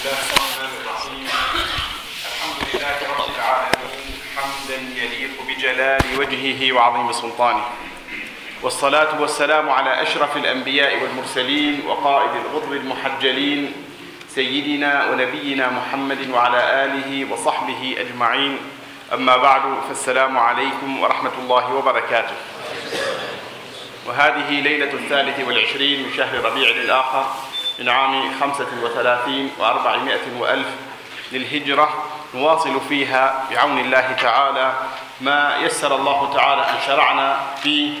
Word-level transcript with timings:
الله 0.00 0.12
الرحمن 0.32 0.72
الرحيم 0.80 1.26
الحمد 2.32 2.60
لله 2.74 2.98
رب 3.18 3.30
العالمين 3.36 4.08
حمدا 4.36 4.78
يليق 5.02 5.30
بجلال 5.48 6.00
وجهه 6.18 6.72
وعظيم 6.72 7.12
سلطانه 7.12 7.64
والصلاة 8.62 9.20
والسلام 9.20 9.70
على 9.70 10.02
أشرف 10.02 10.36
الأنبياء 10.36 11.02
والمرسلين 11.02 11.86
وقائد 11.86 12.30
الغضر 12.44 12.72
المحجلين 12.76 13.72
سيدنا 14.34 15.10
ونبينا 15.10 15.68
محمد 15.70 16.30
وعلى 16.30 16.84
آله 16.84 17.32
وصحبه 17.32 17.96
أجمعين 17.98 18.58
أما 19.12 19.36
بعد 19.36 19.62
فالسلام 19.88 20.38
عليكم 20.38 21.00
ورحمة 21.00 21.32
الله 21.38 21.74
وبركاته 21.74 22.34
وهذه 24.06 24.60
ليلة 24.60 24.92
الثالث 24.92 25.46
والعشرين 25.48 26.02
من 26.02 26.12
شهر 26.16 26.44
ربيع 26.44 26.68
الآخر 26.70 27.49
من 27.80 27.88
عام 27.88 28.40
خمسة 28.40 28.66
وثلاثين 28.82 29.50
وأربعمائة 29.58 30.38
وألف 30.38 30.66
للهجرة 31.32 32.04
نواصل 32.34 32.80
فيها 32.88 33.44
بعون 33.50 33.78
الله 33.78 34.12
تعالى 34.22 34.72
ما 35.20 35.56
يسر 35.56 35.96
الله 35.96 36.34
تعالى 36.34 36.62
أن 36.62 36.74
شرعنا 36.86 37.36
فيه 37.62 37.98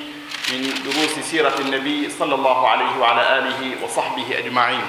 من 0.52 0.74
دروس 0.84 1.18
سيرة 1.24 1.54
النبي 1.60 2.10
صلى 2.10 2.34
الله 2.34 2.68
عليه 2.68 2.98
وعلى 3.00 3.38
آله 3.38 3.84
وصحبه 3.84 4.38
أجمعين. 4.38 4.82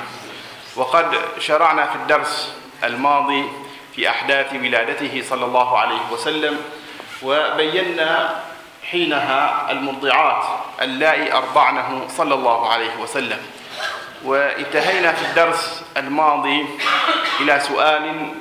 وقد 0.75 1.15
شرعنا 1.39 1.85
في 1.85 1.95
الدرس 1.95 2.55
الماضي 2.83 3.49
في 3.95 4.09
أحداث 4.09 4.53
ولادته 4.53 5.23
صلى 5.29 5.45
الله 5.45 5.77
عليه 5.79 6.01
وسلم 6.11 6.59
وبينا 7.23 8.39
حينها 8.91 9.71
المرضعات 9.71 10.43
اللائي 10.81 11.33
أرضعنه 11.33 12.07
صلى 12.17 12.33
الله 12.33 12.69
عليه 12.69 12.95
وسلم. 13.01 13.39
وانتهينا 14.25 15.11
في 15.11 15.25
الدرس 15.25 15.83
الماضي 15.97 16.65
إلى 17.39 17.59
سؤال 17.59 18.33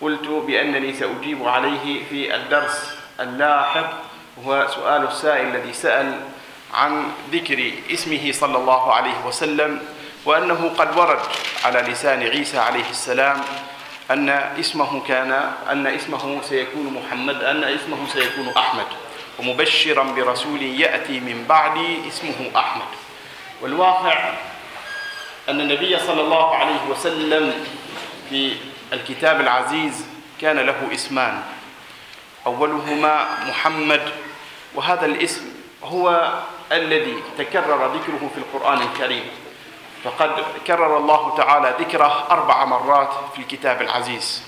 قلت 0.00 0.28
بأنني 0.28 0.92
سأجيب 0.94 1.48
عليه 1.48 2.04
في 2.10 2.34
الدرس 2.36 2.94
اللاحق 3.20 3.90
وهو 4.36 4.68
سؤال 4.74 5.06
السائل 5.08 5.46
الذي 5.46 5.72
سأل 5.72 6.20
عن 6.74 7.04
ذكر 7.32 7.72
اسمه 7.90 8.32
صلى 8.32 8.56
الله 8.58 8.92
عليه 8.94 9.26
وسلم 9.26 9.80
وأنه 10.24 10.70
قد 10.78 10.98
ورد 10.98 11.20
على 11.64 11.80
لسان 11.80 12.22
عيسى 12.22 12.58
عليه 12.58 12.90
السلام 12.90 13.40
أن 14.10 14.28
اسمه 14.28 15.00
كان 15.08 15.32
أن 15.70 15.86
اسمه 15.86 16.42
سيكون 16.42 17.02
محمد 17.06 17.42
أن 17.44 17.64
اسمه 17.64 18.08
سيكون 18.12 18.48
أحمد 18.56 18.86
ومبشرا 19.38 20.02
برسول 20.04 20.62
يأتي 20.62 21.20
من 21.20 21.44
بعدي 21.48 22.08
اسمه 22.08 22.50
أحمد. 22.56 22.84
والواقع 23.62 24.34
أن 25.48 25.60
النبي 25.60 25.98
صلى 25.98 26.20
الله 26.20 26.56
عليه 26.56 26.80
وسلم 26.90 27.64
في 28.30 28.56
الكتاب 28.92 29.40
العزيز 29.40 30.06
كان 30.40 30.58
له 30.58 30.88
اسمان. 30.94 31.42
أولهما 32.46 33.26
محمد 33.48 34.02
وهذا 34.74 35.06
الاسم 35.06 35.42
هو 35.84 36.32
الذي 36.72 37.22
تكرر 37.38 37.86
ذكره 37.86 38.30
في 38.34 38.38
القرآن 38.38 38.82
الكريم. 38.82 39.24
فقد 40.04 40.44
كرر 40.66 40.96
الله 40.96 41.36
تعالى 41.36 41.74
ذكره 41.80 42.26
أربع 42.30 42.64
مرات 42.64 43.10
في 43.34 43.38
الكتاب 43.38 43.82
العزيز. 43.82 44.42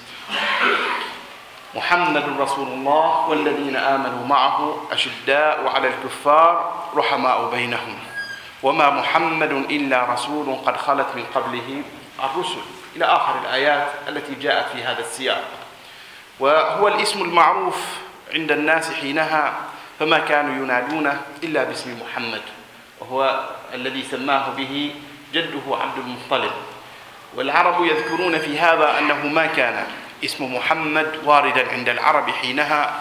محمد 1.75 2.41
رسول 2.41 2.69
الله 2.69 3.29
والذين 3.29 3.77
آمنوا 3.77 4.27
معه 4.27 4.87
أشداء 4.93 5.67
على 5.75 5.89
الكفار 5.89 6.73
رحماء 6.97 7.51
بينهم. 7.51 7.99
وما 8.65 8.91
محمد 8.91 9.53
إلا 9.53 10.09
رسول 10.13 10.57
قد 10.65 10.77
خلت 10.77 11.07
من 11.17 11.25
قبله 11.35 11.83
الرسل. 12.25 12.65
إلى 12.97 13.05
آخر 13.05 13.35
الآيات 13.45 13.89
التي 14.09 14.35
جاءت 14.35 14.73
في 14.73 14.81
هذا 14.85 15.01
السياق. 15.01 15.45
وهو 16.41 16.89
الاسم 16.89 17.23
المعروف 17.23 17.77
عند 18.35 18.53
الناس 18.53 18.93
حينها 18.93 19.53
فما 20.01 20.19
كانوا 20.19 20.65
ينادونه 20.65 21.21
إلا 21.43 21.65
باسم 21.65 22.01
محمد. 22.01 22.43
وهو 23.01 23.45
الذي 23.75 24.03
سماه 24.03 24.57
به 24.57 24.95
جده 25.33 25.67
عبد 25.69 25.99
المطلب. 25.99 26.53
والعرب 27.37 27.85
يذكرون 27.85 28.39
في 28.39 28.59
هذا 28.59 28.99
أنه 28.99 29.27
ما 29.27 29.47
كان 29.47 29.87
اسم 30.25 30.55
محمد 30.55 31.21
واردا 31.25 31.73
عند 31.73 31.89
العرب 31.89 32.31
حينها. 32.31 33.01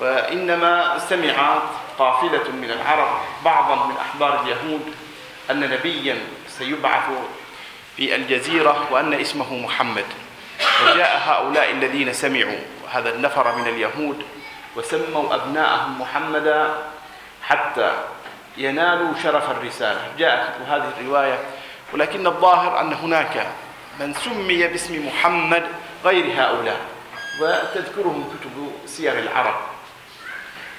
وإنما 0.00 0.98
سمعت 0.98 1.62
قافلة 1.98 2.50
من 2.52 2.70
العرب 2.70 3.08
بعضا 3.44 3.86
من 3.86 3.96
أحبار 3.96 4.42
اليهود 4.42 4.94
أن 5.50 5.60
نبيا 5.60 6.18
سيبعث 6.48 7.04
في 7.96 8.14
الجزيرة 8.14 8.88
وأن 8.90 9.14
اسمه 9.14 9.54
محمد. 9.54 10.04
وجاء 10.86 11.22
هؤلاء 11.24 11.70
الذين 11.70 12.12
سمعوا 12.12 12.58
هذا 12.90 13.14
النفر 13.14 13.56
من 13.56 13.68
اليهود 13.68 14.22
وسموا 14.76 15.34
أبناءهم 15.34 16.00
محمدا 16.00 16.74
حتى 17.42 17.92
ينالوا 18.56 19.14
شرف 19.22 19.50
الرسالة. 19.50 20.00
جاءت 20.18 20.54
هذه 20.68 20.92
الرواية 21.00 21.38
ولكن 21.92 22.26
الظاهر 22.26 22.80
أن 22.80 22.92
هناك 22.92 23.46
من 24.00 24.14
سمي 24.14 24.66
باسم 24.66 25.06
محمد 25.06 25.64
غير 26.04 26.24
هؤلاء. 26.42 26.80
وتذكرهم 27.40 28.24
كتب 28.34 28.72
سير 28.86 29.18
العرب. 29.18 29.54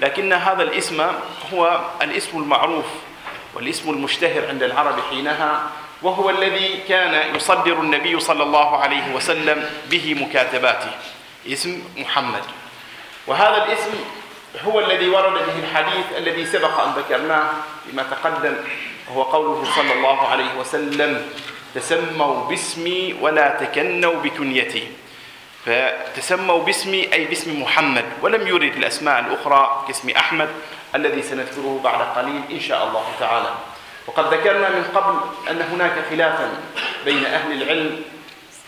لكن 0.03 0.33
هذا 0.33 0.63
الاسم 0.63 0.99
هو 1.53 1.79
الاسم 2.01 2.37
المعروف 2.37 2.85
والاسم 3.55 3.89
المشتهر 3.89 4.47
عند 4.51 4.63
العرب 4.63 4.99
حينها 5.09 5.51
وهو 6.01 6.29
الذي 6.29 6.83
كان 6.87 7.35
يصدر 7.35 7.79
النبي 7.79 8.19
صلى 8.19 8.43
الله 8.43 8.77
عليه 8.77 9.15
وسلم 9.15 9.69
به 9.87 10.05
مكاتباته 10.27 10.91
اسم 11.47 11.83
محمد. 11.97 12.43
وهذا 13.27 13.63
الاسم 13.63 13.91
هو 14.67 14.79
الذي 14.79 15.09
ورد 15.09 15.33
به 15.33 15.57
الحديث 15.63 16.05
الذي 16.17 16.45
سبق 16.45 16.79
أن 16.79 16.91
ذكرناه 16.99 17.47
فيما 17.87 18.03
تقدم 18.03 18.55
وهو 19.07 19.23
قوله 19.23 19.63
صلى 19.75 19.93
الله 19.93 20.27
عليه 20.27 20.51
وسلم 20.59 21.31
تسموا 21.75 22.47
باسمي 22.51 23.15
ولا 23.21 23.55
تكنوا 23.59 24.15
بكنيتي. 24.19 24.87
فتسموا 25.65 26.63
باسمي 26.63 27.13
أي 27.13 27.25
باسم 27.25 27.61
محمد 27.61 28.05
ولم 28.21 28.47
يرد 28.47 28.75
الأسماء 28.75 29.19
الأخرى 29.19 29.85
كاسم 29.87 30.09
أحمد 30.09 30.49
الذي 30.95 31.21
سنذكره 31.21 31.79
بعد 31.83 32.01
قليل 32.17 32.41
إن 32.51 32.59
شاء 32.59 32.87
الله 32.87 33.05
تعالى. 33.19 33.51
وقد 34.07 34.33
ذكرنا 34.33 34.69
من 34.69 34.83
قبل 34.95 35.19
أن 35.49 35.61
هناك 35.61 35.93
خلافا 36.09 36.49
بين 37.05 37.25
أهل 37.25 37.61
العلم 37.61 38.01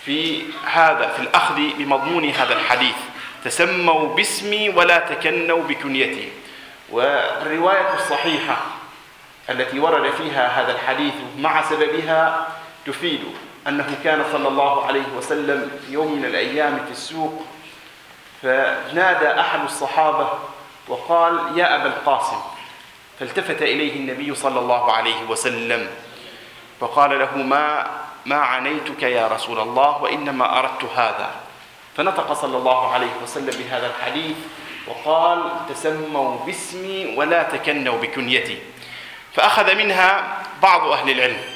في 0.06 0.44
هذا 0.72 1.08
في 1.08 1.20
الأخذ 1.22 1.56
بمضمون 1.56 2.30
هذا 2.30 2.54
الحديث. 2.54 2.96
تسموا 3.46 4.16
باسمي 4.16 4.70
ولا 4.70 4.98
تكنوا 5.00 5.64
بكنيتي. 5.64 6.30
والرواية 6.90 7.94
الصحيحة 7.94 8.58
التي 9.50 9.80
ورد 9.80 10.12
فيها 10.12 10.62
هذا 10.62 10.72
الحديث 10.72 11.14
مع 11.38 11.62
سببها 11.62 12.48
تفيد 12.86 13.24
أنه 13.68 13.98
كان 14.04 14.26
صلى 14.32 14.48
الله 14.48 14.86
عليه 14.86 15.08
وسلم 15.18 15.72
في 15.86 15.94
يوم 15.94 16.12
من 16.12 16.26
الأيام 16.26 16.86
في 16.86 16.92
السوق 16.92 17.44
فنادى 18.42 19.40
أحد 19.40 19.64
الصحابة 19.64 20.30
وقال 20.88 21.58
يا 21.58 21.76
أبا 21.76 21.86
القاسم. 21.86 22.38
فالتفت 23.20 23.62
إليه 23.62 23.96
النبي 23.96 24.36
صلى 24.36 24.60
الله 24.60 24.92
عليه 24.92 25.24
وسلم 25.30 25.88
فقال 26.80 27.20
له 27.20 27.38
ما 27.38 27.88
ما 28.26 28.36
عنيتك 28.36 29.04
يا 29.04 29.28
رسول 29.28 29.60
الله 29.60 30.04
وإنما 30.04 30.60
أردت 30.60 30.84
هذا. 30.96 31.32
فنطق 31.98 32.34
صلى 32.34 32.58
الله 32.58 32.92
عليه 32.94 33.12
وسلم 33.24 33.64
بهذا 33.64 33.88
الحديث 33.88 34.38
وقال 34.88 35.52
تسموا 35.70 36.46
باسمي 36.46 37.16
ولا 37.18 37.44
تكنوا 37.44 37.98
بكنيتي. 37.98 38.60
فأخذ 39.34 39.76
منها 39.76 40.38
بعض 40.62 40.88
أهل 40.88 41.10
العلم. 41.10 41.55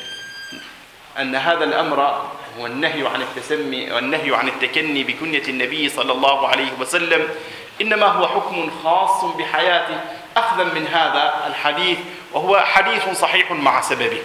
أن 1.19 1.35
هذا 1.35 1.63
الأمر 1.63 2.21
هو 2.59 2.65
النهي 2.65 3.07
عن 3.07 3.21
التسمي 3.21 3.91
والنهي 3.91 4.35
عن 4.35 4.47
التكني 4.47 5.03
بكنية 5.03 5.47
النبي 5.47 5.89
صلى 5.89 6.11
الله 6.11 6.47
عليه 6.47 6.71
وسلم. 6.79 7.29
إنما 7.81 8.05
هو 8.05 8.27
حكم 8.27 8.71
خاص 8.83 9.25
بحياته 9.25 10.01
أخذا 10.37 10.63
من 10.63 10.87
هذا 10.87 11.33
الحديث 11.47 11.97
وهو 12.31 12.59
حديث 12.59 13.09
صحيح 13.09 13.51
مع 13.51 13.81
سببه. 13.81 14.21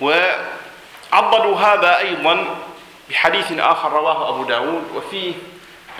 وعضدوا 0.00 1.56
هذا 1.56 1.98
أيضا 1.98 2.56
بحديث 3.10 3.52
آخر 3.52 3.92
رواه 3.92 4.28
أبو 4.28 4.44
داود 4.44 4.84
وفيه 4.94 5.32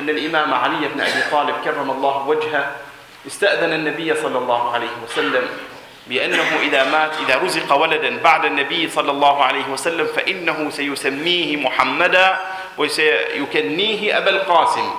أن 0.00 0.08
الإمام 0.08 0.54
علي 0.54 0.88
بن 0.88 1.00
أبي 1.00 1.22
طالب 1.30 1.54
كرم 1.64 1.90
الله 1.90 2.28
وجهه 2.28 2.76
استأذن 3.26 3.72
النبي 3.72 4.14
صلى 4.14 4.38
الله 4.38 4.72
عليه 4.72 4.90
وسلم 5.04 5.48
بأنه 6.06 6.58
إذا 6.62 6.84
مات 6.84 7.10
إذا 7.26 7.36
رزق 7.36 7.72
ولدا 7.72 8.22
بعد 8.22 8.44
النبي 8.44 8.90
صلى 8.90 9.10
الله 9.10 9.44
عليه 9.44 9.66
وسلم 9.68 10.06
فإنه 10.06 10.70
سيسميه 10.70 11.56
محمدا 11.56 12.38
وسيكنيه 12.78 14.18
أبا 14.18 14.30
القاسم. 14.30 14.90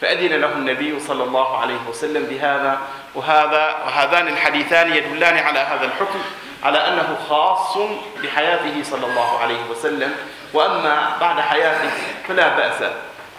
فأذن 0.00 0.40
له 0.40 0.52
النبي 0.52 1.00
صلى 1.00 1.24
الله 1.24 1.58
عليه 1.58 1.80
وسلم 1.88 2.26
بهذا 2.30 2.78
وهذا 3.14 3.76
وهذان 3.86 4.28
الحديثان 4.28 4.92
يدلان 4.92 5.38
على 5.38 5.58
هذا 5.58 5.84
الحكم 5.84 6.20
على 6.62 6.78
أنه 6.78 7.18
خاص 7.28 7.78
بحياته 8.22 8.82
صلى 8.82 9.06
الله 9.06 9.38
عليه 9.38 9.62
وسلم. 9.70 10.14
وأما 10.54 11.16
بعد 11.20 11.40
حياته 11.40 11.90
فلا 12.28 12.48
بأس 12.56 12.90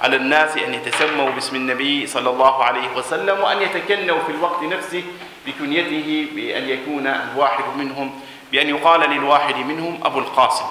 على 0.01 0.15
الناس 0.15 0.57
أن 0.57 0.74
يتسموا 0.74 1.30
باسم 1.30 1.56
النبي 1.56 2.07
صلى 2.07 2.30
الله 2.30 2.63
عليه 2.63 2.88
وسلم 2.95 3.39
وأن 3.39 3.62
يتكنوا 3.62 4.19
في 4.25 4.31
الوقت 4.31 4.63
نفسه 4.63 5.03
بكنيته 5.50 6.28
بأن 6.36 6.69
يكون 6.69 7.07
الواحد 7.07 7.63
منهم 7.78 8.22
بأن 8.51 8.69
يقال 8.69 9.10
للواحد 9.10 9.56
منهم 9.56 10.00
أبو 10.04 10.19
القاسم. 10.19 10.66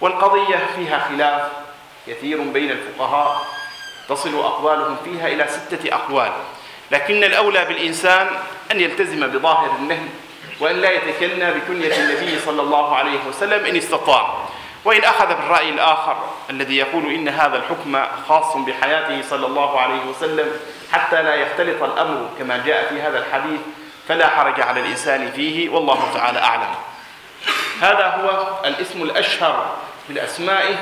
والقضية 0.00 0.60
فيها 0.76 0.98
خلاف 0.98 1.52
كثير 2.06 2.40
بين 2.40 2.70
الفقهاء 2.70 3.46
تصل 4.08 4.34
أقوالهم 4.34 4.96
فيها 5.04 5.28
إلى 5.28 5.46
ستة 5.48 5.94
أقوال. 5.94 6.32
لكن 6.90 7.24
الأولى 7.24 7.64
بالإنسان 7.64 8.26
أن 8.72 8.80
يلتزم 8.80 9.26
بظاهر 9.26 9.76
النهي 9.78 10.08
وأن 10.60 10.76
لا 10.76 10.90
يتكنى 10.90 11.50
بكنية 11.50 11.96
النبي 11.96 12.38
صلى 12.38 12.62
الله 12.62 12.96
عليه 12.96 13.18
وسلم 13.28 13.66
إن 13.66 13.76
استطاع. 13.76 14.34
وإن 14.84 15.04
أخذ 15.04 15.26
بالرأي 15.26 15.70
الآخر 15.70 16.16
الذي 16.50 16.76
يقول 16.76 17.14
إن 17.14 17.28
هذا 17.28 17.56
الحكم 17.56 18.02
خاص 18.28 18.56
بحياته 18.56 19.22
صلى 19.30 19.46
الله 19.46 19.80
عليه 19.80 20.04
وسلم 20.10 20.46
حتى 20.92 21.22
لا 21.22 21.34
يختلط 21.34 21.82
الأمر 21.82 22.28
كما 22.38 22.62
جاء 22.66 22.88
في 22.88 23.00
هذا 23.00 23.18
الحديث 23.18 23.60
فلا 24.08 24.28
حرج 24.28 24.60
على 24.60 24.80
الإنسان 24.80 25.30
فيه 25.30 25.68
والله 25.68 26.10
تعالى 26.14 26.38
أعلم. 26.38 26.74
هذا 27.80 28.06
هو 28.06 28.58
الاسم 28.64 29.02
الأشهر 29.02 29.76
من 30.08 30.18
أسمائه 30.18 30.76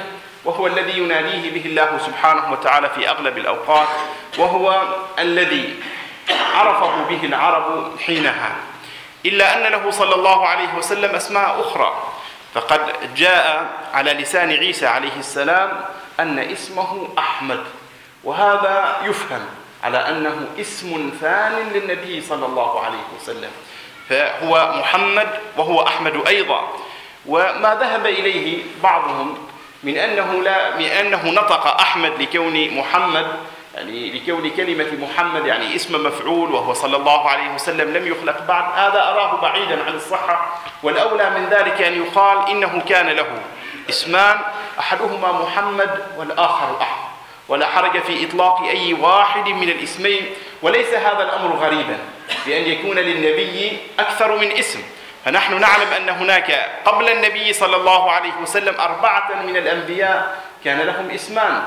وهو 0.45 0.67
الذي 0.67 0.99
يناديه 0.99 1.51
به 1.51 1.67
الله 1.67 1.99
سبحانه 2.07 2.53
وتعالى 2.53 2.91
في 2.91 3.09
أغلب 3.09 3.39
الأوقات 3.39 3.89
وهو 4.39 4.83
الذي 5.19 5.83
عرفه 6.55 7.05
به 7.05 7.25
العرب 7.25 7.99
حينها. 8.07 8.57
إلا 9.27 9.57
أن 9.57 9.73
له 9.73 9.91
صلى 9.91 10.15
الله 10.15 10.47
عليه 10.47 10.75
وسلم 10.75 11.15
أسماء 11.15 11.61
أخرى. 11.61 12.13
فقد 12.55 12.81
جاء 13.17 13.67
على 13.95 14.13
لسان 14.13 14.51
عيسى 14.51 14.87
عليه 14.87 15.17
السلام 15.19 15.85
أن 16.21 16.39
اسمه 16.39 17.09
أحمد 17.19 17.65
وهذا 18.25 18.97
يفهم. 19.05 19.47
على 19.85 19.99
أنه 20.09 20.47
اسم 20.61 21.13
ثان 21.21 21.53
للنبي 21.75 22.21
صلى 22.21 22.47
الله 22.47 22.81
عليه 22.81 23.05
وسلم. 23.17 23.51
فهو 24.09 24.73
محمد 24.81 25.29
وهو 25.57 25.87
أحمد 25.87 26.27
أيضا. 26.27 26.69
وما 27.27 27.79
ذهب 27.81 28.07
إليه 28.07 28.63
بعضهم 28.83 29.49
من 29.83 29.97
أنه 29.97 30.43
لا 30.43 30.77
من 30.77 30.85
أنه 30.85 31.31
نطق 31.31 31.81
أحمد 31.81 32.23
لكون 32.23 32.79
محمد 32.79 33.27
يعني 33.75 34.13
لكون 34.13 34.51
كلمة 34.51 35.07
محمد 35.09 35.47
يعني 35.47 35.77
اسم 35.77 36.07
مفعول 36.07 36.53
وهو 36.53 36.73
صلى 36.73 36.97
الله 36.97 37.29
عليه 37.29 37.55
وسلم 37.55 37.97
لم 37.97 38.07
يخلق 38.07 38.43
بعد. 38.49 38.65
هذا 38.79 39.03
أراه 39.03 39.41
بعيدا 39.41 39.85
عن 39.85 39.95
الصحة. 39.95 40.61
والأولى 40.83 41.31
من 41.31 41.49
ذلك 41.51 41.83
أن 41.83 42.03
يقال 42.03 42.51
إنه 42.51 42.83
كان 42.89 43.07
له 43.07 43.27
اسمان 43.91 44.39
أحدهما 44.79 45.33
محمد 45.33 46.07
والآخر 46.17 46.77
أحمد. 46.81 47.04
ولا 47.49 47.67
حرج 47.67 48.03
في 48.03 48.27
إطلاق 48.27 48.63
أي 48.63 48.95
واحد 48.95 49.49
من 49.49 49.69
الاسمين 49.69 50.27
وليس 50.63 50.89
هذا 50.89 51.23
الأمر 51.23 51.57
غريبا 51.57 51.99
بأن 52.47 52.63
يكون 52.63 52.99
للنبي 52.99 53.79
أكثر 53.99 54.37
من 54.37 54.53
اسم. 54.53 54.83
فنحن 55.25 55.61
نعلم 55.61 55.93
أن 55.97 56.09
هناك 56.09 56.71
قبل 56.85 57.09
النبي 57.09 57.53
صلى 57.53 57.77
الله 57.77 58.11
عليه 58.11 58.33
وسلم 58.43 58.81
أربعة 58.81 59.43
من 59.43 59.57
الأنبياء 59.57 60.43
كان 60.65 60.81
لهم 60.81 61.11
اسمان 61.11 61.65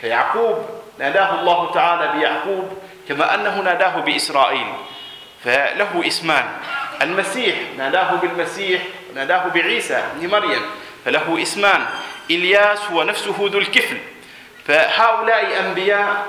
فيعقوب 0.00 0.56
ناداه 0.98 1.40
الله 1.40 1.70
تعالى 1.74 2.18
بيعقوب 2.18 2.78
كما 3.08 3.34
أنه 3.34 3.62
ناداه 3.62 4.00
بإسرائيل 4.00 4.66
فله 5.44 6.02
اسمان. 6.06 6.44
المسيح 7.02 7.56
ناداه 7.78 8.14
بالمسيح 8.14 8.82
ناداه 9.14 9.48
بعيسى 9.48 9.94
ابن 9.94 10.30
مريم 10.30 10.62
فله 11.04 11.42
اسمان. 11.42 11.86
إلياس 12.30 12.90
هو 12.90 13.02
نفسه 13.02 13.36
ذو 13.38 13.58
الكفل. 13.58 13.98
فهؤلاء 14.68 15.60
أنبياء 15.60 16.26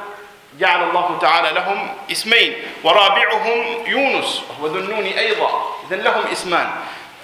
جعل 0.60 0.90
الله 0.90 1.18
تعالى 1.22 1.52
لهم 1.52 1.96
اسمين 2.12 2.54
ورابعهم 2.84 3.88
يونس 3.88 4.44
وهو 4.50 4.68
ذو 4.68 4.80
النون 4.80 5.06
أيضا. 5.06 5.76
إذا 5.88 5.96
لهم 5.96 6.24
اسمان. 6.32 6.70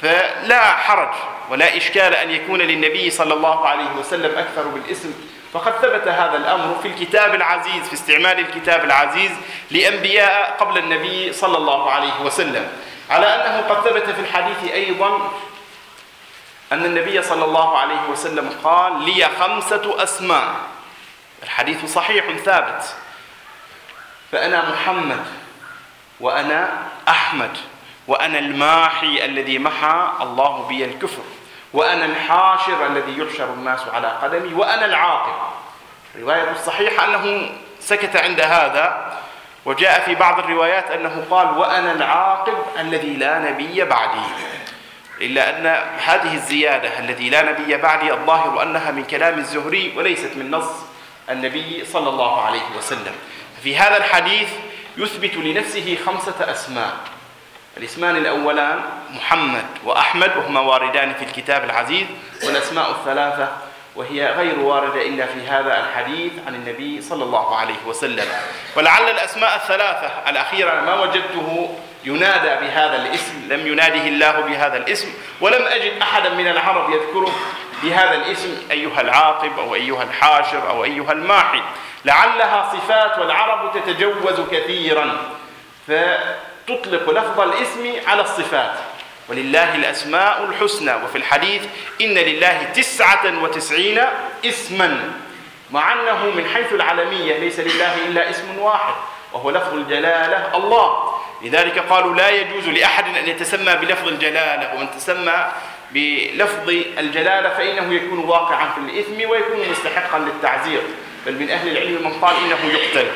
فلا 0.01 0.71
حرج 0.71 1.13
ولا 1.50 1.77
إشكال 1.77 2.15
أن 2.15 2.31
يكون 2.31 2.62
للنبي 2.62 3.10
صلى 3.10 3.33
الله 3.33 3.68
عليه 3.68 3.92
وسلم 4.00 4.38
أكثر 4.38 4.68
بالاسم. 4.68 5.13
فقد 5.54 5.71
ثبت 5.71 6.07
هذا 6.07 6.38
الأمر 6.38 6.80
في 6.81 6.88
الكتاب 6.88 7.36
العزيز 7.36 7.88
في 7.88 7.94
استعمال 7.94 8.39
الكتاب 8.39 8.83
العزيز 8.83 9.31
لأنبياء 9.71 10.56
قبل 10.59 10.77
النبي 10.77 11.33
صلى 11.33 11.57
الله 11.57 11.92
عليه 11.92 12.21
وسلم. 12.21 12.68
على 13.09 13.25
أنه 13.25 13.62
قد 13.69 13.89
ثبت 13.89 14.09
في 14.09 14.21
الحديث 14.21 14.74
أيضا 14.74 15.31
أن 16.71 16.86
النبي 16.86 17.21
صلى 17.21 17.45
الله 17.45 17.77
عليه 17.77 18.01
وسلم 18.12 18.50
قال 18.63 19.01
لي 19.01 19.30
خمسة 19.39 20.04
أسماء. 20.04 20.56
الحديث 21.44 21.86
صحيح 21.86 22.25
ثابت. 22.45 22.95
فأنا 24.31 24.69
محمد 24.69 25.25
وأنا 26.19 26.69
أحمد 27.10 27.57
وأنا 28.07 28.40
الماحي 28.40 29.25
الذي 29.25 29.60
محى 29.60 30.07
الله 30.22 30.68
بي 30.68 30.86
الكفر 30.86 31.24
وأنا 31.74 32.06
الحاشر 32.06 32.88
الذي 32.88 33.19
يحشر 33.19 33.54
الناس 33.54 33.80
على 33.94 34.07
قدمي 34.07 34.54
وأنا 34.54 34.86
العاقب 34.86 35.34
الرواية 36.16 36.51
الصحيحة 36.51 37.06
أنه 37.06 37.50
سكت 37.80 38.16
عند 38.16 38.42
هذا 38.42 39.18
وجاء 39.66 40.01
في 40.06 40.16
بعض 40.16 40.40
الروايات 40.40 40.92
أنه 40.92 41.25
قال 41.30 41.57
وأنا 41.57 41.92
العاقب 41.92 42.57
الذي 42.80 43.13
لا 43.13 43.40
نبي 43.40 43.84
بعدي. 43.86 44.22
إلا 45.22 45.50
أن 45.50 45.66
هذه 46.06 46.34
الزيادة 46.34 47.00
الذي 47.00 47.30
لا 47.30 47.51
نبي 47.51 47.78
بعدي 47.78 48.13
الظاهر 48.13 48.63
أنها 48.63 48.92
من 48.92 49.04
كلام 49.04 49.40
الزهري 49.40 49.94
وليست 49.98 50.31
من 50.36 50.51
نص. 50.51 50.93
النبي 51.30 51.86
صلى 51.86 52.10
الله 52.10 52.42
عليه 52.42 52.78
وسلم. 52.78 53.16
في 53.64 53.78
هذا 53.78 53.98
الحديث 53.98 54.50
يثبت 54.98 55.36
لنفسه 55.36 55.98
خمسة 56.06 56.52
أسماء. 56.52 56.94
الاسمان 57.78 58.18
الأولان 58.18 58.80
محمد 59.10 59.66
وأحمد 59.84 60.38
وهما 60.38 60.60
واردان 60.60 61.14
في 61.14 61.25
الكتاب 61.25 61.64
العزيز 61.64 62.08
والأسماء 62.44 62.92
الثلاثة 62.92 63.48
وهي 63.96 64.31
غير 64.31 64.60
واردة 64.60 65.02
إلا 65.02 65.25
في 65.25 65.48
هذا 65.48 65.80
الحديث 65.80 66.31
عن 66.48 66.56
النبي 66.56 67.02
صلى 67.02 67.24
الله 67.24 67.56
عليه 67.58 67.76
وسلم. 67.88 68.26
ولعل 68.76 69.10
الأسماء 69.10 69.56
الثلاثة 69.56 70.30
الأخيرة 70.30 70.81
ما 70.81 71.02
وجدته 71.02 71.78
ينادى 72.06 72.66
بهذا 72.66 72.96
الاسم 72.96 73.48
لم 73.50 73.68
يناده 73.68 74.08
الله 74.08 74.31
بهذا 74.31 74.78
الاسم 74.78 75.14
ولم 75.42 75.66
أجد 75.68 76.02
أحدا 76.02 76.30
من 76.30 76.48
العرب 76.48 76.90
يذكره. 76.90 77.36
بهذا 77.83 78.15
الاسم 78.15 78.57
أيها 78.71 79.01
العاقب 79.01 79.59
أو 79.59 79.75
أيها 79.75 80.03
الحاشر 80.03 80.69
أو 80.69 80.83
أيها 80.83 81.12
الماحي. 81.12 81.62
لعلها 82.06 82.71
صفات 82.73 83.19
والعرب 83.19 83.71
تتجوز 83.73 84.42
كثيرا. 84.52 85.18
فتطلق 85.87 87.09
لفظ 87.09 87.40
الاسم 87.40 87.94
على 88.07 88.21
الصفات. 88.21 88.73
ولله 89.30 89.75
الأسماء 89.75 90.44
الحسنى. 90.44 90.94
وفي 90.94 91.18
الحديث 91.18 91.61
إن 92.02 92.13
لله 92.13 92.63
تسعة 92.63 93.44
وتسعين 93.44 94.02
اسما. 94.45 95.11
مع 95.71 95.94
أنه 95.94 96.25
من 96.25 96.49
حيث 96.54 96.73
العالمية 96.73 97.37
ليس 97.37 97.59
لله 97.59 97.95
إلا 98.07 98.30
اسم 98.30 98.59
واحد 98.59 98.94
وهو 99.33 99.49
لفظ 99.49 99.73
الجلالة 99.73 100.57
الله. 100.57 101.13
لذلك 101.42 101.80
قالوا 101.80 102.16
لا 102.16 102.30
يجوز 102.30 102.68
لأحد 102.68 103.18
أن 103.18 103.28
يتسمى 103.28 103.75
بلفظ 103.75 104.07
الجلالة 104.07 104.75
ومن 104.75 104.92
تسمى 104.92 105.45
بلفظ 105.94 106.69
الجلالة 106.97 107.50
فإنه 107.50 107.94
يكون 107.94 108.19
واقعا 108.19 108.69
في 108.69 108.78
الإثم 108.78 109.30
ويكون 109.30 109.69
مستحقا 109.71 110.19
للتعزير. 110.19 110.81
بل 111.26 111.40
من 111.40 111.50
أهل 111.50 111.78
العلم 111.78 112.04
من 112.04 112.14
قال 112.14 112.35
إنه 112.35 112.73
يقتل. 112.73 113.07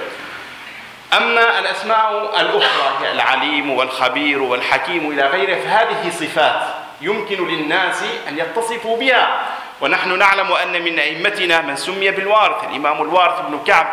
أما 1.18 1.60
الأسماء 1.60 2.42
الأخرى 2.42 3.12
العليم 3.12 3.72
والخبير 3.72 4.42
والحكيم 4.42 5.12
إلى 5.12 5.28
غيره 5.28 5.56
فهذه 5.56 6.10
صفات 6.10 6.62
يمكن 7.02 7.48
للناس 7.48 8.04
أن 8.28 8.38
يتصفوا 8.38 8.98
بها. 8.98 9.42
ونحن 9.82 10.18
نعلم 10.18 10.54
أن 10.54 10.82
من 10.82 11.00
أئمتنا 11.00 11.62
من 11.62 11.76
سمي 11.76 12.12
بالوارث 12.12 12.64
الإمام 12.64 13.02
الوارث 13.02 13.40
بن 13.48 13.60
كعب 13.68 13.88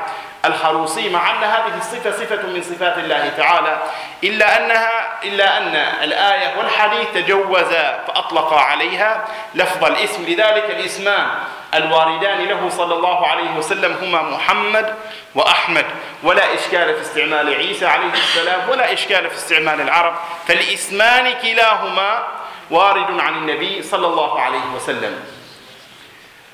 الخروصي 0.45 1.09
مع 1.11 1.31
أن 1.31 1.45
هذه 1.45 1.79
الصفة 1.79 2.11
صفة 2.11 2.47
من 2.47 2.63
صفات 2.63 2.99
الله 2.99 3.33
تعالى 3.37 3.83
إلا 4.25 4.57
أنها 4.57 5.23
إلا 5.23 5.59
أن 5.59 5.77
الآية 6.03 6.59
والحديث 6.59 7.09
تجوزا 7.15 8.05
فأطلق 8.07 8.53
عليها 8.53 9.25
لفظ 9.55 9.85
الاسم. 9.85 10.23
لذلك 10.23 10.71
الاسمان 10.71 11.27
الواردان 11.75 12.39
له 12.39 12.71
صلى 12.71 12.95
الله 12.95 13.27
عليه 13.27 13.51
وسلم 13.57 13.97
هما 14.03 14.23
محمد 14.23 14.95
وأحمد. 15.35 15.87
ولا 16.23 16.55
إشكال 16.55 16.95
في 16.95 17.03
استعمال 17.03 17.55
عيسى 17.55 17.87
عليه 17.87 18.13
السلام 18.13 18.69
ولا 18.69 18.93
إشكال 18.93 19.31
في 19.31 19.37
استعمال 19.37 19.81
العرب. 19.81 20.15
فالاسمان 20.49 21.33
كلاهما 21.43 22.27
وارد 22.71 23.21
عن 23.21 23.35
النبي 23.35 23.83
صلى 23.83 24.07
الله 24.07 24.41
عليه 24.41 24.67
وسلم. 24.77 25.21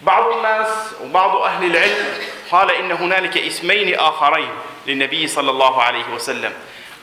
بعض 0.00 0.26
الناس 0.26 0.68
وبعض 1.04 1.36
أهل 1.36 1.64
العلم 1.64 2.06
قال 2.50 2.70
إن 2.70 2.92
هنالك 2.92 3.38
اسمين 3.38 3.98
آخرين 3.98 4.50
للنبي 4.86 5.26
صلى 5.26 5.50
الله 5.50 5.82
عليه 5.82 6.04
وسلم. 6.14 6.52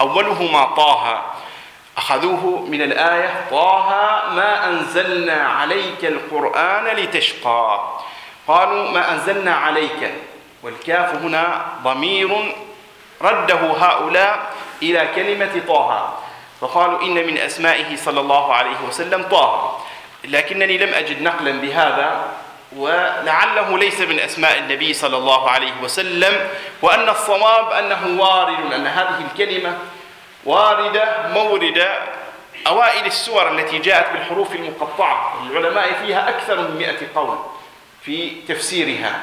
أولهما 0.01 0.65
طه 0.65 1.21
أخذوه 1.97 2.65
من 2.69 2.81
الآية 2.81 3.45
طه 3.51 3.89
ما 4.31 4.69
أنزلنا 4.69 5.33
عليك 5.33 6.05
القرآن 6.05 6.85
لتشقى. 6.87 7.99
قالوا 8.47 8.91
ما 8.91 9.11
أنزلنا 9.11 9.55
عليك. 9.55 10.13
والكاف 10.63 11.15
هنا 11.15 11.65
ضمير 11.83 12.55
رده 13.21 13.59
هؤلاء 13.59 14.53
إلى 14.81 15.07
كلمة 15.15 15.61
طه. 15.67 16.13
فقالوا 16.61 17.01
إن 17.01 17.27
من 17.27 17.37
أسمائه 17.37 17.95
صلى 17.95 18.19
الله 18.19 18.53
عليه 18.53 18.77
وسلم 18.87 19.23
طه. 19.23 19.79
لكنني 20.23 20.77
لم 20.77 20.93
أجد 20.93 21.21
نقلا 21.21 21.51
بهذا. 21.51 22.25
ولعله 22.75 23.77
ليس 23.77 24.01
من 24.01 24.19
أسماء 24.19 24.59
النبي 24.59 24.93
صلى 24.93 25.17
الله 25.17 25.49
عليه 25.49 25.73
وسلم 25.83 26.49
وأن 26.81 27.09
الصواب 27.09 27.71
أنه 27.71 28.21
وارد 28.21 28.73
أن 28.73 28.87
هذه 28.87 29.23
الكلمة 29.31 29.77
واردة 30.45 31.27
موردة 31.33 31.99
أوائل 32.67 33.05
السور 33.05 33.51
التي 33.51 33.79
جاءت 33.79 34.11
بالحروف 34.11 34.55
المقطعة. 34.55 35.33
العلماء 35.51 35.93
فيها 36.05 36.29
أكثر 36.29 36.61
من 36.61 36.77
مئة 36.77 36.97
قول 37.15 37.37
في 38.01 38.41
تفسيرها. 38.47 39.21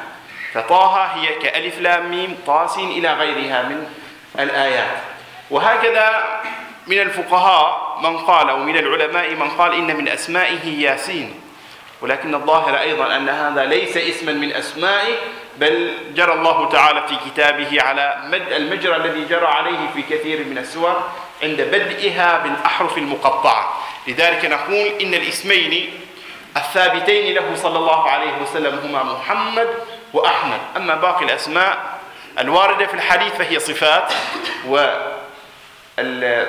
فطه 0.55 1.05
هي 1.05 1.35
كألف 1.35 1.81
لام 1.81 2.11
ميم 2.11 2.39
طاسين 2.47 2.91
إلى 2.91 3.13
غيرها 3.13 3.63
من 3.63 3.93
الآيات. 4.39 4.97
وهكذا 5.51 6.41
من 6.87 7.01
الفقهاء 7.01 7.99
من 8.03 8.19
قال 8.19 8.51
أو 8.51 8.59
من 8.59 8.77
العلماء 8.77 9.35
من 9.35 9.51
قال 9.51 9.75
إن 9.75 9.97
من 9.97 10.09
أسمائه 10.09 10.83
ياسين. 10.83 11.41
ولكن 12.05 12.35
الظاهر 12.35 12.81
أيضا 12.81 13.17
أن 13.17 13.29
هذا 13.29 13.65
ليس 13.65 13.97
اسما 13.97 14.33
من 14.33 14.53
أسمائه 14.53 15.15
بل 15.57 15.93
جرى 16.15 16.33
الله 16.33 16.69
تعالى 16.69 17.03
في 17.09 17.31
كتابه 17.31 17.83
على 17.83 18.17
المجرى 18.57 18.97
الذي 18.97 19.25
جرى 19.25 19.47
عليه 19.47 19.89
في 19.95 20.03
كثير 20.03 20.45
من 20.45 20.59
السور 20.59 21.03
عند 21.43 21.61
بدئها 21.61 22.39
بالأحرف 22.39 22.99
المقطعة. 22.99 23.81
لذلك 24.09 24.45
نقول 24.45 24.87
إن 25.03 25.15
الاسمين 25.15 26.01
الثابتين 26.57 27.35
له 27.35 27.55
صلى 27.55 27.79
الله 27.79 28.11
عليه 28.11 28.33
وسلم 28.43 28.79
هما 28.79 29.03
محمد 29.03 29.69
وأحمد. 30.13 30.61
أما 30.77 30.95
باقي 30.95 31.25
الأسماء 31.25 31.99
الواردة 32.39 32.87
في 32.87 32.95
الحديث 32.95 33.35
فهي 33.35 33.59
صفات 33.59 34.13
و 34.69 34.87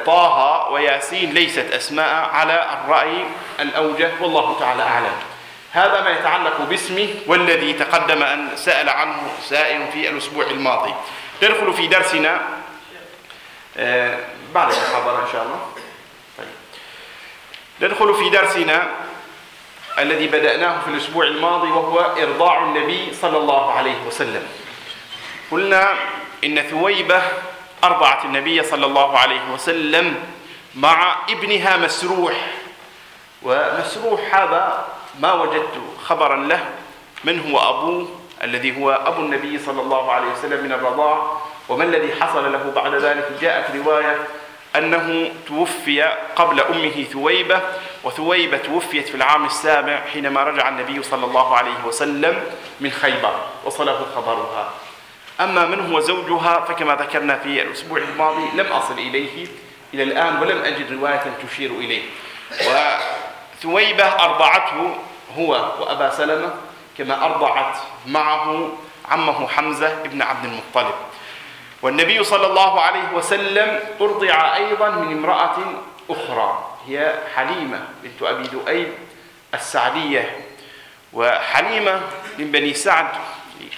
طه 0.05 0.67
وياسين 0.71 1.33
ليست 1.33 1.71
أسماء 1.71 2.29
على 2.33 2.67
الرأي 2.73 3.25
الأوجه 3.59 4.11
والله 4.21 4.59
تعالى 4.59 4.83
أعلم. 4.83 5.34
هذا 5.75 6.01
ما 6.01 6.09
يتعلق 6.09 6.61
باسمه 6.61 7.15
والذي 7.27 7.73
تقدم 7.73 8.23
أن 8.23 8.49
سأل 8.55 8.89
عنه 8.89 9.31
سائل 9.43 9.91
في 9.91 10.09
الأسبوع 10.09 10.45
الماضي. 10.45 10.93
ندخل 11.43 11.73
في 11.73 11.87
درسنا. 11.87 12.41
آه، 13.77 14.19
بعد 14.53 14.71
المحاضرة 14.71 15.25
إن 15.25 15.31
شاء 15.31 15.43
الله. 15.43 15.59
طيب. 16.37 16.47
ندخل 17.81 18.13
في 18.15 18.29
درسنا 18.29 18.87
الذي 19.99 20.27
بدأناه 20.27 20.81
في 20.81 20.87
الأسبوع 20.87 21.25
الماضي 21.25 21.67
وهو 21.67 21.99
إرضاع 21.99 22.63
النبي 22.63 23.13
صلى 23.13 23.37
الله 23.37 23.71
عليه 23.71 24.01
وسلم. 24.07 24.47
قلنا 25.51 25.93
إن 26.43 26.61
ثويبة 26.61 27.21
أرضعت 27.83 28.25
النبي 28.25 28.63
صلى 28.63 28.85
الله 28.85 29.17
عليه 29.19 29.51
وسلم 29.53 30.23
مع 30.75 31.15
ابنها 31.29 31.77
مسروح. 31.77 32.33
ومسروح 33.43 34.35
هذا 34.35 34.95
ما 35.19 35.33
وجدت 35.33 35.73
خبرا 36.03 36.35
له 36.35 36.65
من 37.23 37.51
هو 37.51 37.59
أبوه 37.69 38.07
الذي 38.43 38.81
هو 38.81 38.91
أبو 38.91 39.21
النبي 39.21 39.59
صلى 39.59 39.81
الله 39.81 40.11
عليه 40.11 40.27
وسلم 40.31 40.63
من 40.63 40.71
الرضاع 40.71 41.31
وما 41.69 41.83
الذي 41.83 42.13
حصل 42.21 42.51
له 42.51 42.71
بعد 42.75 42.93
ذلك؟ 42.93 43.31
جاءت 43.41 43.75
رواية 43.75 44.17
أنه 44.75 45.31
توفي 45.47 46.01
قبل 46.35 46.61
أمه 46.61 47.03
ثويبة 47.03 47.61
وثويبة 48.03 48.57
توفيت 48.57 49.07
في 49.07 49.15
العام 49.15 49.45
السابع 49.45 50.01
حينما 50.13 50.43
رجع 50.43 50.69
النبي 50.69 51.03
صلى 51.03 51.25
الله 51.25 51.55
عليه 51.55 51.85
وسلم 51.85 52.43
من 52.79 52.91
خيبر 52.91 53.35
وصله 53.65 54.05
خبرها. 54.15 54.73
أما 55.41 55.65
من 55.65 55.91
هو 55.91 55.99
زوجها 55.99 56.59
فكما 56.59 56.95
ذكرنا 56.95 57.37
في 57.37 57.61
الأسبوع 57.61 57.97
الماضي 57.97 58.49
لم 58.55 58.65
أصل 58.65 58.93
إليه 58.93 59.47
إلى 59.93 60.03
الآن 60.03 60.41
ولم 60.41 60.57
أجد 60.63 60.93
رواية 60.93 61.23
تشير 61.47 61.71
إليه. 61.71 62.03
وثويبة 63.55 64.03
أرضعته 64.03 64.95
هو 65.37 65.51
وأبا 65.79 66.09
سلمة 66.09 66.53
كما 66.97 67.25
أرضعت 67.25 67.77
معه 68.07 68.69
عمه 69.09 69.47
حمزة 69.47 70.01
ابن 70.01 70.21
عبد 70.21 70.45
المطلب. 70.45 70.95
والنبي 71.81 72.23
صلى 72.23 72.47
الله 72.47 72.81
عليه 72.81 73.11
وسلم 73.13 73.79
أرضع 74.01 74.55
أيضا 74.55 74.89
من 74.89 75.17
امرأة 75.17 75.57
أخرى 76.09 76.69
هي 76.87 77.13
حليمة 77.35 77.79
بنت 78.03 78.23
أبي 78.23 78.43
ذؤيب 78.43 78.93
السعدية. 79.53 80.39
وحليمة 81.13 82.01
من 82.37 82.51
بني 82.51 82.73
سعد 82.73 83.07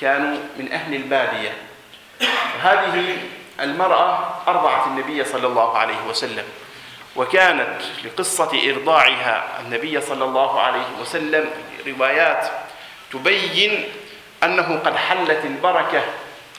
كانوا 0.02 0.38
من 0.58 0.72
أهل 0.72 0.96
البادية. 0.96 1.54
هذه 2.62 3.18
المرأة 3.60 4.30
أرضعت 4.48 4.88
النبي 4.88 5.26
صلى 5.26 5.48
الله 5.48 5.78
عليه 5.78 6.04
وسلم. 6.10 6.46
وكانت 7.18 7.82
لقصة 8.06 8.72
إرضاعها 8.72 9.48
النبي 9.66 10.02
صلى 10.02 10.26
الله 10.26 10.62
عليه 10.62 10.88
وسلم 11.02 11.50
روايات 11.88 12.48
تبين 13.14 13.86
أنه 14.44 14.80
قد 14.86 14.96
حلت 14.96 15.46
البركة 15.46 16.02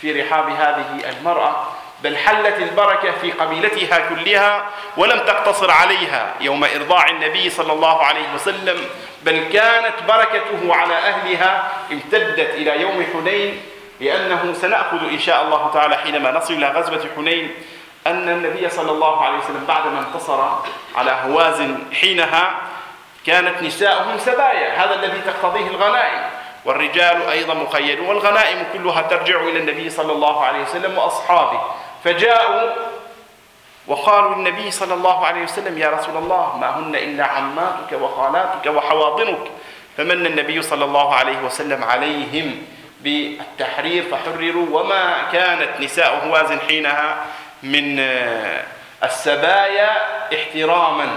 في 0.00 0.22
رحاب 0.22 0.48
هذه 0.48 1.10
المرأة 1.10 1.66
بل 2.02 2.16
حلت 2.16 2.56
البركة 2.58 3.12
في 3.12 3.32
قبيلتها 3.32 3.98
كلها 3.98 4.66
ولم 4.96 5.18
تقتصر 5.18 5.70
عليها 5.70 6.34
يوم 6.40 6.64
إرضاع 6.64 7.08
النبي 7.10 7.50
صلى 7.50 7.72
الله 7.72 8.02
عليه 8.02 8.34
وسلم 8.34 8.76
بل 9.22 9.44
كانت 9.52 9.94
بركته 10.08 10.74
على 10.74 10.94
أهلها 10.94 11.72
امتدت 11.92 12.54
إلى 12.54 12.80
يوم 12.80 13.06
حنين 13.12 13.60
لأنه 14.00 14.54
سنأخذ 14.60 15.08
إن 15.08 15.18
شاء 15.18 15.44
الله 15.44 15.70
تعالى 15.74 15.96
حينما 15.96 16.30
نصل 16.30 16.54
إلى 16.54 16.68
غزوة 16.68 17.06
حنين 17.16 17.50
أن 18.10 18.28
النبي 18.28 18.68
صلى 18.68 18.90
الله 18.90 19.24
عليه 19.24 19.38
وسلم 19.38 19.64
بعدما 19.68 19.98
انتصر 19.98 20.40
على 20.96 21.10
هوازن 21.10 21.78
حينها 22.00 22.54
كانت 23.26 23.62
نساؤهم 23.62 24.18
سبايا. 24.18 24.84
هذا 24.84 24.94
الذي 24.94 25.20
تقتضيه 25.20 25.66
الغنائم. 25.66 26.22
والرجال 26.64 27.28
أيضا 27.28 27.54
مقيدون. 27.54 28.06
والغنائم 28.06 28.66
كلها 28.72 29.02
ترجع 29.02 29.40
إلى 29.40 29.58
النبي 29.58 29.90
صلى 29.90 30.12
الله 30.12 30.44
عليه 30.44 30.62
وسلم 30.62 30.98
وأصحابه. 30.98 31.60
فجاءوا 32.04 32.70
وقالوا 33.86 34.34
للنبي 34.34 34.70
صلى 34.70 34.94
الله 34.94 35.26
عليه 35.26 35.42
وسلم 35.42 35.78
يا 35.78 35.90
رسول 35.90 36.16
الله 36.16 36.56
ما 36.60 36.78
هن 36.78 36.96
إلا 36.96 37.24
عماتك 37.24 37.92
وخالاتك 37.92 38.66
وحواضنك. 38.66 39.44
فمن 39.96 40.26
النبي 40.26 40.62
صلى 40.62 40.84
الله 40.84 41.14
عليه 41.14 41.38
وسلم 41.38 41.84
عليهم 41.84 42.62
بالتحرير 43.00 44.04
فحرروا. 44.10 44.80
وما 44.80 45.32
كانت 45.32 45.80
نساء 45.80 46.26
هوازن 46.26 46.60
حينها 46.68 47.16
من 47.62 47.98
السبايا 49.04 49.96
احتراما 50.34 51.08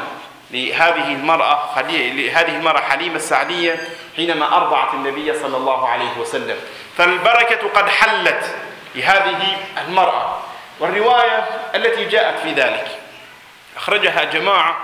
لهذه 0.51 1.07
المرأة 1.13 1.81
لهذه 1.91 2.55
المرأة 2.55 2.81
حليمة 2.81 3.15
السعدية 3.15 3.79
حينما 4.15 4.57
أرضعت 4.57 4.93
النبي 4.93 5.33
صلى 5.33 5.57
الله 5.57 5.87
عليه 5.87 6.17
وسلم. 6.17 6.57
فالبركة 6.97 7.67
قد 7.75 7.89
حلت 7.89 8.55
لهذه 8.95 9.57
المرأة. 9.87 10.37
والرواية 10.79 11.45
التي 11.75 12.05
جاءت 12.05 12.39
في 12.39 12.53
ذلك 12.53 12.87
أخرجها 13.77 14.23
جماعة 14.23 14.77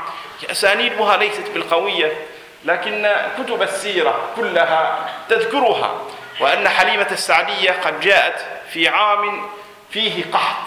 أسانيدها 0.52 1.18
ليست 1.18 1.50
بالقوية 1.54 2.12
لكن 2.66 3.16
كتب 3.38 3.62
السيرة 3.62 4.20
كلها 4.36 5.10
تذكرها 5.30 6.02
وأن 6.40 6.70
حليمة 6.70 7.08
السعدية 7.12 7.72
قد 7.72 8.00
جاءت 8.00 8.46
في 8.74 8.88
عام 8.88 9.50
فيه 9.92 10.24
قحط. 10.34 10.67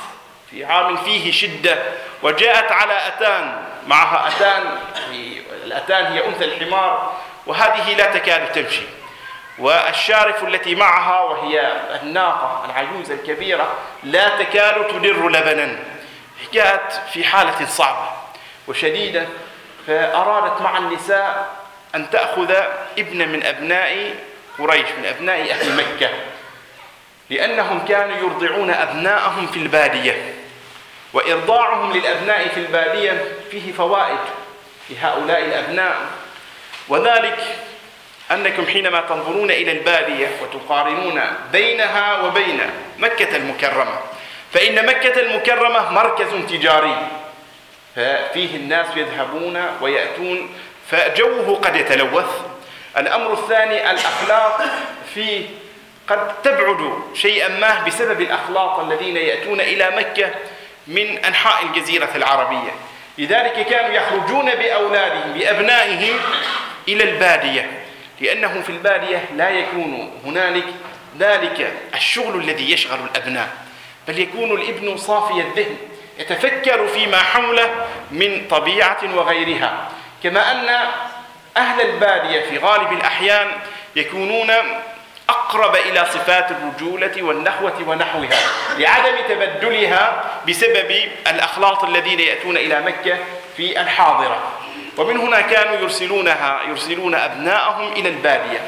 في 0.50 0.64
عام 0.64 0.96
فيه 0.96 1.32
شدة 1.32 1.78
وجاءت 2.22 2.72
على 2.72 3.06
أتان 3.06 3.62
معها 3.86 4.28
أتان 4.28 4.78
الأتان 5.64 6.06
هي 6.06 6.26
أنثى 6.26 6.44
الحمار 6.44 7.16
وهذه 7.46 7.94
لا 7.96 8.04
تكاد 8.04 8.52
تمشي. 8.52 8.82
والشارف 9.58 10.44
التي 10.44 10.74
معها 10.74 11.20
وهي 11.20 11.72
الناقة 12.02 12.64
العجوز 12.64 13.10
الكبيرة 13.10 13.74
لا 14.02 14.28
تكاد 14.28 14.86
تدر 14.88 15.28
لبنا. 15.28 15.78
جاءت 16.52 16.92
في 17.12 17.24
حالة 17.24 17.66
صعبة 17.66 18.10
وشديدة 18.68 19.26
فأرادت 19.86 20.62
مع 20.62 20.78
النساء 20.78 21.48
أن 21.94 22.10
تأخذ 22.10 22.54
ابن 22.98 23.28
من 23.28 23.44
أبناء 23.44 24.14
قريش 24.58 24.86
من 24.98 25.06
أبناء 25.06 25.52
أهل 25.52 25.76
مكة 25.76 26.10
لأنهم 27.30 27.84
كانوا 27.84 28.16
يرضعون 28.16 28.70
أبناءهم 28.70 29.46
في 29.46 29.56
البادية. 29.56 30.34
وإرضاعهم 31.12 31.92
للأبناء 31.92 32.48
في 32.48 32.60
البادية 32.60 33.24
فيه 33.50 33.72
فوائد 33.72 34.18
لهؤلاء 34.90 35.44
الأبناء. 35.44 35.96
وذلك 36.88 37.38
أنكم 38.30 38.66
حينما 38.66 39.00
تنظرون 39.00 39.50
إلى 39.50 39.72
البادية 39.72 40.28
وتقارنون 40.42 41.20
بينها 41.52 42.22
وبين 42.22 42.60
مكة 42.98 43.36
المكرمة 43.36 43.98
فإن 44.52 44.86
مكة 44.86 45.20
المكرمة 45.20 45.92
مركز 45.92 46.28
تجاري. 46.48 47.08
ففيه 47.96 48.56
الناس 48.56 48.86
يذهبون 48.96 49.66
ويأتون 49.80 50.54
فجوه 50.90 51.60
قد 51.64 51.76
يتلوث. 51.76 52.40
الأمر 52.96 53.32
الثاني 53.32 53.90
الأخلاق. 53.90 54.64
فيه 55.14 55.46
قد 56.08 56.42
تبعد 56.42 57.02
شيئا 57.14 57.48
ما 57.48 57.84
بسبب 57.86 58.20
الأخلاق 58.20 58.80
الذين 58.80 59.16
يأتون 59.16 59.60
إلى 59.60 59.90
مكة 59.96 60.30
من 60.86 61.24
أنحاء 61.24 61.62
الجزيرة 61.62 62.10
العربية. 62.14 62.70
لذلك 63.18 63.66
كانوا 63.66 63.90
يخرجون 63.90 64.54
بأولادهم 64.54 65.32
بأبنائهم 65.32 66.16
إلى 66.88 67.04
البادية. 67.04 67.70
لأنه 68.20 68.62
في 68.62 68.70
البادية 68.70 69.24
لا 69.36 69.50
يكون 69.50 70.20
هنالك 70.24 70.64
ذلك 71.18 71.72
الشغل 71.94 72.40
الذي 72.40 72.72
يشغل 72.72 72.98
الأبناء 73.10 73.48
بل 74.08 74.18
يكون 74.18 74.50
الإبن 74.50 74.96
صافي 74.96 75.40
الذهن 75.40 75.76
يتفكر 76.18 76.86
فيما 76.86 77.18
حوله 77.18 77.86
من 78.10 78.46
طبيعة 78.50 78.98
وغيرها. 79.14 79.88
كما 80.22 80.52
أن 80.52 80.88
أهل 81.56 81.80
البادية 81.80 82.40
في 82.40 82.58
غالب 82.58 82.92
الأحيان 82.92 83.48
يكونون 83.96 84.50
أقرب 85.30 85.76
إلى 85.76 86.04
صفات 86.04 86.50
الرجولة 86.50 87.22
والنخوة 87.22 87.78
ونحوها 87.86 88.40
لعدم 88.78 89.16
تبدلها 89.28 90.24
بسبب 90.48 90.90
الأخلاط 91.26 91.84
الذين 91.84 92.20
يأتون 92.20 92.56
إلى 92.56 92.80
مكة 92.80 93.18
في 93.56 93.80
الحاضرة. 93.80 94.38
ومن 94.96 95.16
هنا 95.16 95.40
كانوا 95.40 95.76
يرسلونها 95.76 96.60
يرسلون 96.68 97.14
أبناءهم 97.14 97.92
إلى 97.92 98.08
البادية. 98.08 98.60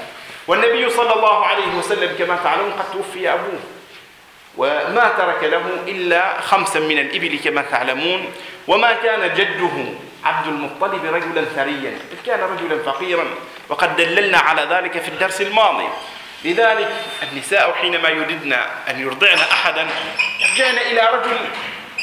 والنبي 0.47 0.91
صلى 0.91 1.15
الله 1.15 1.47
عليه 1.47 1.75
وسلم 1.79 2.17
كما 2.19 2.39
تعلمون 2.45 2.73
قد 2.73 2.85
توفي 2.93 3.33
أبوه 3.33 3.61
وما 4.57 5.13
ترك 5.19 5.45
له 5.45 5.63
إلا 5.87 6.41
خمسا 6.41 6.81
من 6.81 6.99
الإبل 6.99 7.39
كما 7.45 7.63
تعلمون. 7.63 8.33
وما 8.69 8.93
كان 8.93 9.35
جده 9.35 9.85
عبد 10.25 10.47
المطلب 10.47 11.05
رجلا 11.05 11.45
ثريا 11.57 11.99
بل 12.11 12.19
كان 12.27 12.41
رجلا 12.41 12.83
فقيرا. 12.93 13.25
وقد 13.69 13.97
دللنا 13.97 14.39
على 14.39 14.63
ذلك 14.71 14.99
في 14.99 15.09
الدرس 15.09 15.41
الماضي. 15.41 15.89
لذلك 16.45 16.89
النساء 17.23 17.73
حينما 17.81 18.09
يريدن 18.09 18.53
أن 18.91 19.01
يرضعن 19.01 19.39
أحدا 19.53 19.87
يرجعن 20.41 20.79
إلى 20.79 21.11
رجل 21.13 21.39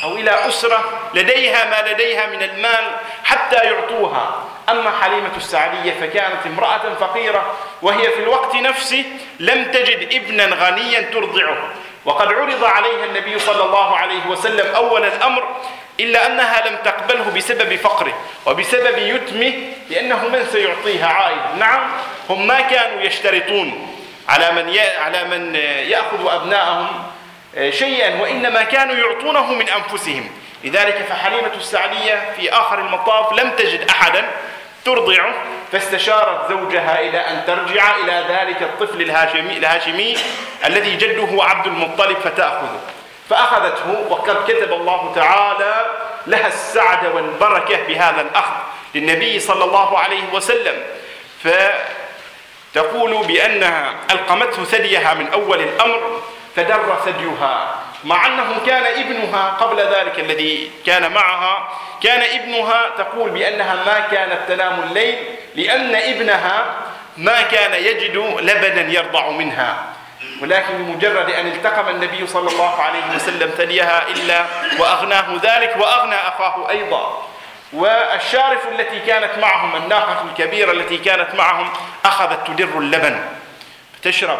أو 0.04 0.16
إلى 0.16 0.32
أسرة 0.48 1.10
لديها 1.14 1.66
ما 1.70 1.92
لديها 1.92 2.26
من 2.26 2.44
المال 2.44 2.96
حتى 3.24 3.56
يعطوها. 3.56 4.46
أما 4.70 4.92
حليمة 5.02 5.38
السعدية 5.38 5.94
فكانت 6.02 6.46
امرأة 6.46 6.96
فقيرة 7.00 7.58
وهي 7.82 8.12
في 8.12 8.20
الوقت 8.20 8.56
نفسه 8.56 9.04
لم 9.40 9.72
تجد 9.72 10.14
ابنا 10.14 10.46
غنيا 10.46 11.02
ترضعه. 11.02 11.58
وقد 12.06 12.28
عرض 12.34 12.64
عليها 12.64 13.06
النبي 13.06 13.40
صلى 13.40 13.64
الله 13.64 13.98
عليه 13.98 14.28
وسلم 14.28 14.76
أول 14.76 15.06
الأمر 15.06 15.56
إلا 16.00 16.28
أنها 16.28 16.70
لم 16.70 16.76
تقبله 16.86 17.32
بسبب 17.36 17.76
فقره 17.76 18.14
وبسبب 18.46 18.98
يتمه 18.98 19.54
لأنه 19.90 20.28
من 20.28 20.46
سيعطيها 20.52 21.08
عائد. 21.08 21.58
نعم 21.60 21.92
هم 22.30 22.48
ما 22.48 22.62
كانوا 22.62 23.02
يشترطون. 23.02 23.89
على 24.30 24.52
من 24.52 24.78
على 24.98 25.24
من 25.24 25.56
يأخذ 25.90 26.28
أبنائهم 26.28 26.88
آه، 27.58 27.70
شيئا 27.70 28.22
وإنما 28.22 28.64
كانوا 28.64 28.96
يعطونه 28.96 29.54
من 29.54 29.70
أنفسهم. 29.70 30.30
لذلك 30.64 31.06
فحليمة 31.10 31.52
السعدية 31.58 32.34
في 32.38 32.54
آخر 32.54 32.80
المطاف 32.80 33.34
لم 33.34 33.52
تجد 33.52 33.90
أحدا 33.90 34.26
ترضعه 34.86 35.34
فاستشارت 35.72 36.50
زوجها 36.50 37.00
إلى 37.00 37.18
أن 37.18 37.44
ترجع 37.48 37.96
إلى 37.96 38.26
ذلك 38.30 38.62
الطفل 38.62 39.02
الهاشمي, 39.02 39.58
الهاشمي 39.58 40.18
الذي 40.66 40.96
جده 40.96 41.44
عبد 41.44 41.68
المطلب 41.68 42.18
فتأخذه. 42.18 42.80
فأخذته 43.30 44.06
وقد 44.10 44.36
كتب 44.48 44.74
الله 44.74 45.12
تعالى 45.16 45.86
لها 46.28 46.48
السعد 46.48 47.06
والبركة 47.16 47.84
بهذا 47.88 48.22
الأخذ 48.22 48.54
للنبي 48.96 49.40
صلى 49.40 49.64
الله 49.64 50.00
عليه 50.00 50.24
وسلم. 50.34 50.84
فتقول 52.74 53.28
بأنها 53.28 53.94
ألقمته 54.12 54.64
ثديها 54.64 55.14
من 55.14 55.28
أول 55.28 55.62
الأمر 55.62 56.22
فدر 56.56 56.98
ثديها 57.06 57.76
مع 58.04 58.26
أنه 58.26 58.62
كان 58.66 58.84
ابنها 58.86 59.50
قبل 59.50 59.78
ذلك 59.78 60.20
الذي 60.20 60.72
كان 60.86 61.12
معها 61.12 61.70
كان 62.04 62.22
ابنها 62.40 62.90
تقول 62.98 63.30
بأنها 63.30 63.76
ما 63.76 64.00
كانت 64.00 64.40
تنام 64.48 64.84
الليل 64.84 65.16
لأن 65.56 65.96
ابنها 65.96 66.66
ما 67.18 67.42
كان 67.42 67.74
يجد 67.74 68.16
لبنا 68.42 68.92
يرضع 68.92 69.30
منها. 69.30 69.84
ولكن 70.42 70.78
بمجرد 70.78 71.30
أن 71.30 71.48
التقم 71.48 71.90
النبي 71.90 72.28
صلى 72.28 72.50
الله 72.52 72.82
عليه 72.82 73.16
وسلم 73.16 73.50
ثديها 73.58 74.08
إلا 74.08 74.46
وأغناه 74.80 75.40
ذلك 75.44 75.76
وأغنى 75.80 76.16
أخاه 76.16 76.70
أيضا. 76.70 77.28
والشارف 77.74 78.68
التي 78.68 79.00
كانت 79.00 79.38
معهم 79.42 79.76
الناقة 79.76 80.26
الكبيرة 80.30 80.72
التي 80.72 80.98
كانت 80.98 81.36
معهم 81.36 81.70
أخذت 82.06 82.48
تدر 82.48 82.80
اللبن 82.80 83.20
تشرب. 84.04 84.40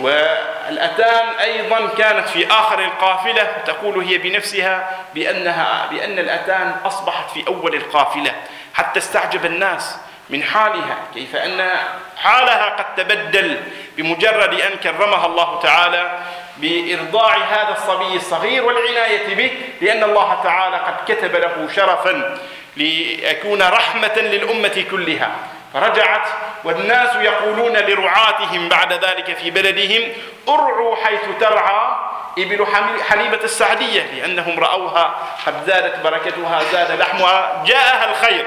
والأتان 0.00 1.28
أيضا 1.40 1.88
كانت 1.98 2.28
في 2.28 2.46
آخر 2.50 2.78
القافلة 2.78 3.44
تقول 3.66 3.98
هي 4.04 4.18
بنفسها 4.18 4.90
بأنها 5.14 5.86
بأن 5.90 6.18
الأتان 6.18 6.76
أصبحت 6.84 7.30
في 7.30 7.46
أول 7.46 7.74
القافلة 7.74 8.34
حتى 8.74 8.98
استعجب 8.98 9.44
الناس 9.44 9.96
من 10.30 10.42
حالها 10.42 10.96
كيف 11.14 11.36
أن 11.36 11.70
حالها 12.16 12.68
قد 12.68 12.94
تبدل 12.96 13.60
بمجرد 13.96 14.60
أن 14.60 14.76
كرمها 14.82 15.26
الله 15.26 15.60
تعالى 15.60 16.18
بإرضاع 16.56 17.36
هذا 17.36 17.72
الصبي 17.78 18.16
الصغير 18.16 18.64
والعناية 18.64 19.34
به 19.34 19.50
لأن 19.80 20.02
الله 20.02 20.40
تعالى 20.42 20.76
قد 20.76 21.12
كتب 21.12 21.36
له 21.36 21.68
شرفا 21.76 22.38
ليكون 22.76 23.62
رحمة 23.62 24.16
للأمة 24.16 24.84
كلها. 24.90 25.30
فرجعت 25.74 26.28
والناس 26.64 27.16
يقولون 27.16 27.76
لرعاتهم 27.76 28.68
بعد 28.68 28.92
ذلك 28.92 29.36
في 29.36 29.50
بلدهم 29.50 30.12
ارعوا 30.48 30.96
حيث 30.96 31.20
ترعى 31.40 31.96
إبل 32.38 32.66
حليمة 33.08 33.40
السعدية 33.44 34.02
لأنهم 34.02 34.60
رأوها 34.60 35.14
قد 35.46 35.54
زادت 35.66 36.04
بركتها 36.04 36.62
زاد 36.72 37.00
لحمها 37.00 37.64
جاءها 37.66 38.10
الخير. 38.10 38.46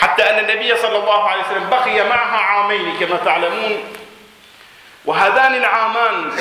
حتى 0.00 0.30
أن 0.30 0.38
النبي 0.38 0.76
صلى 0.76 0.98
الله 0.98 1.28
عليه 1.28 1.42
وسلم 1.42 1.70
بقي 1.70 2.08
معها 2.08 2.36
عامين 2.36 2.96
كما 3.00 3.16
تعلمون. 3.24 3.94
وهذان 5.04 5.54
العامان 5.54 6.32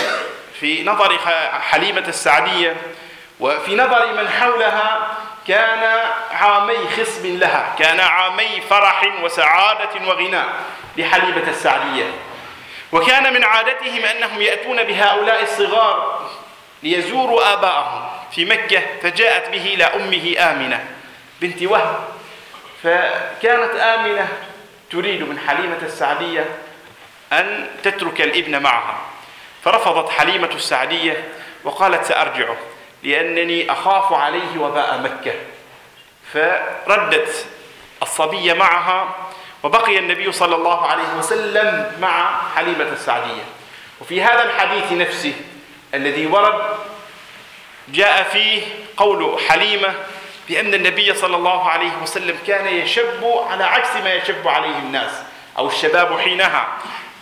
في 0.61 0.83
نظر 0.83 1.17
حليمة 1.61 2.03
السعدية 2.07 2.75
وفي 3.39 3.75
نظر 3.75 4.13
من 4.13 4.29
حولها 4.29 5.07
كان 5.47 5.99
عامي 6.31 6.77
خصب 6.97 7.25
لها 7.25 7.75
كان 7.79 7.99
عامي 7.99 8.61
فرح 8.69 9.03
وسعادة 9.23 10.07
وغناء 10.07 10.45
لحليمة 10.97 11.49
السعدية. 11.49 12.05
وكان 12.91 13.33
من 13.33 13.43
عادتهم 13.43 14.05
أنهم 14.05 14.41
يأتون 14.41 14.83
بهؤلاء 14.83 15.43
الصغار 15.43 16.29
ليزوروا 16.83 17.53
آباءهم. 17.53 18.09
في 18.31 18.45
مكة 18.45 18.81
فجاءت 19.03 19.49
به 19.49 19.73
إلى 19.73 19.83
أمه 19.83 20.51
آمنة 20.51 20.85
بنت 21.41 21.63
وهب 21.63 21.99
فكانت 22.83 23.75
آمنة 23.75 24.27
تريد 24.91 25.21
من 25.21 25.39
حليمة 25.47 25.79
السعدية 25.81 26.45
أن 27.33 27.69
تترك 27.83 28.21
الابن 28.21 28.61
معها. 28.61 28.97
فرفضت 29.63 30.09
حليمة 30.09 30.49
السعدية 30.55 31.27
وقالت 31.63 32.05
سأرجعه 32.05 32.57
لأنني 33.03 33.71
أخاف 33.71 34.13
عليه 34.13 34.57
وباء 34.59 35.01
مكة. 35.01 35.33
فردت 36.33 37.45
الصبي 38.01 38.53
معها 38.53 39.15
وبقي 39.63 39.97
النبي 39.97 40.31
صلى 40.31 40.55
الله 40.55 40.87
عليه 40.87 41.13
وسلم 41.17 41.97
مع 42.01 42.41
حليمة 42.55 42.89
السعدية. 42.91 43.43
وفي 44.01 44.23
هذا 44.23 44.43
الحديث 44.43 44.91
نفسه 44.91 45.33
الذي 45.93 46.27
ورد 46.27 46.61
جاء 47.87 48.23
فيه 48.23 48.61
قول 48.97 49.39
حليمة 49.49 49.93
بأن 50.49 50.73
النبي 50.73 51.13
صلى 51.13 51.35
الله 51.35 51.69
عليه 51.69 51.91
وسلم 52.03 52.37
كان 52.47 52.67
يشب 52.67 53.25
على 53.49 53.63
عكس 53.63 53.95
ما 53.95 54.13
يشب 54.13 54.47
عليه 54.47 54.77
الناس 54.77 55.11
أو 55.57 55.67
الشباب 55.67 56.19
حينها. 56.19 56.67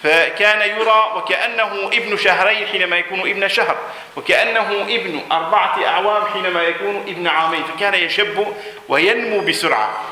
فكان 0.04 0.62
يرى 0.62 1.14
وكأنه 1.16 1.88
ابن 1.94 2.18
شهرين 2.18 2.68
حينما 2.68 2.98
يكون 2.98 3.20
ابن 3.20 3.48
شهر 3.48 3.78
وكأنه 4.16 4.82
ابن 4.82 5.22
أربعة 5.32 5.86
أعوام 5.88 6.26
حينما 6.26 6.64
يكون 6.64 6.96
ابن 6.96 7.28
عامين 7.28 7.64
فكان 7.64 7.94
يشب 7.94 8.48
وينمو 8.88 9.40
بسرعة. 9.40 10.04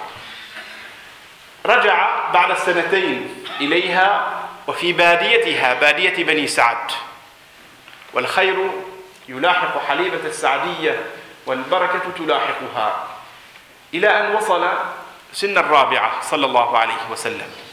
رجع 1.65 2.30
بعد 2.34 2.52
السنتين 2.52 3.45
إليها 3.62 4.39
وفي 4.67 4.93
باديتها 4.93 5.73
بادية 5.73 6.23
بني 6.23 6.47
سعد. 6.47 6.91
والخير 8.13 8.56
يلاحق 9.30 9.86
حليبة 9.88 10.26
السعدية 10.26 11.00
والبركة 11.45 12.02
تلاحقها. 12.17 13.08
إلى 13.93 14.19
أن 14.19 14.36
وصل 14.36 14.69
سن 15.34 15.58
الرابعة 15.58 16.21
صلى 16.21 16.45
الله 16.45 16.78
عليه 16.78 17.12
وسلم. 17.12 17.66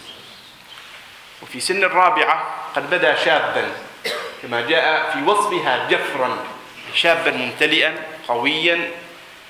وفي 1.45 1.61
سن 1.61 1.85
الرابعة 1.85 2.45
قد 2.77 2.91
بدا 2.91 3.15
شابا 3.15 3.71
كما 4.43 4.61
جاء 4.61 5.11
في 5.11 5.23
وصفها 5.23 5.89
جفرا 5.89 6.37
شابا 6.95 7.31
ممتلئا 7.31 7.95
قويا 8.29 8.91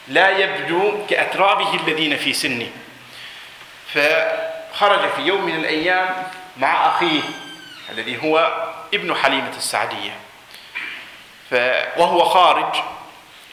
لا 0.08 0.38
يبدو 0.38 1.06
كأترابه 1.10 1.74
الذين 1.74 2.16
في 2.16 2.32
سنه. 2.32 2.70
فخرج 3.94 5.10
في 5.16 5.22
يوم 5.22 5.44
من 5.44 5.54
الأيام 5.54 6.26
مع 6.56 6.88
أخيه 6.88 7.22
الذي 7.90 8.22
هو 8.24 8.64
ابن 8.94 9.14
حليمة 9.14 9.56
السعدية. 9.56 10.16
وهو 11.96 12.24
خارج 12.24 12.76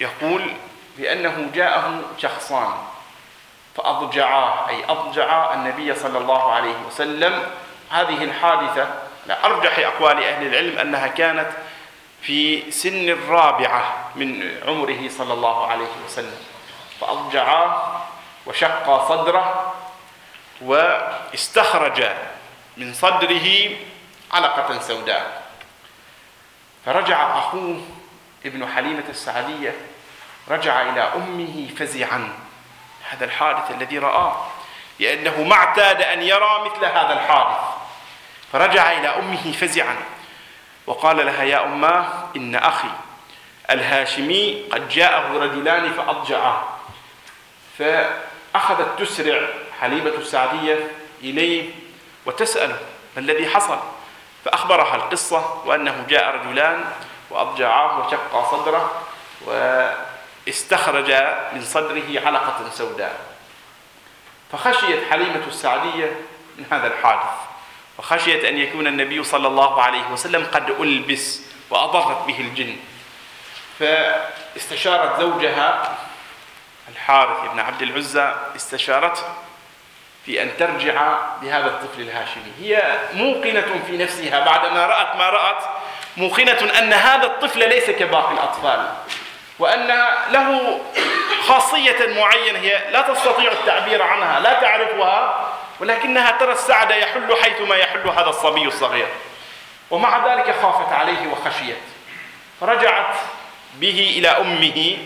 يقول 0.02 0.54
بأنه 0.98 1.50
جاءه 1.54 2.02
شخصان 2.18 2.74
فأضجعاه 3.78 4.70
أي 4.70 4.86
أضجعا 4.90 5.54
النبي 5.54 5.96
صلى 5.96 6.18
الله 6.18 6.52
عليه 6.52 6.76
وسلم 6.88 7.44
هذه 7.92 8.24
الحادثة 8.24 8.94
لأرجح 9.26 9.80
أقوال 9.80 10.24
أهل 10.24 10.48
العلم 10.48 10.80
أنها 10.80 11.08
كانت 11.08 11.50
في 12.22 12.72
سن 12.72 13.10
الرابعة 13.10 14.12
من 14.16 14.60
عمره 14.68 15.10
صلى 15.10 15.34
الله 15.34 15.68
عليه 15.68 15.90
وسلم. 16.06 16.38
فأضجعاه 17.02 18.02
وشق 18.46 19.08
صدره 19.08 19.74
واستخرج 20.62 22.04
من 22.78 22.94
صدره 22.94 23.70
علقة 24.32 24.80
سوداء. 24.80 25.42
فرجع 26.86 27.38
أخوه 27.38 27.82
ابن 28.46 28.68
حليمة 28.68 29.04
السعدية 29.10 29.76
رجع 30.50 30.82
إلى 30.82 31.02
أمه 31.02 31.68
فزعا. 31.78 32.34
هذا 33.10 33.26
الحادث 33.26 33.72
الذي 33.72 33.98
رآه 33.98 34.48
لأنه 35.00 35.44
ما 35.44 35.56
اعتاد 35.56 36.02
أن 36.02 36.22
يرى 36.22 36.62
مثل 36.66 36.86
هذا 36.86 37.14
الحادث. 37.14 37.71
فرجع 38.52 38.92
إلى 38.92 39.08
أمه 39.08 39.52
فزعا 39.52 39.96
وقال 40.88 41.26
لها 41.26 41.44
يا 41.44 41.64
أماه 41.64 42.08
إن 42.36 42.56
أخي 42.56 42.90
الهاشمي 43.70 44.64
قد 44.72 44.90
جاءه 44.90 45.38
رجلان 45.38 45.94
فأضجعاه 45.94 46.64
فأخذت 47.78 49.00
تسرع 49.00 49.48
حليمة 49.82 50.10
السعدية 50.18 50.92
إليه 51.22 51.70
وتسأله 52.26 52.80
ما 53.16 53.22
الذي 53.22 53.50
حصل؟ 53.50 53.80
فأخبرها 54.46 54.96
القصة 54.96 55.64
وأنه 55.66 56.06
جاء 56.10 56.36
رجلان 56.36 56.86
وأضجعاه 57.30 58.00
وشق 58.00 58.52
صدره 58.52 59.02
واستخرج 59.46 61.12
من 61.54 61.62
صدره 61.62 62.22
علقة 62.26 62.70
سوداء. 62.72 63.20
فخشيت 64.52 65.12
حليمة 65.12 65.42
السعدية 65.48 66.16
من 66.58 66.66
هذا 66.72 66.88
الحادث. 66.88 67.51
وخشيت 68.00 68.46
أن 68.46 68.58
يكون 68.58 68.88
النبي 68.88 69.24
صلى 69.24 69.48
الله 69.48 69.82
عليه 69.82 70.08
وسلم 70.12 70.48
قد 70.52 70.70
ألبس 70.70 71.42
وأضرت 71.70 72.28
به 72.28 72.40
الجن. 72.40 72.76
فاستشارت 73.80 75.20
زوجها 75.20 75.98
الحارث 76.90 77.52
بن 77.52 77.60
عبد 77.60 77.82
العزى 77.82 78.36
استشارته 78.56 79.24
في 80.26 80.42
أن 80.42 80.58
ترجع 80.60 81.18
بهذا 81.42 81.68
الطفل 81.68 82.02
الهاشمي. 82.02 82.52
هي 82.62 83.00
موقنة 83.14 83.82
في 83.88 83.98
نفسها 83.98 84.46
بعدما 84.46 84.86
رأت 84.86 85.16
ما 85.16 85.30
رأت 85.30 85.64
موقنة 86.18 86.80
أن 86.80 86.94
هذا 86.94 87.26
الطفل 87.26 87.70
ليس 87.70 87.90
كباقي 87.90 88.34
الأطفال 88.34 88.94
وأن 89.60 89.88
له 90.32 90.80
خاصية 91.48 92.08
معينة 92.08 92.60
هي 92.60 92.92
لا 92.92 93.02
تستطيع 93.02 93.52
التعبير 93.52 94.02
عنها 94.02 94.40
لا 94.40 94.54
تعرفها 94.62 95.51
ولكنها 95.82 96.32
ترى 96.32 96.52
السعد 96.52 96.92
يحل 96.92 97.36
حيثما 97.36 97.76
يحل 97.76 98.08
هذا 98.08 98.30
الصبي 98.30 98.68
الصغير. 98.68 99.08
ومع 99.92 100.34
ذلك 100.34 100.56
خافت 100.62 100.94
عليه 100.94 101.28
وخشيت. 101.28 101.78
فرجعت 102.62 103.16
به 103.76 104.14
إلى 104.18 104.28
أمه 104.28 104.98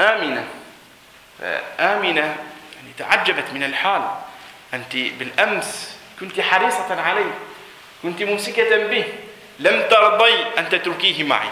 آمنة. 0.00 0.44
آمنة 1.80 2.36
يعني 2.76 2.92
تعجبت 2.98 3.44
من 3.52 3.64
الحال. 3.64 4.02
أنت 4.74 4.96
بالأمس 4.96 5.98
كنت 6.20 6.40
حريصة 6.40 7.02
عليه 7.02 7.34
كنت 8.02 8.22
ممسكة 8.22 8.76
به. 8.76 9.04
لم 9.58 9.82
ترضي 9.90 10.44
أن 10.58 10.68
تتركيه 10.68 11.24
معي. 11.24 11.48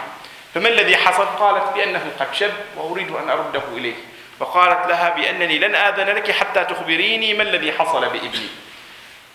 فما 0.53 0.69
الذي 0.69 0.97
حصل؟ 0.97 1.25
قالت 1.25 1.73
بأنه 1.73 2.11
قد 2.19 2.33
شب 2.33 2.53
وأريد 2.75 3.11
أن 3.11 3.29
أرده 3.29 3.63
إليه. 3.73 3.95
فقالت 4.39 4.87
لها 4.87 5.09
بأنني 5.09 5.59
لن 5.59 5.75
آذن 5.75 6.05
لك 6.05 6.31
حتى 6.31 6.63
تخبريني 6.63 7.33
ما 7.33 7.43
الذي 7.43 7.71
حصل 7.71 8.01
بابني 8.01 8.49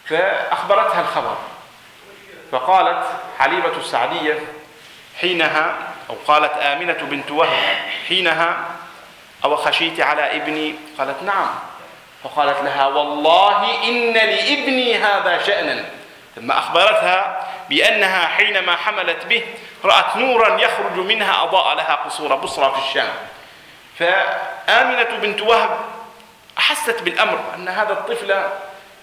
فأخبرتها 0.08 1.00
الخبر. 1.00 1.36
فقالت 2.52 3.06
حليمة 3.38 3.76
السعدية 3.76 4.38
حينها 5.20 5.76
أو 6.10 6.16
قالت 6.26 6.52
آمنة 6.52 6.92
بنت 6.92 7.30
وهب 7.30 7.76
حينها 8.08 8.64
أو 9.44 9.56
خشيت 9.56 10.00
على 10.00 10.36
ابني؟ 10.36 10.74
قالت 10.98 11.22
نعم. 11.22 11.48
فقالت 12.24 12.60
لها 12.62 12.86
والله 12.86 13.84
إن 13.84 14.12
لابني 14.12 14.98
هذا 14.98 15.42
شأنا. 15.42 15.84
ثم 16.36 16.50
أخبرتها 16.50 17.48
بأنها 17.68 18.26
حينما 18.26 18.76
حملت 18.76 19.24
به 19.24 19.42
رأت 19.84 20.16
نورا 20.16 20.60
يخرج 20.60 20.92
منها 20.92 21.42
أضاء 21.42 21.74
لها 21.74 21.94
قصور 21.94 22.34
بصرى 22.34 22.72
في 22.72 22.78
الشام. 22.88 23.12
فآمنة 24.02 25.18
بنت 25.22 25.42
وهب 25.42 25.78
أحست 26.58 27.02
بالأمر 27.02 27.38
أن 27.54 27.68
هذا 27.68 27.92
الطفل 27.92 28.42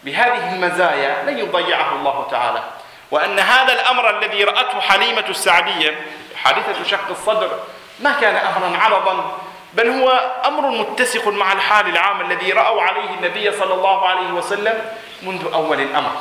بهذه 0.04 0.54
المزايا 0.54 1.24
لن 1.24 1.40
يضيعه 1.40 1.96
الله 1.96 2.28
تعالى 2.32 2.64
وأن 3.12 3.40
هذا 3.40 3.74
الأمر 3.74 4.18
الذي 4.18 4.44
رأته 4.44 4.80
حليمة 4.80 5.26
السعدية 5.30 5.96
حادثة 6.36 6.84
شق 6.84 7.10
الصدر 7.10 7.60
ما 8.00 8.16
كان 8.22 8.36
أمرا 8.36 8.78
عرضا 8.78 9.38
بل 9.74 9.88
هو 9.90 10.32
أمر 10.46 10.70
متسق 10.70 11.28
مع 11.28 11.54
الحال 11.54 11.88
العام 11.90 12.32
الذي 12.32 12.52
رأوا 12.52 12.82
عليه 12.82 13.10
النبي 13.10 13.52
صلى 13.52 13.74
الله 13.74 14.08
عليه 14.08 14.32
وسلم 14.32 14.92
منذ 15.24 15.54
أول 15.54 15.82
الأمر. 15.82 16.12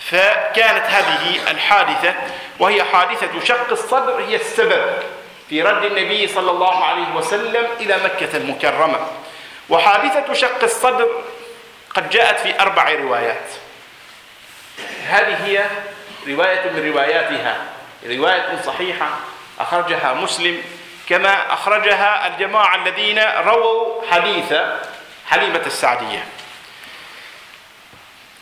فكانت 0.00 0.84
هذه 0.86 1.50
الحادثة 1.50 2.14
وهي 2.58 2.84
حادثة 2.84 3.44
شق 3.44 3.70
الصدر 3.70 4.20
هي 4.20 4.36
السبب 4.36 4.92
في 5.54 5.62
رد 5.62 5.84
النبي 5.84 6.28
صلى 6.28 6.50
الله 6.50 6.84
عليه 6.84 7.14
وسلم 7.14 7.66
إلى 7.80 7.96
مكة 8.04 8.36
المكرمة. 8.36 9.06
وحادثة 9.68 10.34
شق 10.34 10.62
الصدر 10.62 11.08
قد 11.94 12.10
جاءت 12.10 12.40
في 12.40 12.60
أربع 12.60 12.92
روايات. 12.92 13.50
هذه 15.06 15.46
هي 15.46 15.64
رواية 16.26 16.70
من 16.70 16.92
رواياتها. 16.92 17.64
رواية 18.06 18.62
صحيحة 18.66 19.08
أخرجها 19.60 20.14
مسلم 20.14 20.62
كما 21.08 21.52
أخرجها 21.52 22.26
الجماعة 22.26 22.74
الذين 22.74 23.18
رووا 23.18 24.02
حديث 24.10 24.54
حليمة 25.30 25.62
السعدية. 25.66 26.24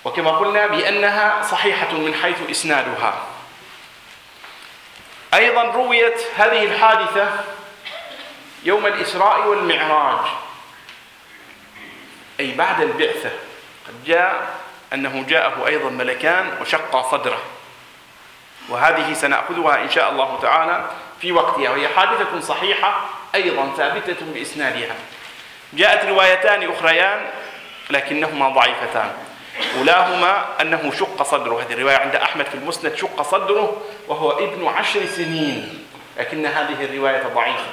وكما 0.04 0.30
قلنا 0.30 0.66
بأنها 0.66 1.42
صحيحة 1.42 1.92
من 1.92 2.14
حيث 2.22 2.50
إسنادها. 2.50 3.14
أيضا 5.34 5.62
رويت 5.62 6.20
هذه 6.36 6.64
الحادثة 6.64 7.28
يوم 8.64 8.86
الإسراء 8.86 9.48
والمعراج. 9.48 10.26
أي 12.40 12.54
بعد 12.54 12.80
البعثة 12.80 13.30
قد 13.88 14.04
جاء 14.04 14.60
أنه 14.92 15.24
جاءه 15.28 15.66
أيضا 15.66 15.90
ملكان 15.90 16.58
وشق 16.60 17.10
صدره. 17.10 17.42
وهذه 18.68 19.12
سنأخذها 19.12 19.82
إن 19.82 19.90
شاء 19.90 20.10
الله 20.10 20.38
تعالى 20.42 20.90
في 21.20 21.32
وقتها. 21.32 21.70
وهي 21.70 21.88
حادثة 21.88 22.40
صحيحة 22.40 23.00
أيضا 23.34 23.72
ثابتة 23.76 24.26
بإسنادها. 24.26 24.94
جاءت 25.72 26.04
روايتان 26.04 26.72
أخريان 26.72 27.30
لكنهما 27.90 28.48
ضعيفتان. 28.48 29.21
أولاهما 29.78 30.44
أنه 30.60 30.92
شق 30.98 31.22
صدره. 31.22 31.62
هذه 31.62 31.72
الرواية 31.72 31.96
عند 31.96 32.16
أحمد 32.16 32.46
في 32.46 32.54
المسند 32.54 32.94
شق 32.94 33.22
صدره 33.22 33.82
وهو 34.08 34.30
ابن 34.30 34.66
عشر 34.66 35.06
سنين 35.06 35.84
لكن 36.18 36.46
هذه 36.46 36.84
الرواية 36.84 37.22
ضعيفة. 37.34 37.72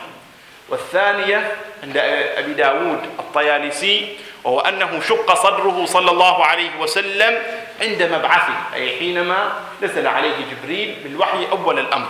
والثانية 0.70 1.56
عند 1.84 1.98
أبي 2.38 2.54
داود 2.54 3.00
الطيالسي 3.20 4.18
وهو 4.44 4.60
أنه 4.60 5.02
شق 5.02 5.34
صدره 5.34 5.86
صلى 5.86 6.12
الله 6.12 6.46
عليه 6.46 6.80
وسلم 6.80 7.44
عند 7.82 8.04
مبعثه 8.04 8.54
أي 8.74 9.00
حينما 9.00 9.54
نزل 9.82 10.08
عليه 10.08 10.36
جبريل 10.52 10.96
بالوحي 11.04 11.48
أول 11.52 11.80
الأمر. 11.80 12.08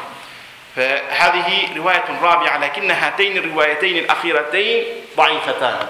فهذه 0.76 1.78
رواية 1.78 2.04
رابعة 2.22 2.58
لكن 2.58 2.92
هاتين 2.92 3.38
الروايتين 3.38 3.98
الأخيرتين 3.98 4.86
ضعيفتان. 5.18 5.88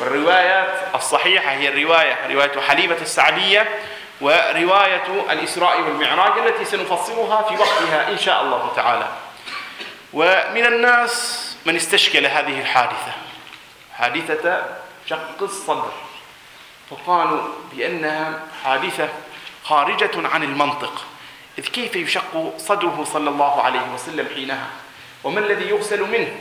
والروايات 0.00 0.94
الصحيحة 0.94 1.50
هي 1.50 1.68
الرواية 1.68 2.26
رواية 2.26 2.60
حليمة 2.60 2.96
السعدية 3.00 3.68
ورواية 4.20 5.24
الإسراء 5.30 5.80
والمعراج 5.80 6.46
التي 6.46 6.64
سنفصلها 6.64 7.42
في 7.42 7.56
وقتها 7.56 8.08
إن 8.10 8.18
شاء 8.18 8.42
الله 8.42 8.72
تعالى. 8.76 9.08
ومن 10.12 10.66
الناس 10.66 11.56
من 11.66 11.76
استشكل 11.76 12.26
هذه 12.26 12.60
الحادثة 12.60 13.12
حادثة 13.94 14.62
شق 15.06 15.42
الصدر 15.42 15.92
فقالوا 16.90 17.42
بأنها 17.72 18.40
حادثة 18.64 19.08
خارجة 19.64 20.28
عن 20.28 20.42
المنطق 20.42 21.04
إذ 21.58 21.66
كيف 21.66 21.96
يشق 21.96 22.54
صدره 22.58 23.06
صلى 23.12 23.30
الله 23.30 23.62
عليه 23.62 23.92
وسلم 23.94 24.28
حينها؟ 24.34 24.66
وما 25.24 25.40
الذي 25.40 25.68
يغسل 25.68 26.02
منه؟ 26.02 26.36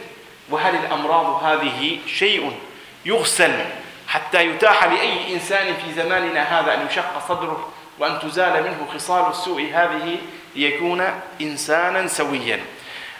وهل 0.49 0.75
الأمراض 0.75 1.43
هذه 1.43 1.99
شيء؟ 2.07 2.59
يغسل 3.05 3.65
حتى 4.07 4.45
يتاح 4.45 4.83
لأي 4.83 5.33
إنسان 5.33 5.73
في 5.73 5.93
زماننا 6.01 6.59
هذا 6.59 6.73
أن 6.73 6.87
يشق 6.87 7.27
صدره 7.27 7.69
وأن 7.99 8.19
تزال 8.19 8.63
منه 8.63 8.87
خصال 8.93 9.29
السوء 9.31 9.61
هذه 9.73 10.17
ليكون 10.55 11.21
إنسانا 11.41 12.07
سويا. 12.07 12.65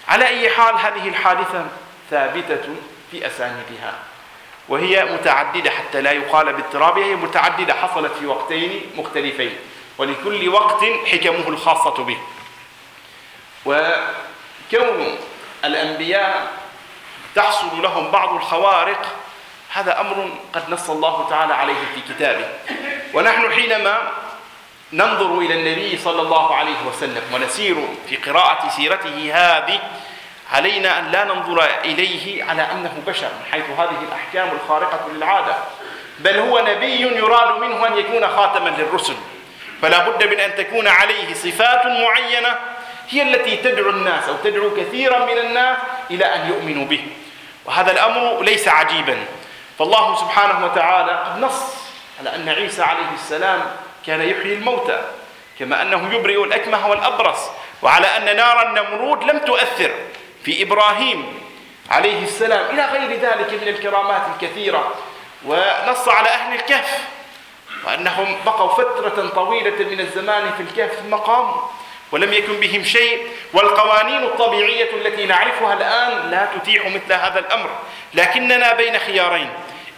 على 0.07 0.27
أي 0.27 0.49
حال 0.49 0.75
هذه 0.75 1.07
الحادثة 1.07 1.65
ثابتة 2.09 2.75
في 3.11 3.27
أسانيدها 3.27 3.93
وهي 4.69 5.05
متعددة 5.05 5.69
حتى 5.69 6.01
لا 6.01 6.11
يقال 6.11 6.53
باضطرابها 6.53 7.05
هي 7.05 7.15
متعددة 7.15 7.73
حصلت 7.73 8.11
في 8.19 8.25
وقتين 8.25 8.81
مختلفين 8.95 9.55
ولكل 9.97 10.49
وقت 10.49 10.83
حكمه 11.05 11.47
الخاصة 11.47 12.03
به. 12.03 12.17
وكون 13.65 15.17
الأنبياء 15.65 16.51
تحصل 17.35 17.81
لهم 17.81 18.11
بعض 18.11 18.35
الخوارق 18.35 19.22
هذا 19.73 20.01
أمر 20.01 20.29
قد 20.53 20.69
نص 20.69 20.89
الله 20.89 21.29
تعالى 21.29 21.53
عليه 21.53 21.81
في 21.95 22.13
كتابه. 22.13 22.45
ونحن 23.13 23.51
حينما 23.51 23.97
ننظر 24.93 25.39
إلى 25.39 25.53
النبي 25.53 25.97
صلى 25.97 26.21
الله 26.21 26.55
عليه 26.55 26.87
وسلم 26.87 27.21
ونسير 27.33 27.75
في 28.09 28.15
قراءة 28.15 28.69
سيرته 28.69 29.31
هذه 29.33 29.79
علينا 30.51 30.99
أن 30.99 31.11
لا 31.11 31.23
ننظر 31.23 31.65
إليه 31.85 32.43
على 32.43 32.61
أنه 32.61 32.93
بشر 33.07 33.25
من 33.27 33.45
حيث 33.51 33.69
هذه 33.69 34.03
الأحكام 34.07 34.49
الخارقة 34.51 34.99
للعادة. 35.13 35.55
بل 36.19 36.37
هو 36.37 36.59
نبي 36.59 37.01
يراد 37.01 37.59
منه 37.61 37.87
أن 37.87 37.97
يكون 37.97 38.27
خاتما 38.27 38.69
للرسل. 38.69 39.15
فلا 39.81 40.09
بد 40.09 40.23
من 40.23 40.39
أن 40.39 40.55
تكون 40.55 40.87
عليه 40.87 41.33
صفات 41.33 41.85
معينة 41.85 42.55
هي 43.09 43.21
التي 43.21 43.57
تدعو 43.57 43.89
الناس 43.89 44.29
أو 44.29 44.35
تدعو 44.43 44.75
كثيرا 44.75 45.25
من 45.25 45.37
الناس 45.37 45.77
إلى 46.11 46.25
أن 46.25 46.49
يؤمنوا 46.49 46.85
به. 46.85 47.07
وهذا 47.65 47.91
الأمر 47.91 48.43
ليس 48.43 48.67
عجيبا. 48.67 49.25
فالله 49.79 50.15
سبحانه 50.15 50.65
وتعالى 50.65 51.11
قد 51.11 51.39
نص 51.39 51.61
على 52.19 52.35
أن 52.35 52.49
عيسى 52.49 52.83
عليه 52.83 53.13
السلام 53.13 53.61
كان 54.05 54.21
يحيي 54.21 54.53
الموتى 54.53 55.01
كما 55.59 55.81
أنه 55.81 56.13
يبرئ 56.13 56.43
الأكمه 56.43 56.87
والأبرص 56.87 57.39
وعلى 57.81 58.07
أن 58.17 58.35
نار 58.35 58.67
النمرود 58.69 59.23
لم 59.23 59.37
تؤثر 59.39 59.91
في 60.43 60.63
إبراهيم 60.63 61.39
عليه 61.89 62.23
السلام 62.23 62.65
إلى 62.75 62.85
غير 62.85 63.19
ذلك 63.19 63.53
من 63.61 63.67
الكرامات 63.67 64.21
الكثيرة. 64.35 64.93
ونص 65.45 66.07
على 66.07 66.29
أهل 66.29 66.53
الكهف 66.53 66.99
وأنهم 67.85 68.35
بقوا 68.45 68.73
فترة 68.73 69.29
طويلة 69.35 69.85
من 69.85 69.99
الزمان 69.99 70.51
في 70.57 70.63
الكهف 70.63 70.99
ثم 70.99 71.15
قاموا 71.15 71.61
ولم 72.13 72.33
يكن 72.33 72.53
بهم 72.59 72.83
شيء. 72.83 73.27
والقوانين 73.53 74.23
الطبيعية 74.23 74.93
التي 74.93 75.25
نعرفها 75.25 75.73
الآن 75.73 76.31
لا 76.31 76.47
تتيح 76.55 76.85
مثل 76.85 77.13
هذا 77.13 77.39
الأمر. 77.39 77.69
لكننا 78.13 78.73
بين 78.73 78.97
خيارين. 78.97 79.49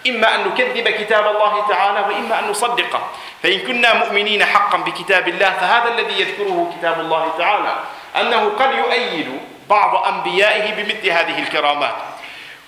إما 0.08 0.36
أن 0.36 0.48
نكذب 0.48 0.88
كتاب 0.90 1.28
الله 1.28 1.68
تعالى 1.70 2.00
وإما 2.00 2.40
أن 2.40 2.50
نصدقه. 2.50 3.10
فإن 3.44 3.60
كنا 3.60 3.94
مؤمنين 3.94 4.46
حقا 4.46 4.78
بكتاب 4.78 5.28
الله 5.28 5.50
فهذا 5.50 5.88
الذي 5.92 6.22
يذكره 6.22 6.74
كتاب 6.80 7.00
الله 7.00 7.34
تعالى 7.38 7.76
أنه 8.16 8.50
قد 8.60 8.76
يؤيد 8.76 9.40
بعض 9.70 10.06
أنبيائه 10.14 10.72
بمثل 10.74 11.10
هذه 11.10 11.40
الكرامات. 11.40 11.96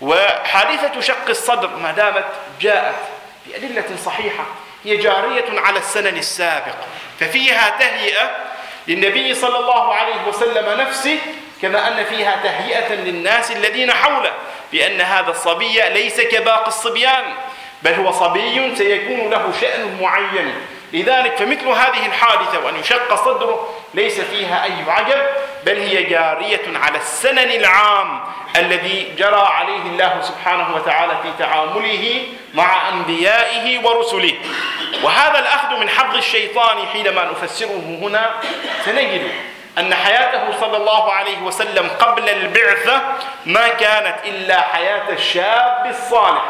وحادثة 0.02 1.02
شق 1.02 1.30
الصدر 1.30 1.70
ما 1.76 1.92
دامت 1.92 2.26
جاءت 2.62 2.96
بأدلة 3.46 3.96
صحيحة 4.06 4.44
هي 4.84 4.98
جارية 4.98 5.60
على 5.60 5.80
السنن 5.80 6.18
السابق. 6.18 6.76
ففيها 7.20 7.70
تهيئة 7.80 8.47
للنبي 8.88 9.34
صلى 9.34 9.60
الله 9.60 9.94
عليه 9.94 10.28
وسلم 10.28 10.80
نفسه 10.82 11.20
كما 11.62 11.88
أن 11.88 12.06
فيها 12.06 12.40
تهيئة 12.44 12.94
للناس 12.94 13.52
الذين 13.52 13.92
حوله 13.92 14.32
بأن 14.72 15.02
هذا 15.02 15.32
الصبي 15.32 15.82
ليس 15.90 16.22
كباقي 16.22 16.68
الصبيان 16.68 17.24
بل 17.84 17.94
هو 17.94 18.12
صبي 18.12 18.76
سيكون 18.76 19.30
له 19.30 19.52
شأن 19.62 19.98
معين. 20.02 20.54
لذلك 20.94 21.36
فمثل 21.36 21.68
هذه 21.68 22.06
الحادثة 22.06 22.66
وأن 22.66 22.76
يشق 22.76 23.16
صدره 23.16 23.74
ليس 23.94 24.22
فيها 24.22 24.64
أي 24.64 24.92
عجب. 24.92 25.22
بل 25.68 25.80
هي 25.80 26.04
جارية 26.04 26.78
على 26.78 26.98
السنن 26.98 27.52
العام 27.52 28.20
الذي 28.56 29.14
جرى 29.18 29.48
عليه 29.50 29.82
الله 29.82 30.22
سبحانه 30.22 30.76
وتعالى 30.76 31.14
في 31.24 31.30
تعامله 31.40 32.24
مع 32.54 32.90
أنبيائه 32.90 33.86
ورسله. 33.86 34.34
وهذا 35.04 35.40
الأخذ 35.40 35.80
من 35.80 35.90
حظ 35.90 36.16
الشيطان 36.16 36.88
حينما 36.94 37.26
نفسره 37.26 38.00
هنا 38.02 38.32
سنجد 38.86 39.32
أن 39.78 39.94
حياته 39.94 40.60
صلى 40.60 40.78
الله 40.78 41.12
عليه 41.14 41.38
وسلم 41.38 41.90
قبل 42.00 42.30
البعثة 42.30 43.02
ما 43.46 43.68
كانت 43.68 44.16
إلا 44.26 44.62
حياة 44.62 45.10
الشاب 45.10 45.86
الصالح 45.90 46.44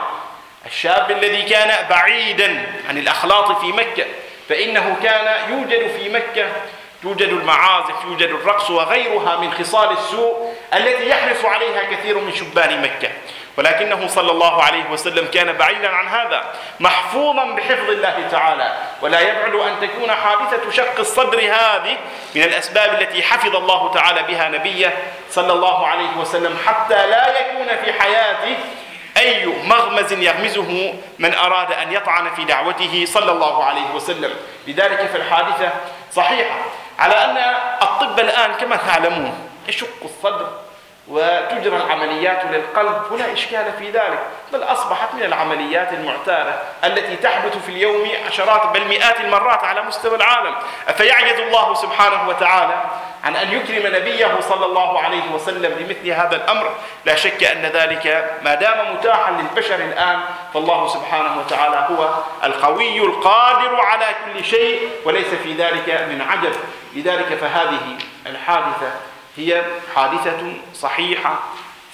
الشاب 0.66 1.12
الذي 1.12 1.42
كان 1.42 1.88
بعيدا 1.90 2.66
عن 2.90 2.98
الأخلاط 2.98 3.60
في 3.62 3.72
مكة 3.72 4.06
فإنه 4.50 4.98
كان 5.04 5.50
يوجد 5.52 5.92
في 5.98 6.10
مكة 6.10 6.48
توجد 7.04 7.30
المعازف 7.30 8.06
يوجد 8.06 8.30
الرقص 8.30 8.70
وغيرها 8.70 9.38
من 9.38 9.54
خصال 9.54 9.92
السوء 9.92 10.54
التي 10.74 11.10
يحرص 11.10 11.46
عليها 11.46 11.84
كثير 11.92 12.18
من 12.20 12.34
شبان 12.34 12.82
مكة. 12.82 13.10
ولكنه 13.58 14.08
صلى 14.08 14.32
الله 14.32 14.64
عليه 14.64 14.90
وسلم 14.92 15.28
كان 15.28 15.54
بعيدا 15.54 15.90
عن 15.90 16.08
هذا 16.08 16.54
محفوظا 16.80 17.46
بحفظ 17.46 17.90
الله 17.90 18.28
تعالى. 18.32 18.78
ولا 19.02 19.20
يبعد 19.20 19.56
أن 19.56 19.80
تكون 19.82 20.12
حادثة 20.12 20.72
شق 20.72 21.00
الصدر 21.00 21.40
هذه 21.40 21.98
من 22.36 22.44
الأسباب 22.44 23.02
التي 23.02 23.24
حفظ 23.24 23.56
الله 23.56 23.92
تعالى 23.94 24.24
بها 24.24 24.50
نبيه 24.50 24.98
صلى 25.30 25.54
الله 25.54 25.88
عليه 25.88 26.18
وسلم 26.18 26.58
حتى 26.66 27.08
لا 27.08 27.40
يكون 27.40 27.68
في 27.86 28.02
حياته 28.02 28.58
أي 29.18 29.46
مغمز 29.46 30.14
يغمزه 30.14 30.94
من 31.20 31.34
أراد 31.34 31.72
أن 31.72 31.92
يطعن 31.92 32.36
في 32.36 32.44
دعوته 32.44 33.06
صلى 33.08 33.32
الله 33.32 33.64
عليه 33.64 33.92
وسلم. 33.96 34.34
لذلك 34.68 35.10
فالحادثة 35.14 35.70
صحيحة. 36.12 36.56
على 37.00 37.14
أن 37.14 37.38
الطب 37.82 38.20
الآن 38.20 38.54
كما 38.54 38.76
تعلمون 38.76 39.50
يشق 39.68 40.04
الصدر 40.04 40.48
وتجرى 41.08 41.78
العمليات 41.78 42.46
للقلب 42.46 43.12
ولا 43.12 43.34
إشكال 43.34 43.74
في 43.80 43.92
ذلك 43.92 44.20
بل 44.54 44.64
أصبحت 44.64 45.14
من 45.14 45.24
العمليات 45.24 45.94
المعتادة 45.94 46.56
التي 46.84 47.16
تحدث 47.16 47.58
في 47.66 47.70
اليوم 47.70 48.10
عشرات 48.28 48.66
بل 48.66 48.86
مئات 48.88 49.20
المرات 49.20 49.64
على 49.64 49.82
مستوى 49.82 50.16
العالم. 50.16 50.56
فيعجز 50.98 51.40
الله 51.40 51.74
سبحانه 51.74 52.28
وتعالى 52.30 52.76
عن 53.28 53.36
أن 53.36 53.52
يكرم 53.52 53.96
نبيه 53.96 54.40
صلى 54.42 54.66
الله 54.66 55.00
عليه 55.00 55.32
وسلم 55.34 55.76
بمثل 55.80 56.10
هذا 56.10 56.36
الأمر 56.36 56.72
لا 57.06 57.16
شك 57.16 57.44
أن 57.44 57.62
ذلك 57.62 58.38
ما 58.44 58.56
دام 58.56 58.94
متاحا 58.94 59.32
للبشر 59.32 59.76
الآن 59.76 60.20
فالله 60.54 60.88
سبحانه 60.88 61.40
وتعالى 61.40 61.88
هو 61.90 62.10
القوي 62.44 63.00
القادر 63.00 63.82
على 63.82 64.06
كل 64.26 64.46
شيء 64.46 64.90
وليس 65.06 65.28
في 65.44 65.54
ذلك 65.54 66.08
من 66.10 66.22
عجب. 66.22 66.54
لذلك 66.96 67.38
فهذه 67.42 67.98
الحادثة 68.28 68.92
هي 69.38 69.64
حادثة 69.96 70.54
صحيحة 70.74 71.40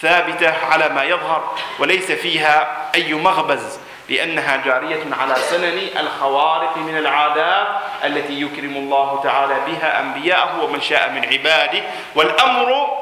ثابتة 0.01 0.53
على 0.71 0.89
ما 0.89 1.03
يظهر 1.03 1.55
وليس 1.79 2.11
فيها 2.11 2.89
أي 2.95 3.13
مغبز. 3.13 3.79
لأنها 4.09 4.55
جارية 4.55 5.03
على 5.21 5.35
سنن 5.35 5.87
الخوارق 5.99 6.77
من 6.77 6.97
العادات 6.97 7.67
التي 8.03 8.41
يكرم 8.41 8.75
الله 8.77 9.21
تعالى 9.23 9.55
بها 9.67 9.99
أنبياءه 9.99 10.63
ومن 10.63 10.81
شاء 10.81 11.09
من 11.09 11.25
عباده. 11.25 11.81
والأمر 12.15 12.97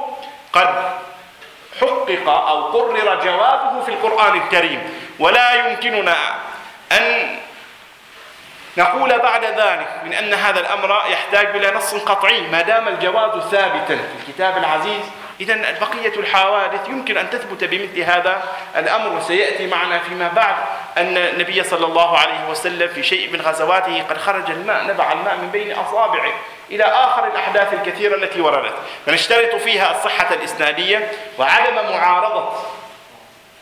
قد 0.54 0.92
حقق 1.82 2.30
أو 2.30 2.64
قرر 2.64 3.16
جوابه 3.24 3.82
في 3.82 3.90
القرآن 3.92 4.42
الكريم. 4.42 4.94
ولا 5.20 5.54
يمكننا 5.54 6.16
أن 6.92 7.38
نقول 8.78 9.20
بعد 9.20 9.44
ذلك 9.46 10.02
من 10.04 10.14
أن 10.14 10.34
هذا 10.34 10.60
الأمر 10.60 11.02
يحتاج 11.10 11.56
إلى 11.56 11.72
نص 11.78 11.94
قطعي. 11.94 12.42
ما 12.42 12.62
دام 12.62 12.88
الجواز 12.88 13.42
ثابتا 13.42 13.96
في 13.96 14.30
الكتاب 14.30 14.58
العزيز 14.58 15.02
إذا 15.42 15.56
بقية 15.56 16.20
الحوادث 16.20 16.90
يمكن 16.90 17.18
أن 17.18 17.30
تثبت 17.30 17.64
بمثل 17.64 18.00
هذا 18.00 18.44
الأمر 18.76 19.18
وسيأتي 19.18 19.68
معنا 19.68 20.00
فيما 20.00 20.28
بعد 20.28 20.56
أن 20.98 21.18
النبي 21.18 21.64
صلى 21.64 21.86
الله 21.86 22.18
عليه 22.18 22.50
وسلم 22.50 22.88
في 22.88 23.04
شيء 23.04 23.34
من 23.34 23.42
غزواته 23.42 24.04
قد 24.10 24.18
خرج 24.18 24.52
الماء 24.52 24.84
نبع 24.84 25.12
الماء 25.12 25.36
من 25.36 25.50
بين 25.52 25.72
أصابعه 25.72 26.34
إلى 26.72 26.84
آخر 26.84 27.28
الأحداث 27.28 27.74
الكثيرة 27.74 28.16
التي 28.16 28.42
وردت. 28.42 28.74
فنشترط 29.06 29.56
فيها 29.56 29.92
الصحة 29.92 30.34
الإسنادية 30.34 31.12
وعدم 31.38 31.76
معارضة 31.76 32.54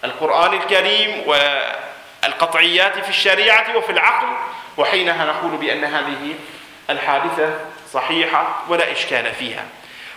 القرآن 0.04 0.54
الكريم 0.54 1.24
والقطعيات 1.28 3.00
في 3.00 3.10
الشريعة 3.10 3.78
وفي 3.78 3.92
العقل 3.92 4.28
وحينها 4.78 5.26
نقول 5.26 5.52
بأن 5.52 5.84
هذه 5.84 6.36
الحادثة 6.90 7.54
صحيحة 7.94 8.56
ولا 8.68 8.92
إشكال 8.92 9.34
فيها. 9.34 9.64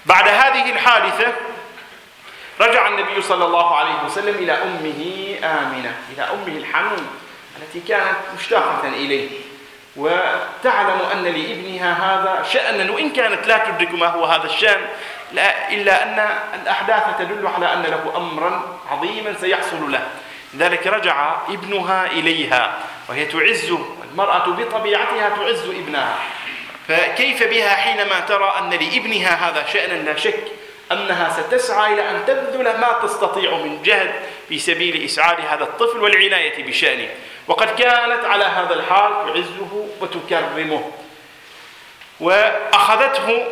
بعد 0.06 0.28
هذه 0.28 0.70
الحادثة 0.70 1.32
رجع 2.60 2.88
النبي 2.88 3.22
صلى 3.22 3.44
الله 3.44 3.76
عليه 3.76 4.04
وسلم 4.06 4.34
إلى 4.34 4.52
أمه 4.52 5.34
آمنة 5.44 5.94
إلى 6.12 6.22
أمه 6.22 6.58
الحنون 6.58 7.06
التي 7.62 7.80
كانت 7.88 8.16
مشتاقة 8.38 8.88
إليه. 8.88 9.28
وتعلم 9.96 11.00
أن 11.12 11.24
لابنها 11.24 11.92
هذا 11.92 12.42
شأنا 12.42 12.92
وإن 12.92 13.10
كانت 13.10 13.46
لا 13.46 13.58
تدرك 13.58 13.94
ما 13.94 14.06
هو 14.06 14.24
هذا 14.24 14.44
الشأن 14.44 14.80
لا 15.32 15.70
إلا 15.70 16.02
أن 16.02 16.38
الأحداث 16.62 17.18
تدل 17.18 17.46
على 17.46 17.72
أن 17.72 17.82
له 17.82 18.12
أمرا 18.16 18.78
عظيما 18.90 19.34
سيحصل 19.40 19.92
له. 19.92 20.06
لذلك 20.54 20.86
رجع 20.86 21.36
ابنها 21.48 22.06
إليها 22.06 22.78
وهي 23.08 23.26
تعز 23.26 23.72
المرأة 24.10 24.46
بطبيعتها 24.46 25.28
تعز 25.28 25.68
ابنها. 25.68 26.14
فكيف 26.88 27.42
بها 27.42 27.74
حينما 27.74 28.20
ترى 28.20 28.54
أن 28.58 28.70
لابنها 28.70 29.48
هذا 29.48 29.66
شأنا 29.72 30.02
لا 30.02 30.16
شك 30.16 30.44
أنها 30.92 31.42
ستسعى 31.42 31.94
إلى 31.94 32.10
أن 32.10 32.26
تبذل 32.26 32.64
ما 32.64 32.98
تستطيع 33.02 33.54
من 33.54 33.82
جهد 33.82 34.14
في 34.48 34.58
سبيل 34.58 35.04
إسعاد 35.04 35.40
هذا 35.40 35.64
الطفل 35.64 35.98
والعناية 35.98 36.64
بشأنه. 36.64 37.08
وقد 37.48 37.66
كانت 37.66 38.24
على 38.24 38.44
هذا 38.44 38.74
الحال 38.74 39.12
تعزه 39.26 39.86
وتكرمه. 40.00 40.90
وأخذته 42.20 43.44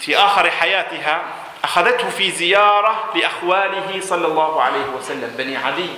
في 0.00 0.16
آخر 0.16 0.50
حياتها 0.50 1.22
أخذته 1.64 2.08
في 2.08 2.30
زيارة 2.30 3.10
لأخواله 3.14 4.00
صلى 4.00 4.26
الله 4.26 4.62
عليه 4.62 4.86
وسلم 4.98 5.34
بني 5.38 5.56
عدي 5.56 5.88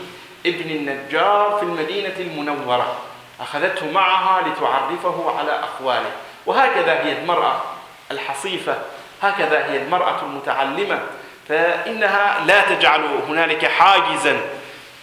ابن 0.47 0.71
النجار 0.71 1.57
في 1.61 1.63
المدينة 1.63 2.15
المنورة. 2.19 2.99
أخذته 3.41 3.91
معها 3.91 4.49
لتعرفه 4.49 5.39
على 5.39 5.61
أخواله. 5.65 6.11
وهكذا 6.47 6.93
هي 7.05 7.13
المرأة 7.13 7.63
الحصيفة 8.11 8.79
هكذا 9.23 9.67
هي 9.71 9.77
المرأة 9.77 10.23
المتعلمة 10.23 11.01
فإنها 11.49 12.45
لا 12.47 12.61
تجعل 12.61 13.05
هنالك 13.29 13.67
حاجزا 13.67 14.41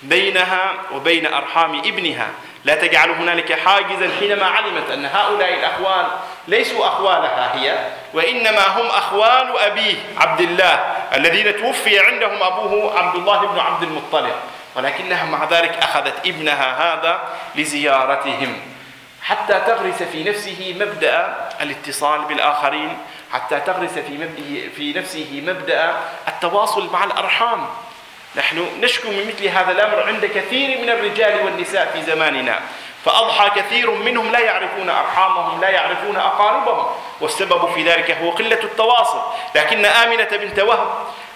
بينها 0.04 0.74
وبين 0.94 1.34
أرحام 1.34 1.80
ابنها. 1.80 2.28
لا 2.66 2.76
تجعل 2.76 3.10
هنالك 3.12 3.60
حاجزا 3.60 4.10
حينما 4.20 4.46
علمت 4.46 4.92
أن 4.92 5.06
هؤلاء 5.06 5.54
الأخوان 5.54 6.06
ليسوا 6.48 6.88
أخوالها 6.88 7.56
هي 7.56 7.88
وإنما 8.14 8.68
هم 8.68 8.86
أخوال 8.86 9.60
أبيه 9.60 9.96
عبد 10.18 10.42
الله 10.42 10.96
الذين 11.14 11.58
توفي 11.58 12.00
عندهم 12.00 12.44
أبوه 12.44 13.00
عبد 13.00 13.16
الله 13.16 13.48
بن 13.48 13.60
عبد 13.60 13.84
المطلب. 13.84 14.36
ولكنها 14.76 15.26
مع 15.26 15.44
ذلك 15.44 15.78
أخذت 15.84 16.26
ابنها 16.26 16.94
هذا 16.94 17.20
لزيارتهم. 17.56 18.62
حتى 19.22 19.62
تغرس 19.68 20.04
في 20.04 20.24
نفسه 20.24 20.76
مبدأ 20.80 21.36
الاتصال 21.62 22.22
بالآخرين 22.22 22.98
حتى 23.34 23.60
تغرس 23.60 23.92
في, 23.92 24.70
في 24.70 24.94
نفسه 25.00 25.44
مبدأ 25.48 25.98
التواصل 26.28 26.92
مع 26.94 27.04
الأرحام. 27.04 27.68
نحن 28.36 28.66
نشكو 28.82 29.10
من 29.10 29.28
مثل 29.28 29.48
هذا 29.48 29.72
الأمر 29.72 30.04
عند 30.04 30.26
كثير 30.26 30.82
من 30.82 30.90
الرجال 30.90 31.46
والنساء 31.46 31.92
في 31.94 32.02
زماننا. 32.02 32.60
فأضحى 33.06 33.62
كثير 33.62 33.92
منهم 33.92 34.32
لا 34.32 34.40
يعرفون 34.40 34.90
أرحامهم 34.90 35.62
لا 35.62 35.70
يعرفون 35.70 36.18
أقاربهم. 36.18 36.86
والسبب 37.22 37.74
في 37.74 37.84
ذلك 37.84 38.12
هو 38.12 38.30
قلة 38.30 38.64
التواصل. 38.64 39.22
لكن 39.56 39.86
آمنة 39.86 40.30
بنت 40.32 40.60
وهب 40.60 40.88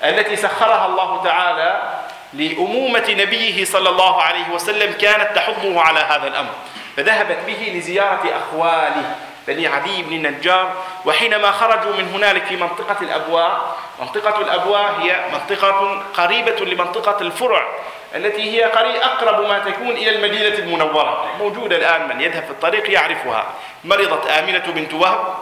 التي 0.03 0.35
سخرها 0.35 0.85
الله 0.85 1.23
تعالى 1.23 1.99
لأمومة 2.33 3.05
نبيه 3.09 3.65
صلى 3.65 3.89
الله 3.89 4.21
عليه 4.21 4.49
وسلم 4.49 4.93
كانت 4.93 5.35
تحضه 5.35 5.81
على 5.81 5.99
هذا 5.99 6.27
الأمر. 6.27 6.51
فذهبت 6.97 7.37
به 7.47 7.71
لزيارة 7.75 8.37
أخواله. 8.37 9.15
بني 9.47 9.67
عدي 9.67 10.03
بن 10.03 10.13
النجار 10.13 10.73
وحينما 11.05 11.51
خرجوا 11.51 11.95
من 11.95 12.07
هنالك 12.13 12.45
في 12.45 12.55
منطقة 12.55 12.97
الأبواء 13.01 13.77
منطقة 13.99 14.41
الأبواء 14.41 14.99
هي 15.01 15.25
منطقة 15.33 16.03
قريبة 16.13 16.65
لمنطقة 16.65 17.21
الفرع 17.21 17.67
التي 18.15 18.41
هي 18.41 18.63
قريب 18.63 18.95
أقرب 18.95 19.47
ما 19.47 19.59
تكون 19.59 19.89
إلى 19.89 20.09
المدينة 20.09 20.55
المنورة. 20.55 21.35
موجودة 21.39 21.75
الآن 21.75 22.09
من 22.09 22.21
يذهب 22.21 22.43
في 22.43 22.51
الطريق 22.51 22.89
يعرفها. 22.89 23.45
مرضت 23.83 24.27
آمنة 24.27 24.59
بنت 24.59 24.93
وهب 24.93 25.35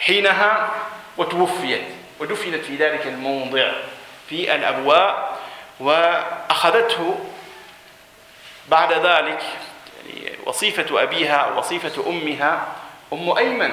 حينها 0.00 0.68
وتوفيت 1.16 1.82
ودفنت 2.20 2.64
في 2.64 2.76
ذلك 2.76 3.06
الموضع 3.06 3.72
في 4.28 4.54
الأبواء 4.54 5.36
وأخذته 5.80 7.18
بعد 8.68 8.92
ذلك 8.92 9.42
يعني 10.06 10.38
وصيفة 10.46 11.02
أبيها 11.02 11.52
وصيفة 11.56 12.04
أمها 12.06 12.66
أم 13.12 13.36
أيمن. 13.38 13.72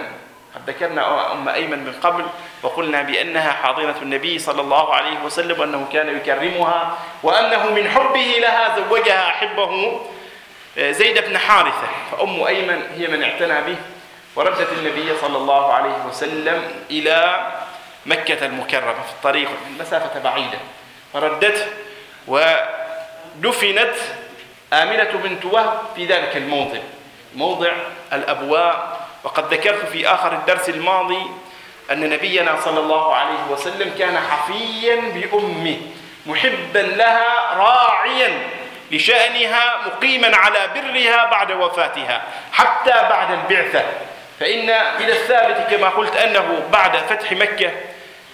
قد 0.56 0.70
ذكرنا 0.70 1.32
أم 1.32 1.50
أيمن 1.50 1.80
من 1.80 1.94
قبل 2.04 2.26
وقلنا 2.64 3.02
بأنها 3.02 3.52
حاضنة 3.52 3.96
النبي 4.02 4.40
صلى 4.40 4.62
الله 4.62 4.94
عليه 4.94 5.20
وسلم 5.26 5.60
وأنه 5.60 5.88
كان 5.94 6.18
يكرمها 6.18 6.98
وأنه 7.24 7.72
من 7.72 7.90
حبه 7.90 8.36
لها 8.40 8.76
زوجها 8.76 9.28
أحبه 9.30 10.02
آه، 10.78 10.92
زيد 10.92 11.26
بن 11.26 11.38
حارثة. 11.38 11.88
فأم 12.12 12.44
أيمن 12.44 12.82
هي 12.98 13.08
من 13.08 13.24
اعتنى 13.24 13.62
به 13.62 13.76
وردت 14.36 14.68
النبي 14.78 15.18
صلى 15.22 15.38
الله 15.38 15.74
عليه 15.74 16.06
وسلم 16.08 16.64
إلى 16.92 17.48
مكة 18.06 18.46
المكرمة 18.46 18.94
في 18.94 19.12
الطريق 19.12 19.50
المسافة 19.70 20.20
بعيدة. 20.20 20.58
فردته 21.14 21.66
ودفنت 22.28 23.96
آمنة 24.74 25.12
بنت 25.24 25.46
وهب 25.46 25.80
في 25.96 26.06
ذلك 26.06 26.38
الموضع 26.38 26.80
موضع 27.36 27.72
الأبواء 28.14 29.03
وقد 29.24 29.54
ذكرت 29.54 29.86
في 29.86 30.08
آخر 30.08 30.34
الدرس 30.34 30.70
الماضي 30.70 31.22
أن 31.92 32.10
نبينا 32.10 32.60
صلى 32.62 32.80
الله 32.80 33.16
عليه 33.16 33.44
وسلم 33.52 33.94
كان 34.00 34.18
حفيا 34.18 34.96
بأمه 34.96 35.78
محبا 36.26 36.80
لها 36.80 37.56
راعيا 37.58 38.50
لشأنها 38.92 39.76
مقيما 39.88 40.38
على 40.38 40.60
برها 40.76 41.26
بعد 41.26 41.52
وفاتها 41.52 42.22
حتى 42.52 42.92
بعد 42.92 43.32
البعثة. 43.32 43.84
فإن 44.40 44.70
إلى 44.70 45.12
الثابت 45.12 45.72
كما 45.72 45.90
قلت 45.90 46.16
أنه 46.16 46.68
بعد 46.72 46.98
فتح 46.98 47.32
مكة 47.32 47.72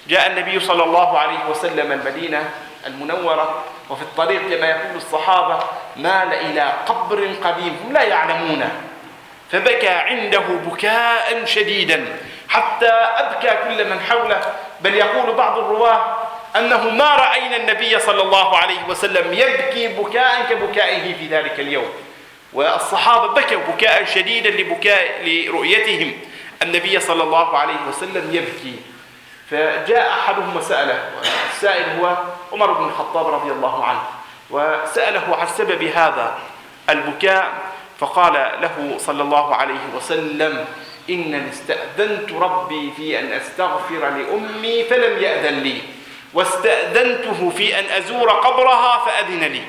جاء 0.08 0.28
النبي 0.28 0.60
صلى 0.60 0.84
الله 0.84 1.20
عليه 1.20 1.46
وسلم 1.50 1.92
المدينة 1.92 2.50
المنورة 2.88 3.64
وفي 3.90 4.02
الطريق 4.02 4.42
كما 4.42 4.68
يقول 4.70 4.96
الصحابة 4.96 5.60
مال 5.96 6.34
إلى 6.34 6.74
قبر 6.86 7.28
قديم 7.44 7.78
هم 7.86 7.94
لا 7.94 8.04
يعلمونه 8.04 8.82
فبكى 9.52 9.90
عنده 9.90 10.40
بكاء 10.40 11.46
شديدا 11.46 12.18
حتى 12.50 12.90
أبكى 12.90 13.50
كل 13.68 13.90
من 13.90 14.00
حوله. 14.00 14.42
بل 14.82 14.96
يقول 14.96 15.34
بعض 15.36 15.58
الرواة 15.58 16.16
أنه 16.56 16.90
ما 16.90 17.16
رأينا 17.16 17.56
النبي 17.56 18.00
صلى 18.00 18.22
الله 18.22 18.58
عليه 18.58 18.84
وسلم 18.90 19.34
يبكي 19.34 19.88
بكاء 19.88 20.46
كبكائه 20.50 21.14
في 21.14 21.28
ذلك 21.28 21.60
اليوم. 21.60 21.90
والصحابة 22.54 23.28
بكوا 23.28 23.74
بكاء 23.74 24.06
شديدا 24.06 24.50
لبكاء 24.50 25.22
لرؤيتهم. 25.24 26.14
النبي 26.62 27.00
صلى 27.00 27.24
الله 27.24 27.58
عليه 27.58 27.80
وسلم 27.90 28.36
يبكي. 28.36 28.76
فجاء 29.52 30.10
أحدهم 30.10 30.56
وسأله 30.56 31.10
السائل 31.54 32.00
هو 32.00 32.18
عمر 32.52 32.72
بن 32.72 32.86
الخطاب 32.86 33.28
رضي 33.28 33.52
الله 33.52 33.86
عنه 33.86 34.02
وسأله 34.50 35.38
عن 35.40 35.48
سبب 35.48 35.84
هذا 35.84 36.38
البكاء. 36.90 37.69
فقال 38.00 38.34
له 38.34 38.96
صلى 38.98 39.24
الله 39.24 39.56
عليه 39.56 39.80
وسلم 39.96 40.66
إنني 41.10 41.50
استأذنت 41.50 42.32
ربي 42.32 42.92
في 42.98 43.20
أن 43.20 43.32
أستغفر 43.32 44.10
لأمي 44.10 44.84
فلم 44.84 45.24
يأذن 45.24 45.60
لي 45.60 45.82
واستأذنته 46.34 47.50
في 47.50 47.80
أن 47.80 47.86
أزور 47.86 48.30
قبرها 48.30 49.06
فأذن 49.06 49.44
لي. 49.44 49.62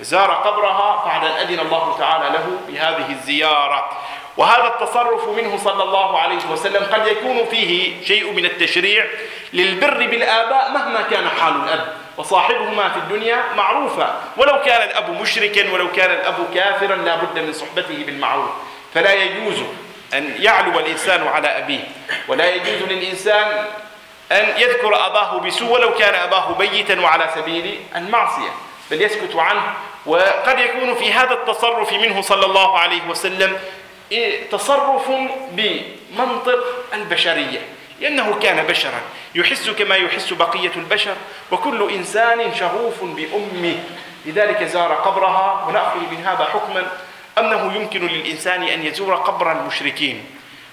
زار 0.00 0.30
قبرها 0.30 1.04
بعد 1.04 1.24
أن 1.24 1.36
أذن 1.36 1.60
الله 1.60 1.96
تعالى 1.98 2.24
له 2.24 2.46
بهذه 2.68 3.10
الزيارة. 3.10 3.90
وهذا 4.36 4.66
التصرف 4.66 5.28
منه 5.28 5.56
صلى 5.56 5.82
الله 5.82 6.18
عليه 6.18 6.50
وسلم 6.52 6.84
قد 6.92 7.06
يكون 7.06 7.44
فيه 7.44 8.04
شيء 8.04 8.32
من 8.32 8.44
التشريع 8.44 9.06
للبر 9.52 10.06
بالآباء 10.06 10.70
مهما 10.70 11.02
كان 11.02 11.28
حال 11.28 11.52
الأب. 11.54 12.01
وصاحبهما 12.16 12.88
في 12.88 12.96
الدنيا 12.96 13.42
معروفة 13.56 14.14
ولو 14.36 14.60
كان 14.60 14.82
الأب 14.88 15.20
مشركا 15.20 15.72
ولو 15.72 15.92
كان 15.92 16.10
الأب 16.10 16.54
كافرا 16.54 16.96
لا 16.96 17.14
بد 17.14 17.38
من 17.38 17.52
صحبته 17.52 18.04
بالمعروف. 18.06 18.50
فلا 18.94 19.12
يجوز 19.12 19.56
أن 20.14 20.34
يعلو 20.38 20.78
الإنسان 20.78 21.26
على 21.26 21.48
أبيه. 21.48 21.84
ولا 22.28 22.54
يجوز 22.54 22.88
للإنسان 22.88 23.64
أن 24.32 24.60
يذكر 24.60 25.06
أباه 25.06 25.38
بسوء 25.38 25.72
ولو 25.72 25.94
كان 25.94 26.14
أباه 26.14 26.52
بيتا 26.52 27.00
وعلى 27.00 27.30
سبيل 27.34 27.80
المعصية. 27.96 28.50
بل 28.90 29.02
يسكت 29.02 29.36
عنه. 29.36 29.62
وقد 30.06 30.58
يكون 30.58 30.94
في 30.94 31.12
هذا 31.12 31.32
التصرف 31.32 31.92
منه 31.92 32.22
صلى 32.22 32.46
الله 32.46 32.78
عليه 32.78 33.02
وسلم 33.08 33.58
تصرف 34.50 35.10
بمنطق 35.50 36.64
البشرية. 36.94 37.60
لأنه 38.02 38.38
كان 38.42 38.66
بشرا. 38.66 39.00
يحس 39.34 39.70
كما 39.70 39.96
يحس 39.96 40.32
بقية 40.32 40.72
البشر. 40.76 41.16
وكل 41.50 41.90
إنسان 41.90 42.54
شغوف 42.54 43.04
بأمه. 43.04 43.84
لذلك 44.26 44.62
زار 44.62 44.92
قبرها 44.94 45.64
ونأخذ 45.68 46.00
من 46.10 46.24
هذا 46.26 46.44
حكما 46.44 46.86
أنه 47.38 47.72
يمكن 47.76 48.06
للإنسان 48.06 48.62
أن 48.62 48.86
يزور 48.86 49.14
قبر 49.14 49.52
المشركين. 49.52 50.26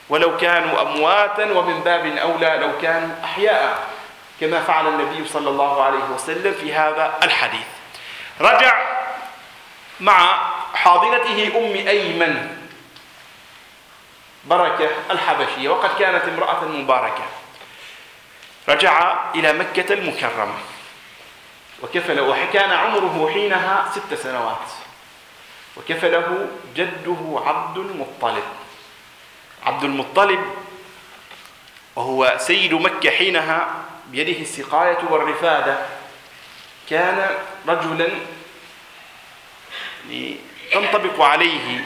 ولو 0.09 0.37
كانوا 0.37 0.81
أمواتا 0.81 1.51
ومن 1.51 1.79
باب 1.79 2.05
أولى 2.05 2.57
لو 2.61 2.71
كانوا 2.81 3.15
أحياء 3.23 3.79
كما 4.41 4.61
فعل 4.61 4.87
النبي 4.87 5.27
صلى 5.27 5.49
الله 5.49 5.83
عليه 5.83 6.03
وسلم 6.15 6.53
في 6.53 6.73
هذا 6.73 7.13
الحديث. 7.23 7.67
رجع 8.41 8.73
مع 9.99 10.37
حاضنته 10.73 11.51
أم 11.57 11.87
أيمن. 11.87 12.58
بركة 14.49 14.89
الحبشية 15.11 15.69
وقد 15.69 15.99
كانت 15.99 16.23
امرأة 16.23 16.65
مباركة. 16.65 17.23
رجع 18.69 19.17
إلى 19.35 19.53
مكة 19.53 19.93
المكرمة. 19.93 20.57
وكفل 21.83 22.19
وكان 22.19 22.71
عمره 22.71 23.31
حينها 23.33 23.91
ست 23.91 24.13
سنوات. 24.13 24.67
وكفله 25.77 26.47
جده 26.75 27.41
عبد 27.45 27.77
المطلب. 27.77 28.43
عبد 29.63 29.83
المطلب 29.83 30.39
وهو 31.95 32.35
سيد 32.37 32.73
مكة 32.73 33.09
حينها 33.09 33.67
بيده 34.07 34.41
السقاية 34.41 34.97
والرفادة. 35.09 35.77
كان 36.89 37.37
رجلا 37.67 38.09
تنطبق 40.71 41.21
عليه 41.21 41.85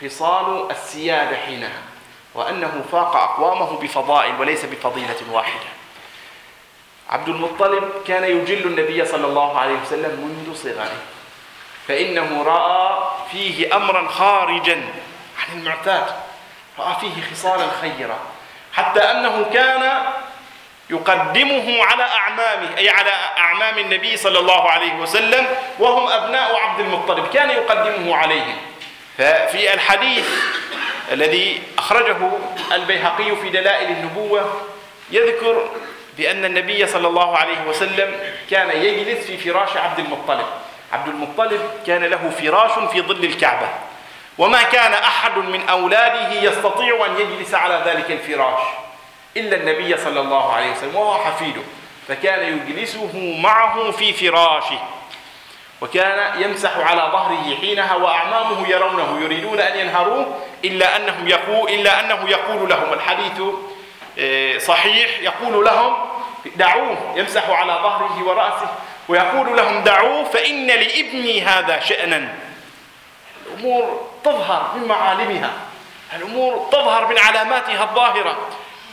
خصال 0.00 0.70
السيادة 0.70 1.36
حينها. 1.36 1.93
وأنه 2.34 2.84
فاق 2.92 3.16
أقوامه 3.16 3.78
بفضائل 3.78 4.40
وليس 4.40 4.64
بفضيلة 4.64 5.16
واحدة. 5.30 5.68
عبد 7.10 7.28
المطلب 7.28 7.90
كان 8.06 8.24
يجل 8.24 8.66
النبي 8.66 9.04
صلى 9.04 9.26
الله 9.26 9.58
عليه 9.58 9.74
وسلم 9.74 10.10
منذ 10.10 10.56
صغره. 10.56 10.96
فإنه 11.88 12.42
رأى 12.42 13.08
فيه 13.32 13.76
أمرا 13.76 14.08
خارجا 14.08 14.74
عن 15.38 15.58
المعتاد. 15.58 16.06
رأى 16.78 16.94
فيه 17.00 17.22
خصالا 17.32 17.66
خيرة 17.80 18.18
حتى 18.72 19.00
أنه 19.00 19.50
كان 19.52 20.02
يقدمه 20.90 21.84
على 21.84 22.02
أعمامه 22.02 22.78
أي 22.78 22.90
على 22.90 23.10
أعمام 23.38 23.78
النبي 23.78 24.16
صلى 24.16 24.38
الله 24.38 24.70
عليه 24.70 24.94
وسلم 24.94 25.46
وهم 25.78 26.08
أبناء 26.08 26.56
عبد 26.56 26.80
المطلب. 26.80 27.28
كان 27.28 27.50
يقدمه 27.50 28.16
عليهم. 28.16 28.56
ففي 29.18 29.74
الحديث 29.74 30.28
الذي 31.12 31.62
أخرجه 31.78 32.30
البيهقي 32.72 33.36
في 33.36 33.48
دلائل 33.48 33.90
النبوة 33.90 34.60
يذكر 35.10 35.70
بأن 36.18 36.44
النبي 36.44 36.86
صلى 36.86 37.08
الله 37.08 37.36
عليه 37.36 37.62
وسلم 37.68 38.34
كان 38.50 38.82
يجلس 38.82 39.26
في 39.26 39.36
فراش 39.36 39.76
عبد 39.76 39.98
المطلب. 39.98 40.46
عبد 40.92 41.08
المطلب 41.08 41.60
كان 41.86 42.04
له 42.04 42.30
فراش 42.30 42.90
في 42.92 43.00
ظل 43.00 43.24
الكعبة. 43.24 43.68
وما 44.38 44.62
كان 44.62 44.92
أحد 44.92 45.38
من 45.38 45.68
أولاده 45.68 46.32
يستطيع 46.32 47.06
أن 47.06 47.20
يجلس 47.20 47.54
على 47.54 47.82
ذلك 47.86 48.10
الفراش 48.10 48.60
إلا 49.36 49.56
النبي 49.56 49.96
صلى 49.96 50.20
الله 50.20 50.52
عليه 50.52 50.72
وسلم 50.72 50.96
وهو 50.96 51.24
حفيده 51.24 51.62
فكان 52.08 52.58
يجلسه 52.58 53.36
معه 53.42 53.90
في 53.90 54.12
فراشه. 54.12 54.78
وكان 55.84 56.42
يمسح 56.42 56.76
على 56.76 57.02
ظهره 57.12 57.56
حينها 57.60 57.94
وأعمامه 57.94 58.68
يرونه 58.68 59.20
يريدون 59.20 59.60
أن 59.60 59.78
ينهروه 59.78 60.40
إلا 60.64 60.96
أنهم 60.96 61.28
يقول 61.28 61.70
إلا 61.70 62.00
أنه 62.00 62.30
يقول 62.30 62.68
لهم 62.68 62.92
الحديث 62.92 63.42
آه، 64.18 64.58
صحيح 64.58 65.20
يقول 65.20 65.64
لهم 65.64 65.96
دعوه. 66.56 66.96
يمسح 67.16 67.50
على 67.50 67.72
ظهره 67.72 68.24
ورأسه 68.24 68.68
ويقول 69.08 69.56
لهم 69.56 69.82
دعوه 69.82 70.24
فإن 70.24 70.66
لابني 70.66 71.42
هذا 71.42 71.80
شأنا. 71.80 72.34
الأمور 73.46 74.06
تظهر 74.24 74.70
من 74.76 74.88
معالمها 74.88 75.50
الأمور 76.16 76.68
تظهر 76.72 77.06
من 77.06 77.18
علاماتها 77.18 77.84
الظاهرة. 77.84 78.36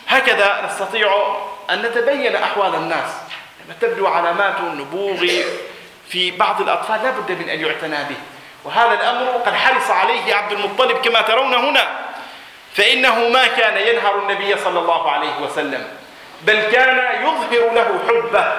هكذا 0.08 0.66
نستطيع 0.66 1.36
أن 1.70 1.82
نتبين 1.82 2.36
أحوال 2.36 2.76
الناس. 2.76 3.12
لما 3.66 3.76
تبدو 3.82 4.08
علامات 4.08 4.60
النبوغ 4.60 5.26
في 6.12 6.32
بعض 6.32 6.62
الأطفال 6.62 7.03
لا 7.03 7.09
بد 7.09 7.32
من 7.32 7.49
أن 7.49 7.59
يعتنى 7.59 8.03
به. 8.03 8.18
وهذا 8.64 8.93
الأمر 8.93 9.32
قد 9.45 9.53
حرص 9.53 9.89
عليه 9.89 10.36
عبد 10.36 10.51
المطلب 10.51 10.97
كما 10.97 11.22
ترون 11.22 11.53
هنا. 11.53 11.88
فإنه 12.74 13.30
ما 13.30 13.47
كان 13.47 13.78
ينهر 13.88 14.20
النبي 14.20 14.57
صلى 14.57 14.80
الله 14.80 15.12
عليه 15.12 15.41
وسلم 15.41 15.88
بل 16.41 16.62
كان 16.62 17.24
يظهر 17.24 17.74
له 17.74 17.99
حبه 18.07 18.53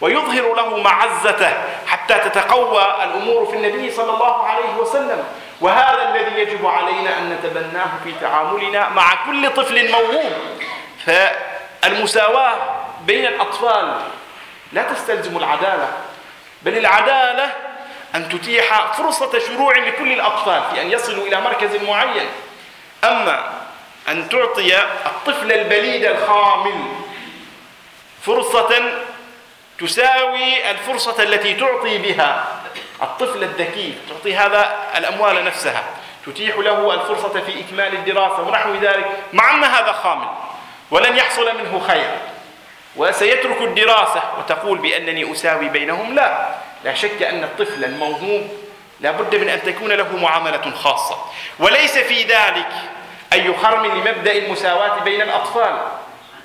ويظهر 0.00 0.54
له 0.54 0.76
معزته 0.76 1.52
حتى 1.86 2.14
تتقوى 2.14 2.86
الأمور 3.04 3.46
في 3.46 3.56
النبي 3.56 3.90
صلى 3.90 4.14
الله 4.14 4.46
عليه 4.46 4.74
وسلم. 4.78 5.24
وهذا 5.60 6.08
الذي 6.08 6.40
يجب 6.40 6.66
علينا 6.66 7.18
أن 7.18 7.30
نتبناه 7.32 7.90
في 8.04 8.12
تعاملنا 8.20 8.88
مع 8.88 9.14
كل 9.26 9.50
طفل 9.50 9.92
موهوب. 9.92 10.32
فالمساواة 11.06 12.56
بين 13.06 13.26
الأطفال 13.26 14.00
لا 14.72 14.82
تستلزم 14.82 15.36
العدالة. 15.36 15.88
بل 16.64 16.78
العدالة 16.78 17.52
أن 18.14 18.28
تتيح 18.28 18.92
فرصة 18.92 19.38
شروع 19.38 19.78
لكل 19.78 20.12
الأطفال 20.12 20.62
في 20.70 20.82
أن 20.82 20.90
يصلوا 20.90 21.26
إلى 21.26 21.40
مركز 21.40 21.82
معين. 21.82 22.28
أما 23.04 23.52
أن 24.08 24.28
تعطي 24.28 24.78
الطفل 25.06 25.52
البليد 25.52 26.04
الخامل 26.04 26.84
فرصة 28.22 28.82
تساوي 29.78 30.70
الفرصة 30.70 31.22
التي 31.22 31.54
تعطي 31.54 31.98
بها 31.98 32.46
الطفل 33.02 33.42
الذكي 33.42 33.94
تعطي 34.08 34.36
هذا 34.36 34.76
الأموال 34.96 35.44
نفسها. 35.44 35.84
تتيح 36.26 36.56
له 36.56 36.94
الفرصة 36.94 37.40
في 37.40 37.60
إكمال 37.60 37.94
الدراسة 37.94 38.42
ونحو 38.42 38.74
ذلك 38.74 39.06
مع 39.32 39.54
أن 39.54 39.64
هذا 39.64 39.92
خامل 39.92 40.28
ولن 40.90 41.16
يحصل 41.16 41.56
منه 41.58 41.82
خير. 41.88 42.33
وسيترك 42.96 43.60
الدراسة 43.60 44.22
وتقول 44.38 44.78
بأنني 44.78 45.32
أساوي 45.32 45.68
بينهم 45.68 46.14
لا. 46.14 46.48
لا 46.84 46.94
شك 46.94 47.22
أن 47.22 47.44
الطفل 47.44 47.84
الموهوب 47.84 48.48
لا 49.00 49.10
بد 49.10 49.36
من 49.36 49.48
أن 49.48 49.62
تكون 49.62 49.92
له 49.92 50.16
معاملة 50.16 50.70
خاصة. 50.70 51.16
وليس 51.58 51.98
في 51.98 52.22
ذلك 52.22 52.68
أي 53.32 53.54
خرم 53.62 53.86
لمبدأ 53.86 54.32
المساواة 54.32 54.98
بين 55.00 55.22
الأطفال. 55.22 55.78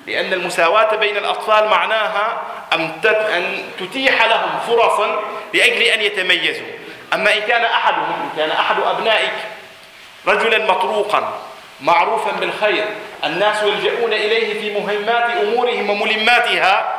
لأن 0.06 0.32
المساواة 0.32 0.96
بين 0.96 1.16
الأطفال 1.16 1.68
معناها 1.68 2.42
أن 2.72 2.92
تتيح 3.78 4.24
لهم 4.24 4.60
فرصا 4.66 5.20
لأجل 5.54 5.82
أن 5.82 6.00
يتميزوا. 6.00 6.66
أما 7.14 7.34
إن 7.34 7.40
كان 7.40 7.64
أحدهم 7.64 8.12
إن 8.22 8.30
كان 8.36 8.50
أحد 8.50 8.76
أبنائك 8.80 9.32
رجلا 10.26 10.72
مطروقا 10.72 11.40
معروفا 11.80 12.30
بالخير 12.30 12.84
الناس 13.24 13.62
يلجؤون 13.62 14.12
إليه 14.12 14.60
في 14.60 14.80
مهمات 14.80 15.30
أمورهم 15.42 15.90
وملماتها 15.90 16.96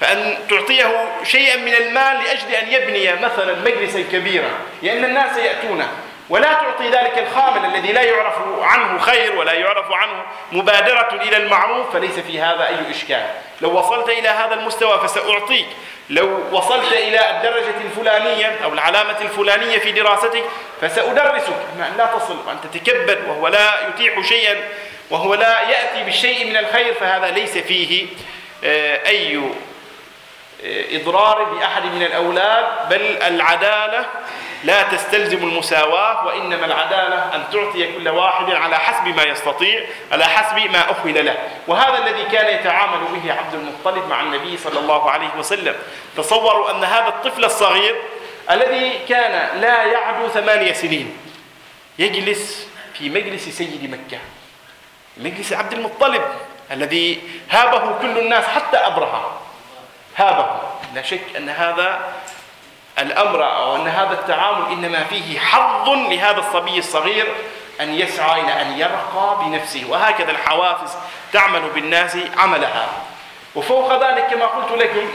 فأن 0.00 0.38
تعطيه 0.50 1.08
شيئا 1.24 1.56
من 1.56 1.74
المال 1.74 2.24
لأجل 2.24 2.54
أن 2.54 2.72
يبني 2.72 3.12
مثلا 3.12 3.54
مجلسا 3.54 4.04
كبيرا 4.12 4.50
لأن 4.82 5.04
الناس 5.04 5.36
يأتونه. 5.36 5.88
ولا 6.30 6.52
تعطي 6.52 6.88
ذلك 6.88 7.18
الخامل 7.18 7.74
الذي 7.74 7.92
لا 7.92 8.02
يعرف 8.02 8.34
عنه 8.60 8.98
خير 8.98 9.36
ولا 9.36 9.52
يعرف 9.52 9.92
عنه 9.92 10.22
مبادرة 10.52 11.08
إلى 11.22 11.36
المعروف 11.36 11.92
فليس 11.92 12.18
في 12.18 12.40
هذا 12.40 12.68
أي 12.68 12.90
إشكال. 12.90 13.26
لو 13.60 13.78
وصلت 13.78 14.08
إلى 14.08 14.28
هذا 14.28 14.54
المستوى 14.54 14.98
فسأعطيك. 14.98 15.66
لو 16.10 16.40
وصلت 16.52 16.92
إلى 16.92 17.30
الدرجة 17.30 17.74
الفلانية 17.84 18.56
أو 18.64 18.72
العلامة 18.72 19.20
الفلانية 19.20 19.78
في 19.78 19.92
دراستك 19.92 20.44
فسأدرسك. 20.80 21.56
أن 21.78 21.94
لا 21.98 22.06
تصل 22.06 22.36
وأن 22.46 22.56
تتكبد 22.60 23.18
وهو 23.28 23.48
لا 23.48 23.88
يتيح 23.88 24.20
شيئا. 24.20 24.56
وهو 25.10 25.34
لا 25.34 25.60
يأتي 25.60 26.04
بالشيء 26.04 26.46
من 26.46 26.56
الخير 26.56 26.94
فهذا 26.94 27.30
ليس 27.30 27.58
فيه 27.58 28.06
آه، 28.64 29.06
أي 29.06 29.36
آه، 29.36 30.96
إضرار 30.96 31.44
بأحد 31.44 31.84
من 31.84 32.02
الأولاد 32.02 32.88
بل 32.90 33.16
العدالة 33.22 34.06
لا 34.64 34.82
تستلزم 34.82 35.48
المساواة 35.48 36.26
وإنما 36.26 36.66
العدالة 36.66 37.34
أن 37.34 37.44
تعطي 37.52 37.92
كل 37.92 38.08
واحد 38.08 38.50
على 38.52 38.78
حسب 38.78 39.16
ما 39.16 39.22
يستطيع 39.22 39.86
على 40.12 40.24
حسب 40.24 40.70
ما 40.70 40.90
أخل 40.90 41.24
له. 41.26 41.36
وهذا 41.66 41.98
الذي 41.98 42.22
كان 42.32 42.54
يتعامل 42.60 42.98
به 43.14 43.32
عبد 43.32 43.54
المطلب 43.54 44.08
مع 44.08 44.20
النبي 44.20 44.56
صلى 44.56 44.78
الله 44.78 45.10
عليه 45.10 45.30
وسلم. 45.38 45.74
تصوروا 46.16 46.70
أن 46.70 46.84
هذا 46.84 47.08
الطفل 47.08 47.44
الصغير 47.44 47.96
الذي 48.50 48.92
كان 49.08 49.60
لا 49.60 49.84
يعدو 49.84 50.28
ثمانية 50.28 50.72
سنين 50.72 51.16
يجلس 51.98 52.68
في 52.94 53.10
مجلس 53.10 53.48
سيد 53.48 53.90
مكة. 53.90 54.18
مجلس 55.18 55.52
عبد 55.52 55.72
المطلب 55.72 56.22
الذي 56.70 57.22
هابه 57.50 57.98
كل 58.00 58.18
الناس 58.18 58.44
حتى 58.44 58.76
أبرهة. 58.76 59.40
هابه. 60.16 60.60
لا 60.94 61.02
شك 61.02 61.36
أن 61.36 61.48
هذا 61.48 62.12
الأمر 62.98 63.44
أو 63.56 63.76
أن 63.76 63.88
هذا 63.88 64.12
التعامل 64.12 64.72
إنما 64.72 65.04
فيه 65.04 65.38
حظ 65.38 65.88
لهذا 65.88 66.38
الصبي 66.38 66.78
الصغير 66.78 67.34
أن 67.80 67.94
يسعى 67.94 68.40
إلى 68.40 68.62
أن 68.62 68.78
يرقى 68.78 69.36
بنفسه 69.44 69.84
وهكذا 69.88 70.30
الحوافز 70.30 70.96
تعمل 71.32 71.60
بالناس 71.60 72.18
عملها. 72.36 72.88
وفوق 73.54 74.08
ذلك 74.08 74.26
كما 74.26 74.46
قلت 74.46 74.82
لكم 74.82 75.08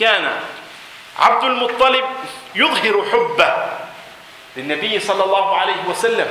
كان 0.00 0.30
عبد 1.18 1.44
المطلب 1.44 2.04
يظهر 2.54 3.04
حبه 3.12 3.54
للنبي 4.56 5.00
صلى 5.00 5.24
الله 5.24 5.56
عليه 5.56 5.84
وسلم 5.88 6.26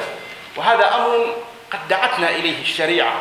وهذا 0.55 0.95
أمر 0.95 1.36
قد 1.74 1.88
دعتنا 1.89 2.30
إليه 2.30 2.61
الشريعة. 2.61 3.13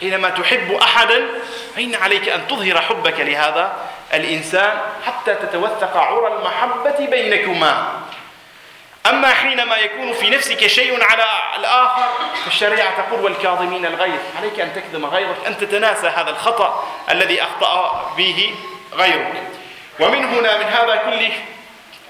حينما 0.00 0.30
تحب 0.30 0.72
أحدا 0.72 1.28
فإن 1.76 1.94
عليك 1.94 2.28
أن 2.28 2.48
تظهر 2.48 2.80
حبك 2.80 3.20
لهذا 3.20 3.76
الإنسان 4.14 4.78
حتى 5.06 5.34
تتوثق 5.34 5.96
عرى 5.96 6.26
المحبة 6.26 7.06
بينكما. 7.06 8.02
أما 9.06 9.28
حينما 9.28 9.76
يكون 9.76 10.12
في 10.12 10.30
نفسك 10.30 10.66
شيء 10.66 11.04
على 11.04 11.24
الآخر 11.58 12.08
فالشريعة 12.44 13.02
تقول 13.02 13.20
والكاظمين 13.20 13.86
الغيظ. 13.86 14.20
عليك 14.38 14.60
أن 14.60 14.74
تكظم 14.74 15.06
غيظك 15.06 15.46
أن 15.46 15.58
تتناسى 15.58 16.06
هذا 16.06 16.30
الخطأ 16.30 16.88
الذي 17.10 17.42
أخطأ 17.42 18.12
به 18.16 18.54
غيرك. 18.92 19.42
ومن 20.00 20.24
هنا 20.24 20.58
من 20.58 20.64
هذا 20.64 20.96
كله 20.96 21.32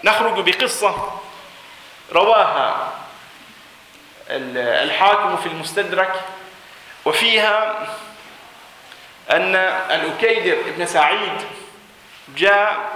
نخرج 0.04 0.50
بقصة 0.50 1.20
رواها. 2.12 2.92
الحاكم 4.32 5.36
في 5.36 5.46
المستدرك 5.46 6.14
وفيها 7.04 7.86
أن 9.30 9.54
الأكيدر 9.90 10.56
ابن 10.68 10.86
سعيد 10.86 11.42
جاء 12.36 12.90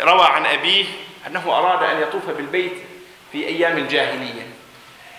روى 0.00 0.26
عن 0.26 0.46
أبيه 0.46 0.84
أنه 1.26 1.58
أراد 1.58 1.82
أن 1.90 2.02
يطوف 2.02 2.30
بالبيت 2.30 2.72
في 3.32 3.46
أيام 3.46 3.78
الجاهلية 3.78 4.46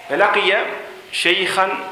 فلقي 0.10 0.66
شيخا 1.12 1.90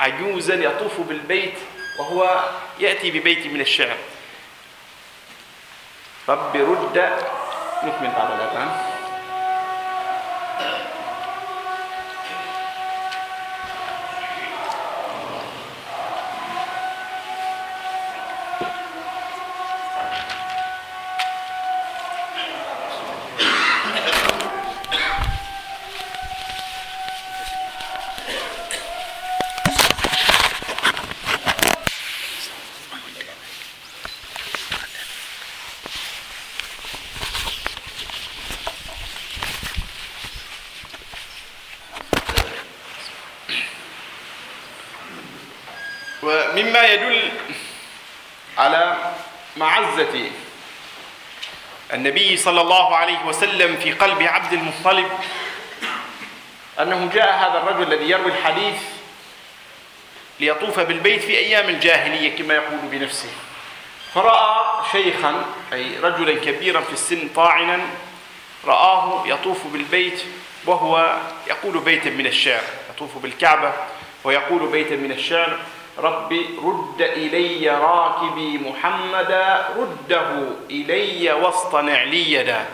عجوزا 0.00 0.54
يطوف 0.54 1.00
بالبيت 1.00 1.58
وهو 1.98 2.44
يأتي 2.78 3.10
ببيت 3.10 3.46
من 3.46 3.60
الشعر. 3.60 3.96
رب 6.28 6.56
رد 6.56 6.98
نكمل 7.84 8.10
بعد 8.16 8.30
الأذان 8.32 8.96
ومما 46.22 46.82
يدل 46.82 47.32
على 48.58 49.12
معزة 49.56 50.30
النبي 51.96 52.36
صلى 52.36 52.60
الله 52.60 52.96
عليه 52.96 53.24
وسلم 53.24 53.76
في 53.76 53.92
قلب 53.92 54.22
عبد 54.22 54.52
المطلب 54.52 55.06
أنه 56.80 57.10
جاء 57.14 57.38
هذا 57.38 57.58
الرجل 57.58 57.92
الذي 57.92 58.10
يروي 58.10 58.26
الحديث 58.26 58.76
ليطوف 60.40 60.80
بالبيت 60.80 61.22
في 61.22 61.38
أيام 61.38 61.68
الجاهلية 61.68 62.36
كما 62.36 62.54
يقول 62.54 62.78
بنفسه. 62.90 63.28
فرأى 64.14 64.84
شيخا 64.92 65.44
أي 65.72 65.98
رجلا 65.98 66.34
كبيرا 66.44 66.80
في 66.80 66.92
السن 66.92 67.28
طاعنا 67.36 67.80
رآه 68.64 69.22
يطوف 69.26 69.66
بالبيت 69.66 70.22
وهو 70.66 71.16
يقول 71.46 71.78
بيتا 71.78 72.10
من 72.10 72.26
الشعر 72.26 72.62
يطوف 72.90 73.18
بالكعبة 73.18 73.72
ويقول 74.24 74.68
بيتا 74.68 74.96
من 74.96 75.12
الشعر. 75.12 75.58
ربي 75.98 76.58
رد 76.62 77.00
إلي 77.00 77.70
راكبي 77.70 78.58
محمدا 78.58 79.68
رده 79.76 80.48
إلي 80.70 81.32
واصطنع 81.32 82.02
لي 82.02 82.32
يدا. 82.32 82.66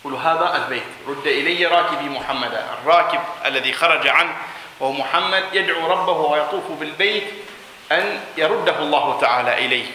يقول 0.00 0.14
هذا 0.14 0.56
البيت 0.56 0.82
رد 1.08 1.26
إلي 1.26 1.66
راكبي 1.66 2.08
محمدا 2.08 2.66
الراكب 2.78 3.20
الذي 3.46 3.72
خرج 3.72 4.08
عنه 4.08 4.36
وهو 4.80 4.92
محمد 4.92 5.44
يدعو 5.52 5.86
ربه 5.86 6.12
ويطوف 6.12 6.70
بالبيت 6.80 7.24
أن 7.92 8.20
يرده 8.36 8.78
الله 8.78 9.20
تعالى 9.20 9.66
إليه. 9.66 9.86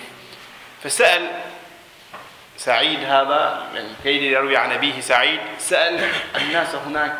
فسأل 0.83 1.41
سعيد 2.57 3.03
هذا 3.03 3.67
من 3.73 3.95
كيد 4.03 4.21
يروي 4.21 4.57
عن 4.57 4.71
أبيه 4.71 5.01
سعيد 5.01 5.39
سأل 5.57 6.11
الناس 6.35 6.75
هناك 6.75 7.17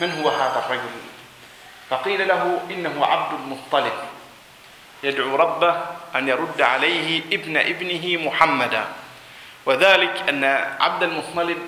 من 0.00 0.22
هو 0.22 0.28
هذا 0.28 0.64
الرجل؟ 0.66 1.17
فقيل 1.90 2.28
له 2.28 2.60
إنه 2.70 3.06
عبد 3.06 3.32
المطلب. 3.40 3.92
يدعو 5.02 5.36
ربه 5.36 5.80
أن 6.14 6.28
يرد 6.28 6.62
عليه 6.62 7.22
ابن 7.32 7.56
ابنه 7.56 8.26
محمدا. 8.26 8.84
وذلك 9.66 10.28
أن 10.28 10.44
عبد 10.80 11.02
المطلب 11.02 11.58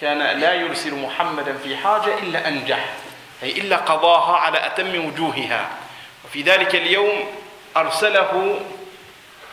كان 0.00 0.40
لا 0.40 0.54
يرسل 0.54 0.94
محمدا 0.94 1.58
في 1.64 1.76
حاجة 1.76 2.18
إلا 2.18 2.48
أنجح 2.48 2.88
أي 3.42 3.50
إلا 3.50 3.76
قضاها 3.76 4.36
على 4.36 4.66
أتم 4.66 5.06
وجوهها. 5.06 5.68
وفي 6.24 6.42
ذلك 6.42 6.74
اليوم 6.74 7.26
أرسله 7.76 8.60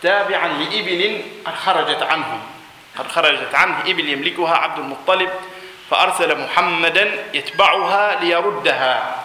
تابعا 0.02 0.48
لإبل 0.48 1.22
قد 1.46 1.56
خرجت 1.56 2.02
عنه. 2.02 2.40
قد 2.98 3.08
خرجت 3.08 3.56
عنه 3.56 3.82
إبل 3.82 4.10
يملكها 4.10 4.56
عبد 4.56 4.80
المطلب 4.80 5.30
فأرسل 5.90 6.44
محمدا 6.44 7.24
يتبعها 7.34 8.24
ليردها. 8.24 9.24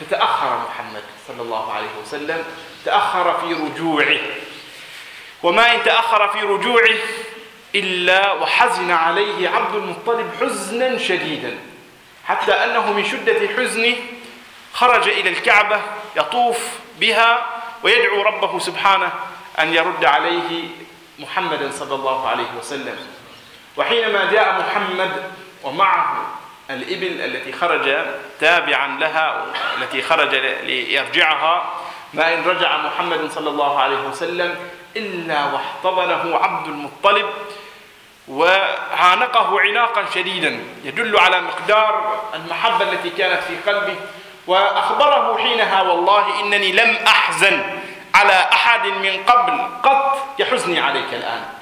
فتأخر 0.00 0.58
محمد 0.68 1.02
صلى 1.28 1.42
الله 1.42 1.72
عليه 1.72 1.88
وسلم 2.02 2.44
تأخر 2.84 3.40
في 3.40 3.52
رجوعه. 3.54 4.20
وما 5.42 5.74
إن 5.74 5.82
تأخر 5.82 6.28
في 6.28 6.40
رجوعه 6.40 6.98
إلا 7.74 8.32
وحزن 8.32 8.90
عليه 8.90 9.48
عبد 9.48 9.74
المطلب 9.74 10.30
حزنا 10.40 10.98
شديدا 10.98 11.58
حتى 12.24 12.52
أنه 12.52 12.92
من 12.92 13.04
شدة 13.04 13.48
حزنه 13.56 13.96
خرج 14.72 15.08
إلى 15.08 15.30
الكعبة 15.30 15.80
يطوف 16.16 16.58
بها 17.00 17.46
ويدعو 17.82 18.22
ربه 18.22 18.58
سبحانه 18.58 19.12
أن 19.58 19.74
يرد 19.74 20.04
عليه 20.04 20.68
محمدا 21.18 21.70
صلى 21.70 21.94
الله 21.94 22.28
عليه 22.28 22.50
وسلم. 22.58 22.96
وحينما 23.76 24.30
جاء 24.32 24.60
محمد 24.60 25.32
ومعه 25.62 26.39
الإبل 26.74 27.20
التي 27.20 27.52
خرج 27.52 27.96
تابعا 28.40 28.98
لها 29.00 29.46
التي 29.78 30.02
خرج 30.02 30.34
ليرجعها. 30.34 31.72
ما 32.14 32.34
إن 32.34 32.44
رجع 32.44 32.76
محمد 32.76 33.30
صلى 33.30 33.50
الله 33.50 33.80
عليه 33.80 33.98
وسلم 33.98 34.54
إلا 34.96 35.44
واحتضنه 35.44 36.36
عبد 36.36 36.66
المطلب 36.66 37.26
وعانقه 38.28 39.60
عناقا 39.60 40.04
شديدا. 40.14 40.64
يدل 40.84 41.18
على 41.18 41.40
مقدار 41.40 42.22
المحبة 42.34 42.92
التي 42.92 43.10
كانت 43.10 43.42
في 43.42 43.70
قلبه. 43.70 43.96
وأخبره 44.46 45.38
حينها 45.38 45.82
والله 45.82 46.40
إنني 46.40 46.72
لم 46.72 46.96
أحزن 47.06 47.62
على 48.14 48.48
أحد 48.52 48.86
من 48.86 49.24
قبل 49.26 49.66
قط 49.82 50.18
كحزني 50.38 50.80
عليك 50.80 51.14
الآن. 51.14 51.59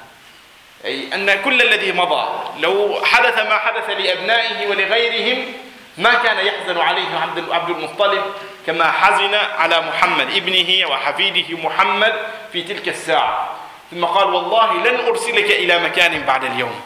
أي 0.85 1.13
أن 1.13 1.41
كل 1.41 1.61
الذي 1.61 1.91
مضى 1.91 2.27
لو 2.59 2.99
حدث 3.03 3.37
ما 3.37 3.57
حدث 3.57 3.89
لأبنائه 3.89 4.67
ولغيرهم 4.67 5.53
ما 5.97 6.13
كان 6.13 6.45
يحزن 6.45 6.77
عليه 6.77 7.19
عبد 7.51 7.69
المطلب 7.69 8.23
كما 8.67 8.91
حزن 8.91 9.35
على 9.35 9.81
محمد 9.81 10.35
ابنه 10.35 10.89
وحفيده 10.89 11.57
محمد 11.57 12.13
في 12.53 12.63
تلك 12.63 12.87
الساعة. 12.87 13.55
ثم 13.91 14.05
قال 14.05 14.27
والله 14.27 14.73
لن 14.73 15.05
أرسلك 15.07 15.51
إلى 15.51 15.79
مكان 15.79 16.21
بعد 16.21 16.43
اليوم. 16.43 16.81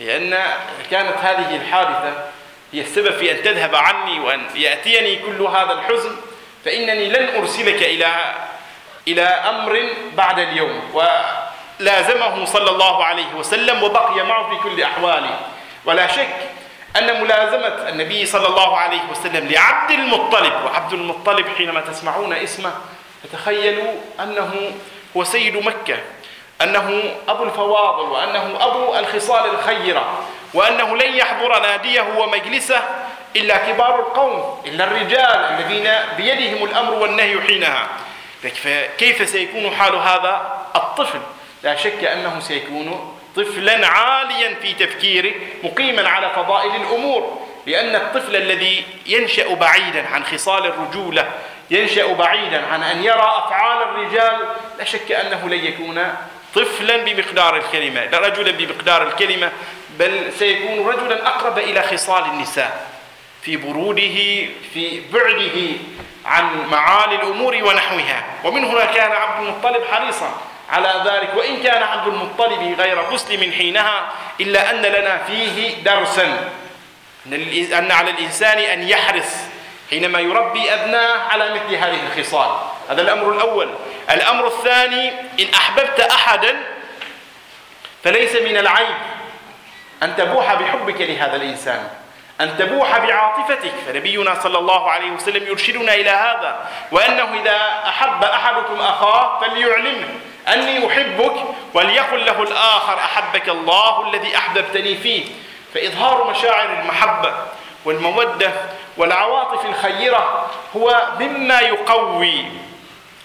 لأن 0.00 0.38
كانت 0.90 1.16
هذه 1.22 1.56
الحادثة 1.56 2.12
هي 2.72 2.80
السبب 2.80 3.12
في 3.12 3.32
أن 3.32 3.42
تذهب 3.42 3.74
عني 3.74 4.20
وأن 4.20 4.40
يأتيني 4.54 5.16
كل 5.16 5.42
هذا 5.42 5.72
الحزن 5.72 6.16
فإنني 6.64 7.08
لن 7.08 7.36
أرسلك 7.36 7.82
إلى 7.82 8.34
إلى 9.08 9.22
أمر 9.22 9.88
بعد 10.14 10.38
اليوم. 10.38 10.90
ولازمه 11.80 12.44
صلى 12.44 12.70
الله 12.70 13.04
عليه 13.04 13.34
وسلم 13.36 13.82
وبقي 13.82 14.24
معه 14.26 14.50
في 14.50 14.56
كل 14.56 14.82
أحواله. 14.82 15.40
ولا 15.84 16.06
شك 16.06 16.36
أن 16.96 17.20
ملازمة 17.22 17.88
النبي 17.88 18.26
صلى 18.26 18.46
الله 18.46 18.76
عليه 18.76 19.00
وسلم 19.10 19.48
لعبد 19.48 19.90
المطلب 19.90 20.52
وعبد 20.64 20.92
المطلب 20.92 21.48
حينما 21.56 21.80
تسمعون 21.80 22.32
اسمه 22.32 22.72
فتخيلوا 23.22 23.92
أنه 24.20 24.72
هو 25.16 25.24
سيد 25.24 25.56
مكة 25.56 25.98
أنه 26.62 27.14
أبو 27.28 27.44
الفواضل 27.44 28.08
وأنه 28.08 28.56
أبو 28.60 28.98
الخصال 28.98 29.50
الخيرة 29.50 30.18
وأنه 30.54 30.96
لن 30.96 31.14
يحضر 31.14 31.62
ناديه 31.62 32.06
ومجلسه 32.18 32.80
إلا 33.36 33.56
كبار 33.56 34.00
القوم 34.00 34.62
إلا 34.66 34.84
الرجال 34.84 35.36
الذين 35.36 35.90
بيدهم 36.16 36.64
الأمر 36.64 36.92
والنهي 36.94 37.40
حينها. 37.40 37.88
فكيف 38.42 39.28
سيكون 39.28 39.70
حال 39.76 39.94
هذا 39.94 40.52
الطفل؟ 40.76 41.20
لا 41.62 41.76
شك 41.76 42.04
أنه 42.04 42.40
سيكون 42.40 43.14
طفلا 43.36 43.86
عاليا 43.86 44.54
في 44.62 44.74
تفكيره 44.74 45.32
مقيما 45.64 46.08
على 46.08 46.30
فضائل 46.36 46.76
الأمور 46.76 47.38
لأن 47.66 47.94
الطفل 47.96 48.36
الذي 48.36 48.84
ينشأ 49.06 49.54
بعيدا 49.54 50.06
عن 50.08 50.24
خصال 50.24 50.66
الرجولة 50.66 51.28
ينشأ 51.70 52.12
بعيدا 52.12 52.66
عن 52.66 52.82
أن 52.82 53.04
يرى 53.04 53.32
أفعال 53.44 53.82
الرجال 53.82 54.36
لا 54.78 54.84
شك 54.84 55.12
أنه 55.12 55.48
لن 55.48 55.64
يكون 55.64 56.14
طفلا 56.54 56.96
بمقدار 56.96 57.56
الكلمة 57.56 58.04
لا 58.04 58.18
رجلا 58.18 58.50
بمقدار 58.50 59.08
الكلمة 59.08 59.52
بل 59.98 60.32
سيكون 60.38 60.86
رجلا 60.86 61.26
أقرب 61.26 61.58
إلى 61.58 61.82
خصال 61.82 62.24
النساء 62.24 62.86
في 63.42 63.56
بروده 63.56 64.46
في 64.74 65.02
بعده 65.12 65.76
عن 66.24 66.66
معالي 66.70 67.14
الأمور 67.14 67.54
ونحوها. 67.54 68.24
ومن 68.44 68.64
هنا 68.64 68.84
كان 68.84 69.12
عبد 69.12 69.46
المطلب 69.46 69.84
حريصا 69.92 70.40
على 70.70 71.02
ذلك. 71.04 71.34
وإن 71.36 71.62
كان 71.62 71.82
عبد 71.82 72.06
المطلب 72.06 72.80
غير 72.80 73.10
مسلم 73.10 73.52
حينها 73.52 74.08
إلا 74.40 74.70
أن 74.70 74.82
لنا 74.82 75.18
فيه 75.18 75.82
درسا. 75.82 76.50
أن 77.78 77.90
على 77.92 78.10
الإنسان 78.10 78.58
أن 78.58 78.88
يحرص 78.88 79.34
حينما 79.90 80.20
يربي 80.20 80.74
أبناه 80.74 81.18
على 81.30 81.54
مثل 81.54 81.74
هذه 81.74 82.00
الخصال. 82.06 82.50
هذا 82.90 83.02
الأمر 83.02 83.32
الأول. 83.32 83.74
الأمر 84.10 84.46
الثاني 84.46 85.08
إن 85.10 85.54
أحببت 85.54 86.00
أحدا 86.00 86.56
فليس 88.04 88.36
من 88.36 88.56
العيب 88.56 88.96
أن 90.02 90.16
تبوح 90.16 90.54
بحبك 90.54 91.00
لهذا 91.00 91.36
الإنسان. 91.36 91.88
أن 92.40 92.56
تبوح 92.58 92.98
بعاطفتك. 92.98 93.72
فنبينا 93.86 94.40
صلى 94.40 94.58
الله 94.58 94.90
عليه 94.90 95.10
وسلم 95.10 95.46
يرشدنا 95.46 95.94
إلى 95.94 96.10
هذا. 96.10 96.68
وأنه 96.92 97.40
إذا 97.40 97.56
أحب 97.88 98.24
أحدكم 98.24 98.80
أخاه 98.80 99.40
فليعلمه. 99.40 100.08
أني 100.52 100.86
أحبك 100.86 101.34
وليقل 101.74 102.26
له 102.26 102.42
الآخر 102.42 102.94
أحبك 102.94 103.48
الله 103.48 104.08
الذي 104.08 104.36
أحببتني 104.36 104.96
فيه. 104.96 105.24
فإظهار 105.74 106.30
مشاعر 106.30 106.80
المحبة 106.80 107.32
والمودة 107.84 108.52
والعواطف 108.96 109.66
الخيرة 109.66 110.50
هو 110.76 111.08
مما 111.20 111.60
يقوي 111.60 112.44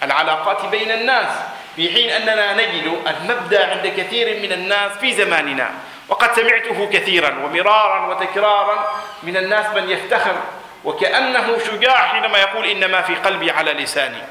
العلاقات 0.04 0.66
بين 0.66 0.92
الناس 0.92 1.28
في 1.76 1.94
حين 1.94 2.10
أننا 2.10 2.54
نجد 2.54 3.02
المبدأ 3.08 3.72
عند 3.72 3.88
كثير 3.88 4.42
من 4.42 4.52
الناس 4.52 4.92
في 4.92 5.14
زماننا. 5.14 5.72
وقد 6.10 6.36
سمعته 6.36 6.90
كثيرا 6.94 7.30
ومرارا 7.44 8.08
وتكرارا 8.08 8.88
من 9.24 9.38
الناس 9.38 9.66
من 9.76 9.90
يفتخر 9.90 10.36
وكأنه 10.84 11.58
شجاع 11.68 12.08
حينما 12.08 12.38
يقول 12.38 12.66
إن 12.66 12.92
ما 12.92 13.02
في 13.02 13.16
قلبي 13.16 13.52
على 13.52 13.74
لساني. 13.74 14.22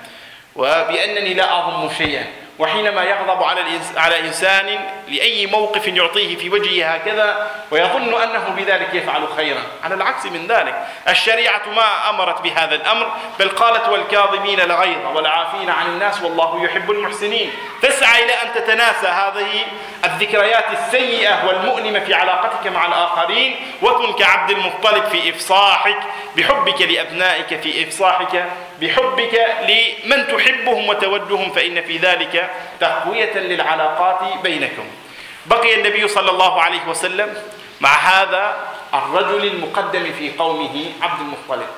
وبأنني 0.56 1.34
لا 1.34 1.58
أظن 1.58 1.90
شيئا. 1.98 2.26
وحينما 2.58 3.02
يغضب 3.02 3.42
على 3.42 3.60
على 3.96 4.20
إنسان 4.20 4.88
لأي 5.08 5.46
موقف 5.46 5.86
يعطيه 5.86 6.36
في 6.36 6.50
وجهه 6.50 6.88
هكذا 6.88 7.50
ويظن 7.70 8.22
أنه 8.22 8.54
بذلك 8.56 8.94
يفعل 8.94 9.28
خيرا. 9.36 9.62
على 9.84 9.94
العكس 9.94 10.26
من 10.26 10.46
ذلك 10.46 10.86
الشريعة 11.08 11.62
ما 11.76 12.10
أمرت 12.10 12.40
بهذا 12.40 12.74
الأمر 12.74 13.12
بل 13.38 13.48
قالت 13.48 13.88
والكاظمين 13.88 14.60
الغيظ 14.60 14.98
والعافين 15.14 15.70
عن 15.70 15.86
الناس 15.86 16.22
والله 16.22 16.64
يحب 16.64 16.90
المحسنين. 16.90 17.52
تسعى 17.82 18.24
إلى 18.24 18.32
أن 18.32 18.54
تتناسى 18.54 19.06
هذه 19.06 19.64
الذكريات 20.04 20.64
السيئة 20.72 21.46
والمؤلمه 21.46 21.98
في 21.98 22.14
علاقتك 22.14 22.66
مع 22.66 22.86
الآخرين 22.86 23.56
وكن 23.82 24.12
كعبد 24.12 24.50
المطلب 24.50 25.04
في 25.04 25.30
إفصاحك 25.30 25.98
بحبك 26.36 26.82
لأبنائك 26.82 27.60
في 27.60 27.88
إفصاحك. 27.88 28.44
بحبك 28.82 29.46
لمن 29.68 30.26
تحبهم 30.26 30.88
وتودهم 30.88 31.50
فإن 31.50 31.82
في 31.82 31.96
ذلك 31.98 32.50
تقوية 32.80 33.38
للعلاقات 33.38 34.42
بينكم. 34.42 34.84
بقي 35.46 35.74
النبي 35.74 36.08
صلى 36.08 36.30
الله 36.30 36.62
عليه 36.62 36.86
وسلم 36.88 37.42
مع 37.80 37.88
هذا 37.88 38.56
الرجل 38.94 39.46
المقدم 39.46 40.12
في 40.18 40.32
قومه 40.38 40.92
عبد 41.02 41.20
المطلب. 41.20 41.68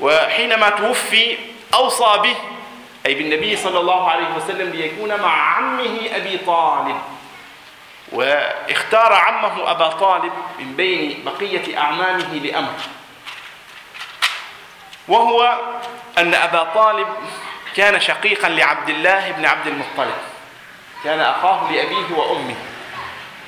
وحينما 0.00 0.70
توفي 0.70 1.38
أوصى 1.74 2.18
به 2.22 2.36
أي 3.06 3.14
بالنبي 3.14 3.56
صلى 3.56 3.80
الله 3.80 4.10
عليه 4.10 4.28
وسلم 4.36 4.70
ليكون 4.70 5.20
مع 5.20 5.56
عمه 5.56 5.98
أبي 6.16 6.38
طالب. 6.46 6.96
واختار 8.12 9.12
عمه 9.12 9.70
أبا 9.70 9.88
طالب 9.88 10.32
من 10.58 10.76
بين 10.76 11.24
بقية 11.24 11.78
أعمامه 11.78 12.34
لأمر. 12.34 12.74
وهو 15.10 15.58
أن 16.18 16.34
أبا 16.34 16.62
طالب 16.74 17.08
كان 17.76 18.00
شقيقا 18.00 18.48
لعبد 18.48 18.88
الله 18.88 19.30
بن 19.30 19.44
عبد 19.44 19.66
المطلب. 19.66 20.14
كان 21.04 21.20
أخاه 21.20 21.72
لأبيه 21.72 22.16
وأمه. 22.16 22.54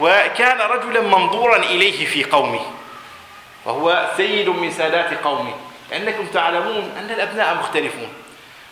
وكان 0.00 0.58
رجلا 0.58 1.00
منظورا 1.00 1.56
إليه 1.56 2.06
في 2.06 2.24
قومه. 2.24 2.60
وهو 3.64 4.10
سيد 4.16 4.48
من 4.48 4.70
سادات 4.70 5.24
قومه. 5.24 5.54
لأنكم 5.90 6.26
تعلمون 6.26 6.94
أن 6.98 7.10
الأبناء 7.10 7.54
مختلفون. 7.54 8.08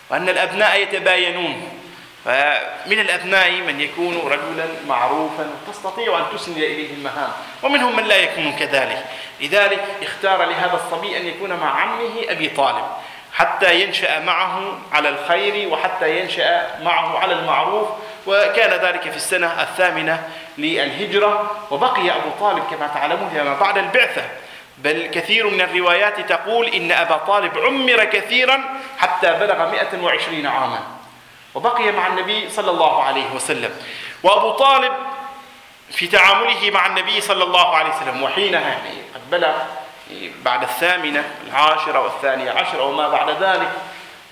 وأن 0.09 0.29
الأبناء 0.29 0.81
يتباينون. 0.81 1.80
فمن 2.25 2.99
الأبناء 2.99 3.51
من 3.51 3.81
يكون 3.81 4.17
رجلا 4.17 4.65
معروفا 4.87 5.49
تستطيع 5.71 6.17
أن 6.17 6.23
تسند 6.37 6.57
إليه 6.57 6.93
المهام 6.93 7.31
ومنهم 7.63 7.95
من 7.95 8.03
لا 8.03 8.17
يكون 8.17 8.51
كذلك. 8.51 9.05
لذلك 9.41 9.83
اختار 10.01 10.45
لهذا 10.45 10.73
الصبي 10.85 11.17
أن 11.17 11.27
يكون 11.27 11.53
مع 11.53 11.81
عمه 11.81 12.11
أبي 12.29 12.49
طالب 12.49 12.85
حتى 13.33 13.81
ينشأ 13.81 14.19
معه 14.19 14.77
على 14.91 15.09
الخير 15.09 15.67
وحتى 15.69 16.19
ينشأ 16.19 16.67
معه 16.83 17.19
على 17.19 17.33
المعروف 17.33 17.87
وكان 18.27 18.85
ذلك 18.85 19.01
في 19.01 19.15
السنة 19.15 19.61
الثامنة 19.61 20.29
للهجرة. 20.57 21.51
وبقي 21.71 22.11
أبو 22.11 22.29
طالب 22.39 22.63
كما 22.71 22.87
تعلمون 22.87 23.31
لما 23.35 23.59
بعد 23.59 23.77
البعثة. 23.77 24.21
بل 24.77 25.07
كثير 25.13 25.49
من 25.49 25.61
الروايات 25.61 26.19
تقول 26.29 26.67
إن 26.67 26.91
أبا 26.91 27.17
طالب 27.17 27.57
عمر 27.57 28.03
كثيرا 28.03 28.63
حتى 28.97 29.33
بلغ 29.33 29.71
120 29.71 30.45
عاما. 30.45 31.00
وبقي 31.55 31.91
مع 31.91 32.07
النبي 32.07 32.49
صلى 32.49 32.71
الله 32.71 33.03
عليه 33.03 33.31
وسلم. 33.35 33.71
وأبو 34.23 34.51
طالب 34.51 34.93
في 35.91 36.07
تعامله 36.07 36.71
مع 36.71 36.85
النبي 36.85 37.21
صلى 37.21 37.43
الله 37.43 37.75
عليه 37.75 37.89
وسلم 37.95 38.23
وحينها 38.23 38.69
يعني 38.69 38.89
قد 39.15 39.29
بلغ 39.31 39.53
بعد 40.43 40.63
الثامنة 40.63 41.23
العاشرة 41.47 41.99
والثانية 41.99 42.51
عشرة 42.51 42.83
وما 42.83 43.09
بعد 43.09 43.29
ذلك 43.29 43.71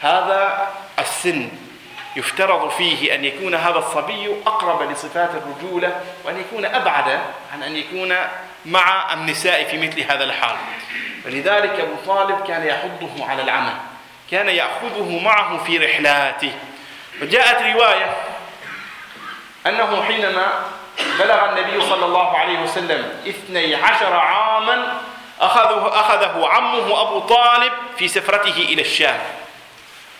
هذا 0.02 0.68
السن 1.00 1.50
يفترض 2.16 2.70
فيه 2.70 3.16
أن 3.16 3.26
يكون 3.26 3.56
هذا 3.56 3.78
الصبي 3.78 4.36
أقرب 4.46 4.92
لصفات 4.92 5.30
الرجولة 5.30 6.02
وأن 6.26 6.40
يكون 6.40 6.66
أبعد 6.66 7.20
عن 7.54 7.64
أن 7.64 7.76
يكون 7.76 8.16
مع 8.66 9.14
النساء 9.14 9.64
في 9.64 9.88
مثل 9.88 10.02
هذا 10.02 10.24
الحال. 10.24 10.56
ولذلك 11.26 11.80
أبو 11.80 11.96
طالب 12.06 12.48
كان 12.48 12.68
يحضه 12.68 13.26
على 13.26 13.42
العمل 13.42 13.74
كان 14.32 14.50
يأخذه 14.50 15.20
معه 15.24 15.64
في 15.64 15.78
رحلاته. 15.78 16.52
وجاءت 17.22 17.76
رواية 17.76 18.18
أنه 19.68 20.04
حينما 20.04 20.64
بلغ 21.20 21.50
النبي 21.50 21.82
صلى 21.82 22.06
الله 22.06 22.38
عليه 22.38 22.60
وسلم 22.60 23.22
اثني 23.28 23.76
عشر 23.76 24.14
عاما 24.14 25.02
أخذه, 25.40 26.00
أخذه 26.00 26.48
عمه 26.48 27.02
أبو 27.02 27.20
طالب 27.20 27.74
في 27.98 28.08
سفرته 28.08 28.58
إلى 28.58 28.82
الشام. 28.82 29.20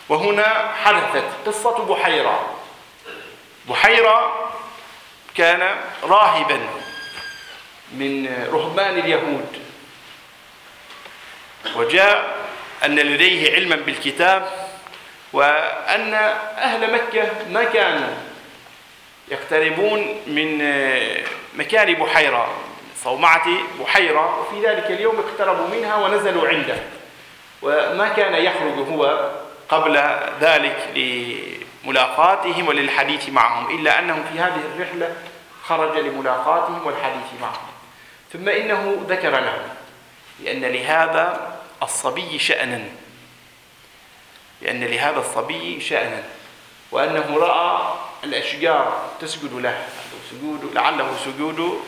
وهنا 0.08 0.72
حدثت 0.84 1.24
قصة 1.46 1.84
بحيرة. 1.84 2.54
بحيرة 3.68 4.50
كان 5.34 5.76
راهبا 6.02 6.60
من 7.92 8.46
رهبان 8.52 8.98
اليهود. 8.98 9.62
وجاء 11.76 12.36
أن 12.84 12.98
لديه 12.98 13.54
علما 13.54 13.76
بالكتاب 13.76 14.69
وأن 15.32 16.14
أهل 16.58 16.92
مكة 16.92 17.30
ما 17.50 17.64
كانوا 17.64 18.14
يقتربون 19.28 20.00
من 20.26 20.58
مكان 21.54 21.94
بحيرة 21.94 22.48
صومعة 23.04 23.48
بحيرة 23.80 24.40
وفي 24.40 24.66
ذلك 24.66 24.86
اليوم 24.90 25.18
اقتربوا 25.18 25.66
منها 25.66 25.96
ونزلوا 25.96 26.48
عنده. 26.48 26.76
وما 27.62 28.08
كان 28.08 28.34
يخرج 28.34 28.88
هو 28.92 29.30
قبل 29.68 29.96
ذلك 30.40 30.76
لملاقاتهم 31.84 32.68
وللحديث 32.68 33.28
معهم 33.28 33.78
إلا 33.78 33.98
أنه 33.98 34.24
في 34.32 34.38
هذه 34.38 34.60
الرحلة 34.74 35.16
خرج 35.64 35.98
لملاقاتهم 35.98 36.86
والحديث 36.86 37.40
معهم. 37.40 37.70
ثم 38.32 38.48
إنه 38.48 39.06
ذكر 39.08 39.30
لهم 39.30 39.68
لأن 40.40 40.60
لهذا 40.60 41.52
الصبي 41.82 42.38
شأنا. 42.38 42.84
لأن 44.62 44.84
لهذا 44.84 45.18
الصبي 45.18 45.80
شأنا 45.80 46.22
وأنه 46.92 47.36
رأى 47.38 47.94
الأشجار 48.24 49.10
تسجد 49.20 49.52
له 49.52 49.84
سجود 50.30 50.74
لعله 50.74 51.16
سجود 51.24 51.80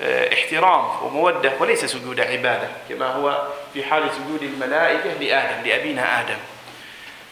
آه، 0.00 0.34
احترام 0.34 1.04
ومودة 1.04 1.52
وليس 1.60 1.84
سجود 1.84 2.20
عبادة 2.20 2.68
كما 2.88 3.06
هو 3.06 3.42
في 3.74 3.84
حال 3.84 4.10
سجود 4.12 4.42
الملائكة 4.42 5.12
لآدم 5.12 5.68
لأبينا 5.68 6.20
آدم. 6.20 6.38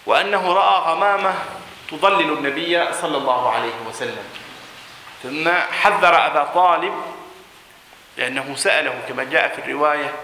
وأنه 0.06 0.52
رأى 0.52 0.92
غمامة 0.92 1.34
تضلل 1.90 2.32
النبي 2.32 2.92
صلى 2.92 3.16
الله 3.16 3.50
عليه 3.50 3.74
وسلم. 3.88 4.24
ثم 5.22 5.48
حذر 5.50 6.26
أبا 6.26 6.44
طالب 6.44 6.94
لأنه 8.16 8.54
سأله 8.56 8.94
كما 9.08 9.24
جاء 9.24 9.48
في 9.48 9.58
الرواية 9.58 10.14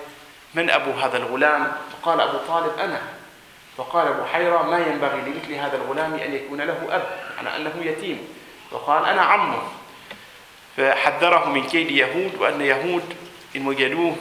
من 0.55 0.71
أبو 0.71 0.91
هذا 0.91 1.17
الغلام؟ 1.17 1.73
فقال 1.93 2.21
أبو 2.21 2.39
طالب 2.49 2.79
أنا. 2.79 3.18
فقال 3.79 4.07
أبو 4.07 4.25
حيرة 4.25 4.63
ما 4.63 4.79
ينبغي 4.79 5.21
لمثل 5.21 5.55
هذا 5.55 5.77
الغلام 5.77 6.15
أن 6.15 6.35
يكون 6.35 6.61
له 6.61 6.87
أب 6.91 7.03
معنى 7.37 7.57
أنه 7.57 7.75
يتيم. 7.85 8.29
وقال 8.73 9.05
أنا 9.05 9.23
عمه 9.23 9.63
فحذره 10.77 11.49
من 11.49 11.67
كيد 11.67 11.91
يهود 11.91 12.35
وأن 12.39 12.61
يهود 12.61 13.17
إن 13.57 13.67
وجدوه 13.67 14.17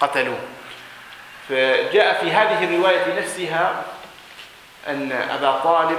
قتلوه. 0.00 0.40
فجاء 1.48 2.20
في 2.20 2.30
هذه 2.30 2.64
الرواية 2.64 3.18
نفسها 3.18 3.84
أن 4.88 5.12
أبا 5.12 5.60
طالب 5.60 5.98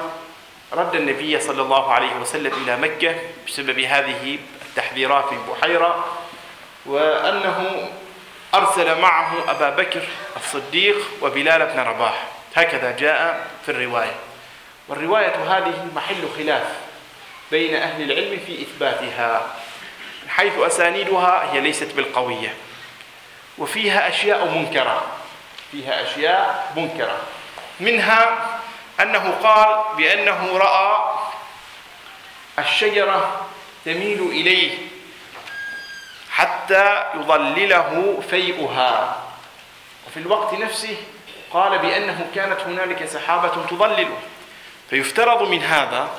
رد 0.74 0.96
النبي 0.96 1.40
صلى 1.40 1.62
الله 1.62 1.94
عليه 1.94 2.16
وسلم 2.16 2.54
إلى 2.64 2.78
مكة 2.78 3.16
بسبب 3.48 3.80
هذه 3.80 4.40
التحذيرات 4.66 5.34
من 5.34 5.40
بحيرة 5.52 6.06
وأنه 6.86 7.90
أرسل 8.54 9.02
معه 9.02 9.32
أبا 9.48 9.70
بكر 9.70 10.02
الصديق 10.36 10.98
وبلال 11.22 11.66
بن 11.66 11.80
رباح. 11.80 12.39
هكذا 12.62 12.92
جاء 12.92 13.48
في 13.66 13.72
الرواية. 13.72 14.16
والرواية 14.88 15.36
هذه 15.36 15.88
محل 15.96 16.30
خلاف 16.38 16.68
بين 17.52 17.76
أهل 17.76 18.12
العلم 18.12 18.40
في 18.46 18.62
إثباتها 18.62 19.56
حيث 20.28 20.58
أسانيدها 20.58 21.54
هي 21.54 21.60
ليست 21.60 21.92
بالقوية. 21.96 22.54
وفيها 23.58 24.10
أشياء 24.10 24.48
منكرة 24.48 25.06
فيها 25.72 26.04
أشياء 26.04 26.74
منكرة. 26.76 27.18
منها 27.80 28.50
أنه 29.02 29.32
قال 29.44 29.98
بأنه 29.98 30.58
رأى 30.58 31.16
الشجرة 32.60 33.48
تميل 33.86 34.22
إليه 34.22 34.78
حتى 36.32 37.04
يضلله 37.16 38.22
فيئها. 38.30 39.24
وفي 40.08 40.18
الوقت 40.20 40.54
نفسه 40.54 40.98
قال 41.54 41.80
بأنه 41.80 42.28
كانت 42.36 42.62
هنالك 42.62 43.06
سحابة 43.06 43.66
تضلله 43.70 44.18
فيفترض 44.90 45.50
من 45.50 45.64
هذا 45.64 46.10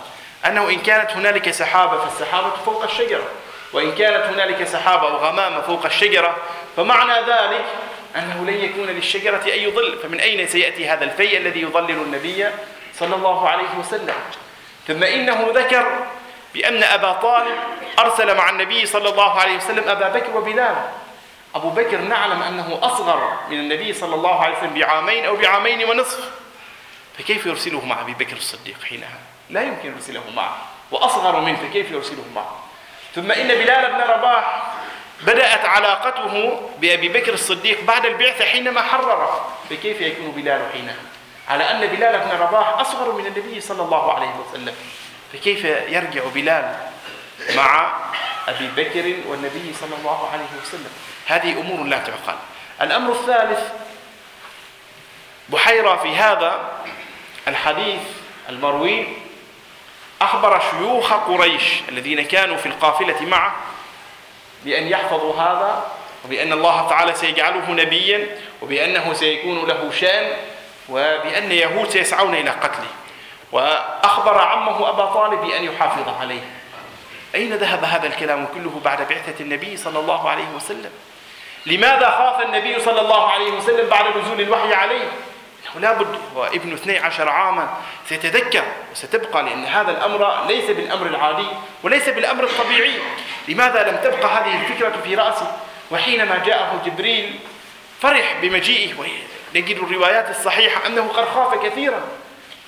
أنه 0.47 0.68
إن 0.68 0.78
كانت 0.78 1.11
هنالك 1.11 1.51
سحابة 1.51 1.99
فالسحابة 1.99 2.51
فوق 2.51 2.83
الشجرة 2.83 3.24
وإن 3.72 3.95
كانت 3.95 4.24
هنالك 4.24 4.64
سحابة 4.64 5.09
أو 5.09 5.16
غمامة 5.16 5.61
فوق 5.61 5.85
الشجرة 5.87 6.37
فمعنى 6.76 7.20
ذلك 7.20 7.64
أنه 8.16 8.45
لن 8.47 8.64
يكون 8.64 8.87
للشجرة 8.87 9.45
أي 9.47 9.70
ظل. 9.70 9.99
فمن 10.03 10.20
أين 10.20 10.47
سيأتي 10.47 10.89
هذا 10.89 11.05
الفيء 11.05 11.37
الذي 11.37 11.62
يظلل 11.62 11.91
النبي 11.91 12.47
صلى 12.95 13.14
الله 13.14 13.49
عليه 13.49 13.78
وسلم؟ 13.78 14.14
ثم 14.89 15.03
إنه 15.03 15.51
ذكر 15.55 16.07
بأن 16.55 16.83
أبا 16.83 17.12
طالب 17.12 17.57
أرسل 17.99 18.37
مع 18.37 18.51
النبي 18.51 18.87
صلى 18.87 19.09
الله 19.09 19.41
عليه 19.41 19.57
وسلم 19.57 19.89
أبا 19.89 20.09
بكر 20.09 20.37
وبلال. 20.37 20.76
أبو 21.55 21.70
بكر 21.70 21.98
نعلم 22.01 22.42
أنه 22.42 22.78
أصغر 22.82 23.38
من 23.51 23.61
النبي 23.61 23.92
صلى 23.92 24.14
الله 24.14 24.44
عليه 24.44 24.59
وسلم 24.59 24.74
بعامين 24.74 25.24
أو 25.24 25.36
بعامين 25.36 25.84
ونصف. 25.84 26.30
فكيف 27.18 27.46
يرسله 27.46 27.84
مع 27.86 28.01
أبي 28.01 28.14
بكر 28.14 28.36
الصديق 28.36 28.82
حينها؟ 28.82 29.18
لا 29.51 29.62
يمكن 29.62 29.92
يرسله 29.94 30.22
معه. 30.36 30.57
وأصغر 30.90 31.40
منه 31.40 31.57
فكيف 31.57 31.90
يرسله 31.90 32.24
معه؟ 32.34 32.57
ثم 33.14 33.32
إن 33.32 33.48
بلال 33.48 33.92
بن 33.92 34.01
رباح 34.01 34.62
بدأت 35.22 35.64
علاقته 35.64 36.61
بأبي 36.78 37.09
بكر 37.09 37.34
الصديق 37.34 37.84
بعد 37.84 38.07
البعثة 38.07 38.44
حينما 38.44 38.82
حرره. 38.82 39.48
فكيف 39.70 40.01
يكون 40.01 40.30
بلال 40.30 40.72
حينها؟ 40.72 40.96
على 41.48 41.70
أن 41.70 41.86
بلال 41.86 42.18
بن 42.18 42.30
رباح 42.40 42.68
أصغر 42.68 43.12
من 43.12 43.26
النبي 43.26 43.61
صلى 43.61 43.82
الله 43.82 44.12
عليه 44.12 44.34
وسلم. 44.36 44.74
فكيف 45.32 45.64
يرجع 45.64 46.22
بلال 46.34 46.76
مع 47.57 47.92
أبي 48.51 48.68
بكر 48.76 49.14
والنبي 49.30 49.74
صلى 49.80 49.96
الله 49.98 50.28
عليه 50.32 50.51
وسلم. 50.62 50.90
هذه 51.26 51.61
أمور 51.61 51.86
لا 51.86 51.98
تعقل. 51.98 52.38
الأمر 52.82 53.12
الثالث 53.12 53.61
بحيرة 55.48 55.96
في 55.96 56.16
هذا 56.16 56.70
الحديث 57.48 58.01
المروي 58.48 59.07
أخبر 60.22 60.61
شيوخ 60.70 61.12
قريش 61.12 61.62
الذين 61.88 62.22
كانوا 62.22 62.57
في 62.57 62.66
القافلة 62.66 63.20
معه 63.20 63.55
بأن 64.64 64.88
يحفظوا 64.88 65.34
هذا 65.34 65.86
وبأن 66.24 66.53
الله 66.53 66.88
تعالى 66.88 67.14
سيجعله 67.14 67.70
نبيا 67.70 68.36
وبأنه 68.62 69.12
سيكون 69.12 69.66
له 69.68 69.90
شأن 70.01 70.36
وبأن 70.88 71.53
يهود 71.53 71.90
سيسعون 71.90 72.34
إلى 72.34 72.51
قتله. 72.51 72.90
وأخبر 73.53 74.38
عمه 74.38 74.88
أبا 74.88 75.07
طالب 75.07 75.40
بأن 75.40 75.64
يحافظ 75.64 76.09
عليه. 76.20 76.40
أين 77.35 77.55
ذهب 77.55 77.85
هذا 77.85 78.07
الكلام 78.07 78.47
كله 78.55 78.81
بعد 78.85 79.09
بعثة 79.09 79.35
النبي 79.41 79.76
صلى 79.76 79.99
الله 79.99 80.31
عليه 80.31 80.49
وسلم؟ 80.57 80.91
لماذا 81.66 82.11
خاف 82.11 82.41
النبي 82.47 82.81
صلى 82.81 83.01
الله 83.01 83.31
عليه 83.31 83.53
وسلم 83.53 83.89
بعد 83.89 84.16
نزول 84.16 84.41
الوحي 84.41 84.74
عليه؟ 84.74 85.09
إنه 85.76 85.81
لابد 85.81 86.18
وابن 86.35 86.72
12 86.72 87.28
عاما 87.28 87.74
سيتذكر 88.09 88.62
وستبقى 88.93 89.43
لأن 89.43 89.64
هذا 89.64 89.91
الأمر 89.91 90.47
ليس 90.49 90.70
بالأمر 90.70 91.07
العادي 91.07 91.47
وليس 91.83 92.09
بالأمر 92.09 92.45
الطبيعي. 92.45 92.95
لماذا 93.49 93.91
لم 93.91 93.97
تبقى 93.97 94.28
هذه 94.28 94.61
الفكرة 94.61 95.01
في 95.05 95.14
رأسه؟ 95.14 95.53
وحينما 95.91 96.43
جاءه 96.47 96.83
جبريل 96.87 97.39
فرح 98.01 98.37
بمجيئه 98.43 98.95
ونجد 98.99 99.76
الروايات 99.76 100.31
الصحيحة 100.31 100.87
أنه 100.87 101.09
قد 101.09 101.24
خاف 101.24 101.66
كثيرا. 101.66 102.03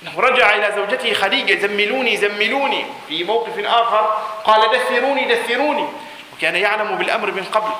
أنه 0.03 0.19
رجع 0.19 0.55
إلى 0.55 0.73
زوجته 0.75 1.13
خديجة 1.13 1.67
زملوني 1.67 2.17
زملوني. 2.17 2.85
في 3.07 3.23
موقف 3.23 3.65
آخر 3.65 4.17
قال 4.43 4.71
دثروني 4.71 5.35
دثروني. 5.35 5.87
وكان 6.33 6.55
يعلم 6.55 6.95
بالأمر 6.95 7.31
من 7.31 7.43
قبل. 7.43 7.71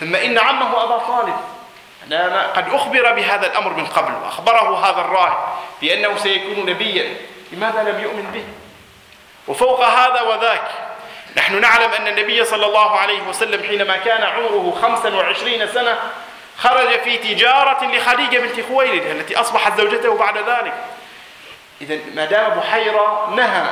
ثم 0.00 0.14
إن 0.14 0.38
عمه 0.38 0.84
أبا 0.84 0.98
طالب. 0.98 1.36
قد 2.54 2.74
أخبر 2.74 3.12
بهذا 3.12 3.46
الأمر 3.46 3.72
من 3.72 3.86
قبل. 3.86 4.12
وأخبره 4.24 4.86
هذا 4.86 5.00
الراهب 5.00 5.38
بأنه 5.80 6.16
سيكون 6.16 6.70
نبيا. 6.70 7.16
لماذا 7.52 7.82
لم 7.82 8.02
يؤمن 8.02 8.30
به؟ 8.34 8.44
وفوق 9.48 9.84
هذا 9.84 10.20
وذاك 10.22 10.68
نحن 11.36 11.60
نعلم 11.60 11.92
أن 11.92 12.08
النبي 12.08 12.44
صلى 12.44 12.66
الله 12.66 12.98
عليه 12.98 13.22
وسلم 13.22 13.62
حينما 13.62 13.96
كان 13.96 14.22
عمره 14.22 14.78
25 14.82 15.66
سنة 15.66 15.98
خرج 16.58 17.00
في 17.00 17.16
تجارة 17.16 17.84
لخديجة 17.84 18.38
بنت 18.38 18.66
خويلد 18.68 19.06
التي 19.06 19.40
أصبحت 19.40 19.80
زوجته 19.80 20.18
بعد 20.18 20.38
ذلك. 20.38 20.74
إذا 21.80 21.98
ما 22.14 22.24
دام 22.24 22.58
بحيرة 22.58 23.30
نهى 23.36 23.66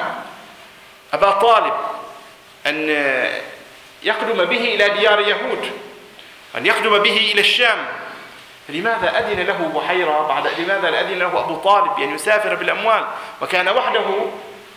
أبا 1.12 1.30
طالب 1.30 1.74
أن 2.66 2.88
يقدم 4.02 4.44
به 4.44 4.74
إلى 4.74 4.88
ديار 4.88 5.20
يهود 5.20 5.72
أن 6.56 6.66
يقدم 6.66 6.98
به 6.98 7.16
إلى 7.32 7.40
الشام. 7.40 7.86
فلماذا 8.68 9.18
أذن 9.18 9.40
له 9.40 9.72
بحيرة 9.74 10.26
بعد 10.28 10.46
لماذا 10.60 11.00
أذن 11.00 11.18
له 11.18 11.40
أبو 11.40 11.56
طالب 11.56 11.94
بأن 11.96 12.14
يسافر 12.14 12.54
بالأموال؟ 12.54 13.04
وكان 13.42 13.68
وحده 13.68 14.04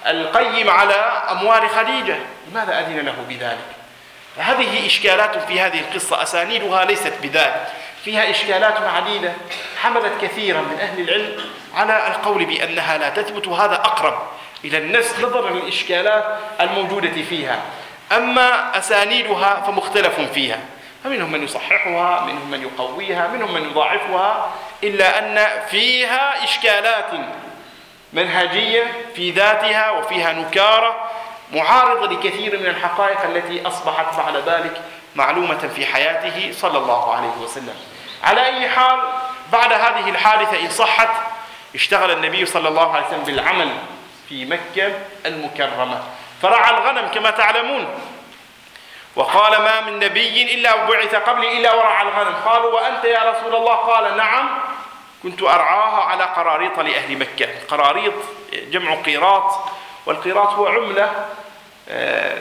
القيم 0.08 0.70
على 0.70 0.94
أموال 1.32 1.70
خديجة. 1.70 2.20
لماذا 2.52 2.80
أذن 2.80 3.00
له 3.00 3.26
بذلك؟ 3.30 3.81
هذه 4.38 4.86
إشكالات 4.86 5.38
في 5.38 5.60
هذه 5.60 5.80
القصة 5.80 6.24
أسانيدها 6.24 6.86
ليست 6.86 7.14
بذلك 7.24 7.68
فيها 8.06 8.30
إشكالات 8.30 8.78
عديدة 8.78 9.34
حملت 9.82 10.14
كثيرا 10.22 10.62
من 10.62 10.80
أهل 10.80 11.00
العلم 11.00 11.46
على 11.76 12.08
القول 12.08 12.46
بأنها 12.46 12.98
لا 12.98 13.10
تثبت 13.10 13.48
هذا 13.48 13.76
أقرب 13.76 14.20
إلى 14.66 14.78
النفس 14.78 15.20
نظرا 15.20 15.50
للإشكالات 15.50 16.38
الموجودة 16.62 17.22
فيها. 17.30 17.60
أما 18.12 18.78
أسانيدها 18.78 19.64
فمختلف 19.66 20.20
فيها. 20.20 20.60
فمنهم 21.04 21.32
من 21.32 21.44
يصححها 21.44 22.26
منهم 22.26 22.52
من 22.52 22.62
يقويها 22.62 23.28
منهم 23.28 23.54
من 23.54 23.70
يضاعفها 23.70 24.50
إلا 24.84 25.20
أن 25.20 25.66
فيها 25.68 26.44
إشكالات 26.44 27.12
منهجية 28.14 28.92
في 29.16 29.32
ذاتها 29.32 29.92
وفيها 29.92 30.34
نكارة 30.34 31.12
معارضة 31.52 32.08
لكثير 32.08 32.60
من 32.60 32.66
الحقائق 32.66 33.22
التي 33.22 33.68
أصبحت 33.68 34.18
بعد 34.18 34.36
ذلك 34.36 34.82
معلومة 35.16 35.70
في 35.76 35.86
حياته 35.86 36.52
صلى 36.52 36.78
الله 36.78 37.16
عليه 37.16 37.38
وسلم. 37.42 37.76
على 38.24 38.46
أي 38.46 38.70
حال 38.70 39.00
بعد 39.52 39.74
هذه 39.74 40.10
الحادثة 40.10 40.60
إن 40.60 40.70
صحت 40.70 41.10
اشتغل 41.76 42.12
النبي 42.12 42.46
صلى 42.46 42.68
الله 42.68 42.96
عليه 42.96 43.08
وسلم 43.08 43.24
بالعمل 43.24 43.78
في 44.30 44.46
مكة 44.46 44.94
المكرمة. 45.26 46.04
فرعى 46.42 46.78
الغنم 46.78 47.08
كما 47.08 47.30
تعلمون. 47.30 47.88
وقال 49.16 49.62
ما 49.62 49.82
من 49.82 50.00
نبي 50.00 50.54
إلا 50.54 50.86
بعث 50.86 51.16
قبلي 51.16 51.58
إلا 51.58 51.74
ورعى 51.74 52.02
الغنم. 52.02 52.36
قالوا 52.46 52.74
وأنت 52.74 53.06
يا 53.06 53.32
رسول 53.32 53.56
الله؟ 53.56 53.76
قال 53.76 54.18
نعم 54.18 54.50
كنت 55.24 55.42
أرعاها 55.42 56.04
على 56.04 56.24
قراريط 56.24 56.80
لأهل 56.80 57.18
مكة. 57.18 57.50
قراريط 57.68 58.14
جمع 58.54 58.96
قيراط 58.96 59.52
والقيراط 60.06 60.50
هو 60.50 60.68
عملة 60.68 61.26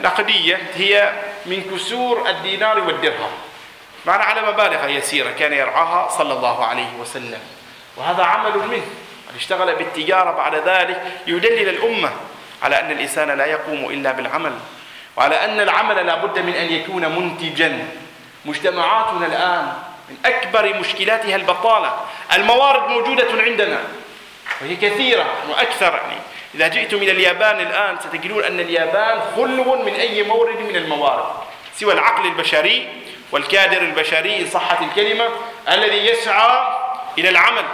نقدية 0.03 0.59
هي 0.75 1.13
من 1.47 1.63
كسور 1.75 2.29
الدينار 2.31 2.79
والدرهم. 2.79 3.31
معنى 4.07 4.23
على 4.23 4.53
مبالغ 4.53 4.89
يسيرة 4.89 5.31
كان 5.31 5.53
يرعاها 5.53 6.09
صلى 6.09 6.33
الله 6.33 6.65
عليه 6.65 6.93
وسلم. 7.01 7.41
وهذا 7.97 8.23
عمل 8.25 8.59
منه. 8.59 8.87
اشتغل 9.37 9.75
بالتجارة 9.75 10.31
بعد 10.31 10.55
ذلك 10.55 11.03
يدلل 11.27 11.69
الأمة 11.69 12.11
على 12.63 12.81
أن 12.81 12.91
الإنسان 12.91 13.31
لا 13.31 13.47
يقوم 13.47 13.85
إلا 13.91 14.13
بالعمل 14.13 14.53
وعلى 15.17 15.45
أن 15.45 15.61
العمل 15.61 16.07
لا 16.07 16.15
بد 16.15 16.39
من 16.39 16.55
أن 16.55 16.73
يكون 16.73 17.07
منتجا. 17.09 17.89
مجتمعاتنا 18.45 19.27
الآن 19.27 19.73
من 20.09 20.17
أكبر 20.25 20.79
مشكلاتها 20.79 21.37
البطالة. 21.37 22.01
الموارد 22.35 22.89
موجودة 22.89 23.43
عندنا 23.43 23.81
وهي 24.61 24.77
كثيرة 24.77 25.27
وأكثر 25.49 25.93
يعني 25.93 26.21
إذا 26.55 26.69
جئتم 26.69 26.97
إلى 26.97 27.11
اليابان 27.11 27.61
الآن 27.61 27.99
ستجدون 28.01 28.45
أن 28.45 28.61
اليابان 28.61 29.21
خلو 29.37 29.83
من 29.83 29.95
أي 29.95 30.23
مورد 30.23 30.59
من 30.61 30.77
الموارد 30.77 31.33
سوى 31.75 31.93
العقل 31.93 32.27
البشري 32.27 32.89
والكادر 33.33 33.83
البشري 33.83 34.43
إن 34.43 34.47
صحت 34.47 34.83
الكلمة 34.83 35.29
الذي 35.69 36.07
يسعى 36.07 36.77
إلى 37.19 37.29
العمل. 37.29 37.65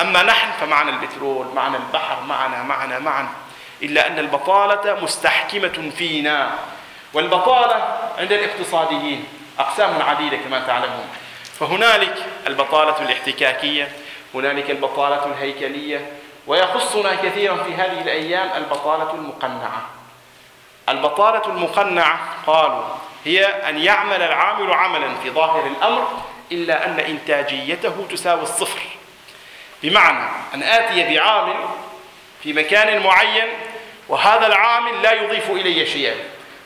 أما 0.00 0.22
نحن 0.22 0.48
فمعنا 0.60 0.90
البترول 0.90 1.46
معنا 1.54 1.76
البحر 1.76 2.22
معنا 2.22 2.62
معنا 2.62 2.98
معنا 2.98 3.28
إلا 3.82 4.06
أن 4.06 4.18
البطالة 4.18 5.00
مستحكمة 5.02 5.90
فينا. 5.98 6.50
والبطالة 7.12 7.98
عند 8.18 8.32
الاقتصاديين 8.32 9.26
أقسام 9.58 10.02
عديدة 10.02 10.36
كما 10.36 10.58
تعلمون. 10.66 11.08
فهنالك 11.60 12.16
البطالة 12.46 13.02
الاحتكاكية 13.02 13.88
هنالك 14.34 14.70
البطالة 14.70 15.26
الهيكلية 15.26 16.06
ويخصنا 16.46 17.14
كثيرا 17.14 17.56
في 17.56 17.74
هذه 17.74 18.00
الأيام 18.00 18.50
البطالة 18.56 19.14
المقنعة. 19.14 19.82
البطالة 20.88 21.46
المقنعة 21.46 22.18
قالوا 22.46 22.84
هي 23.24 23.44
أن 23.46 23.78
يعمل 23.78 24.22
العامل 24.22 24.72
عملا 24.72 25.14
في 25.22 25.30
ظاهر 25.30 25.66
الأمر 25.66 26.08
إلا 26.52 26.86
أن 26.86 27.00
إنتاجيته 27.00 28.06
تساوي 28.10 28.42
الصفر. 28.42 28.82
بمعنى 29.82 30.28
أن 30.54 30.62
آتي 30.62 31.14
بعامل 31.14 31.56
في 32.42 32.52
مكان 32.52 33.02
معين 33.02 33.48
وهذا 34.08 34.46
العامل 34.46 35.02
لا 35.02 35.12
يضيف 35.12 35.50
إلي 35.50 35.86
شيئا 35.86 36.14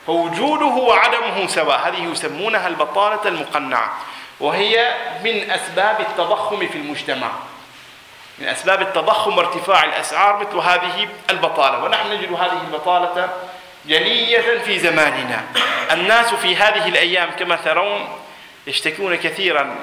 فوجوده 0.07 0.65
وعدمه 0.65 1.47
سواء. 1.47 1.87
هذه 1.87 2.03
يسمونها 2.11 2.67
البطالة 2.67 3.27
المقنعة 3.27 3.93
وهي 4.39 4.95
من 5.23 5.51
أسباب 5.51 5.99
التضخم 5.99 6.67
في 6.67 6.77
المجتمع. 6.77 7.27
من 8.41 8.47
أسباب 8.47 8.81
التضخم 8.81 9.37
وارتفاع 9.37 9.83
الأسعار 9.83 10.39
مثل 10.39 10.57
هذه 10.57 11.09
البطالة. 11.29 11.83
ونحن 11.83 12.11
نجد 12.11 12.33
هذه 12.33 12.61
البطالة 12.67 13.29
جلية 13.85 14.59
في 14.59 14.79
زماننا. 14.79 15.43
الناس 15.91 16.33
في 16.33 16.55
هذه 16.55 16.87
الأيام 16.87 17.29
كما 17.31 17.55
ترون 17.55 18.07
يشتكون 18.67 19.15
كثيرا. 19.15 19.75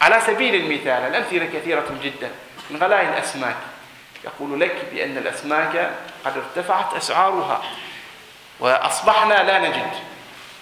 على 0.00 0.20
سبيل 0.20 0.54
المثال 0.54 0.88
الأمثلة 0.88 1.44
كثيرة 1.44 1.84
جدا. 2.02 2.30
من 2.70 2.82
غلاء 2.82 3.02
الأسماك. 3.02 3.56
يقول 4.24 4.60
لك 4.60 4.76
بأن 4.92 5.18
الأسماك 5.18 5.90
قد 6.24 6.36
ارتفعت 6.36 6.94
أسعارها. 6.94 7.62
وأصبحنا 8.60 9.34
لا 9.34 9.58
نجد. 9.58 9.90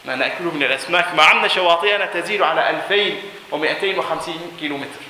ما 0.05 0.17
نأكله 0.17 0.51
من 0.51 0.63
الأسماك. 0.63 1.15
مع 1.15 1.33
أن 1.33 1.49
شواطئنا 1.49 2.07
تزيد 2.07 2.43
على 2.43 2.71
2250 2.71 4.57
كيلومتر. 4.61 5.01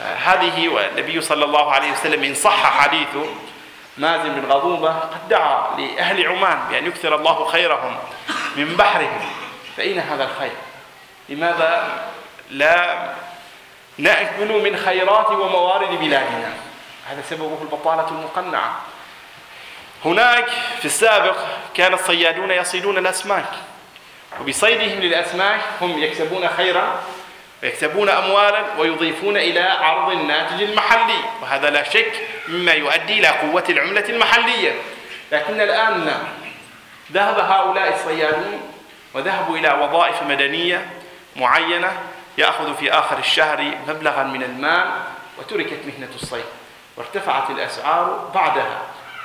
هذه 0.00 0.68
والنبي 0.68 1.20
صلى 1.20 1.44
الله 1.44 1.72
عليه 1.72 1.92
وسلم 1.92 2.24
إن 2.24 2.34
صح 2.34 2.80
حديثه 2.80 3.26
مازن 3.98 4.40
بن 4.40 4.52
غضوبة 4.52 4.98
قد 4.98 5.28
دعا 5.28 5.76
لأهل 5.78 6.26
عمان 6.26 6.58
بأن 6.70 6.86
يكثر 6.86 7.14
الله 7.14 7.44
خيرهم 7.44 7.96
من 8.56 8.76
بحرهم. 8.76 9.20
فأين 9.76 9.98
هذا 9.98 10.24
الخير؟ 10.24 10.52
لماذا 11.28 11.98
لا 12.50 12.98
نأكل 13.98 14.62
من 14.70 14.76
خيرات 14.76 15.30
وموارد 15.30 15.88
بلادنا؟ 15.88 16.52
هذا 17.08 17.22
سببه 17.30 17.58
البطالة 17.62 18.08
المقنعة. 18.08 18.80
هناك 20.04 20.50
في 20.78 20.84
السابق 20.84 21.36
كان 21.74 21.94
الصيادون 21.94 22.50
يصيدون 22.50 22.98
الأسماك 22.98 23.50
وبصيدهم 24.40 25.00
للأسماك 25.00 25.60
هم 25.80 26.02
يكسبون 26.02 26.48
خيرا 26.48 27.00
ويكسبون 27.62 28.08
أموالا 28.08 28.64
ويضيفون 28.78 29.36
إلى 29.36 29.60
عرض 29.60 30.10
الناتج 30.10 30.62
المحلي. 30.62 31.20
وهذا 31.42 31.70
لا 31.70 31.90
شك 31.90 32.12
مما 32.48 32.72
يؤدي 32.72 33.18
إلى 33.18 33.28
قوة 33.28 33.64
العملة 33.68 34.04
المحلية. 34.08 34.72
لكن 35.32 35.60
الآن 35.60 36.22
ذهب 37.12 37.38
هؤلاء 37.38 37.94
الصيادون 37.94 38.72
وذهبوا 39.14 39.56
إلى 39.56 39.72
وظائف 39.72 40.22
مدنية 40.22 40.86
معينة 41.36 41.92
يأخذ 42.38 42.76
في 42.76 42.92
آخر 42.92 43.18
الشهر 43.18 43.74
مبلغا 43.88 44.22
من 44.22 44.42
المال 44.42 44.90
وتركت 45.38 45.78
مهنة 45.86 46.10
الصيد 46.14 46.44
وارتفعت 46.96 47.50
الأسعار 47.50 48.30
بعدها. 48.34 48.82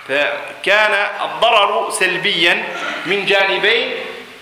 فكان 0.08 1.08
الضرر 1.22 1.90
سلبيا 1.90 2.64
من 3.06 3.26
جانبين. 3.26 3.96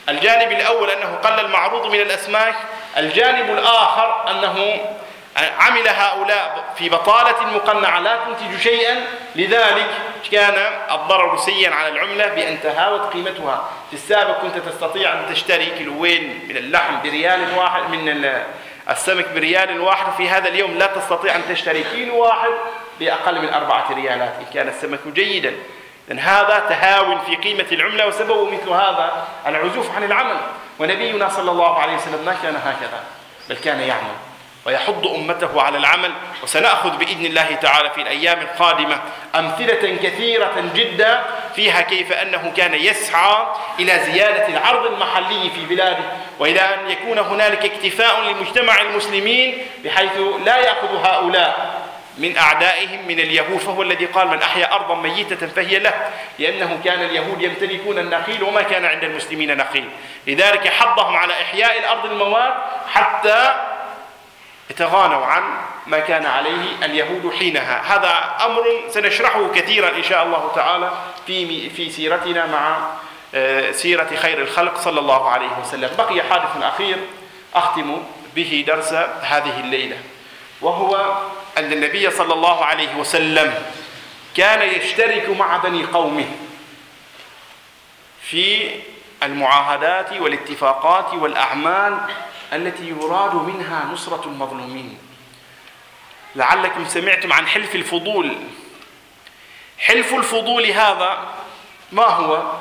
الجانب 0.10 0.52
الأول 0.52 0.90
أنه 0.90 1.16
قل 1.16 1.40
المعروض 1.46 1.92
من 1.92 2.00
الأسماك 2.02 2.56
الجانب 2.98 3.50
الآخر 3.50 4.32
أنه 4.32 4.80
عمل 5.60 5.88
هؤلاء 5.88 6.64
في 6.78 6.90
بطالة 6.90 7.46
مقنعة 7.56 8.00
لا 8.00 8.16
تنتج 8.16 8.60
شيئا. 8.60 8.96
لذلك 9.36 9.90
كان 10.32 10.74
الضرر 10.92 11.38
سيئا 11.38 11.76
على 11.76 11.88
العملة 11.88 12.28
بأن 12.28 12.62
تهاوت 12.62 13.14
قيمتها. 13.14 13.70
في 13.90 13.94
السابق 13.94 14.40
كنت 14.42 14.58
تستطيع 14.58 15.14
أن 15.14 15.26
تشتري 15.30 15.66
كيلوين 15.66 16.48
من 16.50 16.58
اللحم 16.58 17.02
بريال 17.04 17.58
واحد 17.58 17.90
من 17.90 18.26
السمك 18.90 19.28
بريال 19.30 19.82
واحد. 19.82 20.14
في 20.18 20.30
هذا 20.30 20.48
اليوم 20.48 20.78
لا 20.78 20.86
تستطيع 20.86 21.36
أن 21.36 21.42
تشتري 21.50 21.84
كيلو 21.84 22.18
واحد 22.18 22.52
بأقل 23.00 23.42
من 23.42 23.54
أربعة 23.54 23.94
ريالات 23.94 24.34
إن 24.40 24.46
كان 24.54 24.68
السمك 24.68 25.00
جيدا. 25.08 25.54
لأن 26.08 26.20
هذا 26.20 26.64
تهاون 26.70 27.20
في 27.20 27.36
قيمة 27.36 27.66
العملة 27.72 28.08
وسبب 28.08 28.54
مثل 28.54 28.70
هذا 28.70 29.28
العزوف 29.48 29.96
عن 29.96 30.04
العمل. 30.04 30.38
ونبينا 30.80 31.30
صلى 31.30 31.52
الله 31.52 31.80
عليه 31.80 31.96
وسلم 31.96 32.26
ما 32.26 32.36
كان 32.44 32.56
هكذا 32.56 33.04
بل 33.50 33.56
كان 33.56 33.80
يعمل 33.80 34.16
ويحض 34.66 35.08
أمته 35.08 35.62
على 35.62 35.78
العمل 35.78 36.12
وسنأخذ 36.44 36.98
بإذن 36.98 37.26
الله 37.26 37.56
تعالى 37.62 37.90
في 37.90 38.02
الأيام 38.02 38.42
القادمة 38.42 39.00
أمثلة 39.36 39.98
كثيرة 40.04 40.72
جدا 40.76 41.24
فيها 41.56 41.82
كيف 41.82 42.12
أنه 42.12 42.54
كان 42.58 42.74
يسعى 42.74 43.48
إلى 43.80 44.00
زيادة 44.00 44.48
العرض 44.48 44.86
المحلي 44.86 45.50
في 45.50 45.66
بلاده 45.66 46.04
وإلى 46.40 46.60
أن 46.60 46.90
يكون 46.90 47.20
هنالك 47.20 47.66
اكتفاء 47.66 48.22
لمجتمع 48.22 48.82
المسلمين 48.82 49.58
بحيث 49.84 50.12
لا 50.46 50.58
يأخذ 50.58 51.06
هؤلاء 51.06 51.84
من 52.18 52.38
أعدائهم 52.38 53.08
من 53.08 53.20
اليهود 53.20 53.58
فهو 53.58 53.82
الذي 53.82 54.06
قال 54.06 54.28
من 54.28 54.42
أحيا 54.42 54.74
أرضا 54.74 54.96
ميتة 54.96 55.48
فهي 55.48 55.80
له 55.80 56.10
لأنه 56.40 56.80
كان 56.84 57.02
اليهود 57.02 57.42
يمتلكون 57.42 58.00
النخيل 58.00 58.44
وما 58.44 58.62
كان 58.62 58.86
عند 58.86 59.04
المسلمين 59.04 59.58
نخيل. 59.58 59.90
لذلك 60.28 60.68
حضهم 60.68 61.18
على 61.18 61.34
إحياء 61.34 61.80
الأرض 61.80 62.06
المواد 62.06 62.54
حتى 62.88 63.56
يتغانوا 64.70 65.26
عن 65.26 65.44
ما 65.88 66.00
كان 66.00 66.26
عليه 66.26 66.86
اليهود 66.86 67.34
حينها. 67.40 67.82
هذا 67.96 68.46
أمر 68.46 68.64
سنشرحه 68.90 69.48
كثيرا 69.56 69.90
إن 69.90 70.04
شاء 70.04 70.24
الله 70.24 70.52
تعالى 70.56 70.92
في 71.28 71.70
في 71.70 71.90
سيرتنا 71.90 72.46
مع 72.46 72.78
آه، 73.36 73.72
سيرة 73.72 74.10
خير 74.16 74.42
الخلق 74.42 74.78
صلى 74.78 75.00
الله 75.00 75.30
عليه 75.30 75.60
وسلم. 75.62 75.90
بقي 75.98 76.22
حادث 76.30 76.64
أخير 76.64 76.98
أختم 77.56 78.04
به 78.36 78.64
درس 78.68 78.94
هذه 79.22 79.60
الليلة 79.60 79.98
وهو 80.62 81.18
أن 81.58 81.74
النبي 81.74 82.12
صلى 82.12 82.34
الله 82.34 82.66
عليه 82.66 82.96
وسلم 82.96 83.66
كان 84.36 84.70
يشترك 84.70 85.30
مع 85.30 85.58
بني 85.58 85.86
قومه 85.86 86.26
في 88.22 88.72
المعاهدات 89.24 90.14
والاتفاقات 90.14 91.14
والأعمال 91.14 92.00
التي 92.54 92.90
يراد 92.90 93.36
منها 93.36 93.86
نصرة 93.86 94.24
المظلومين. 94.26 94.98
لعلكم 96.36 96.86
سمعتم 96.86 97.34
عن 97.34 97.48
حلف 97.48 97.76
الفضول. 97.76 98.38
حلف 99.80 100.14
الفضول 100.14 100.66
هذا 100.66 101.34
ما 101.92 102.06
هو؟ 102.06 102.52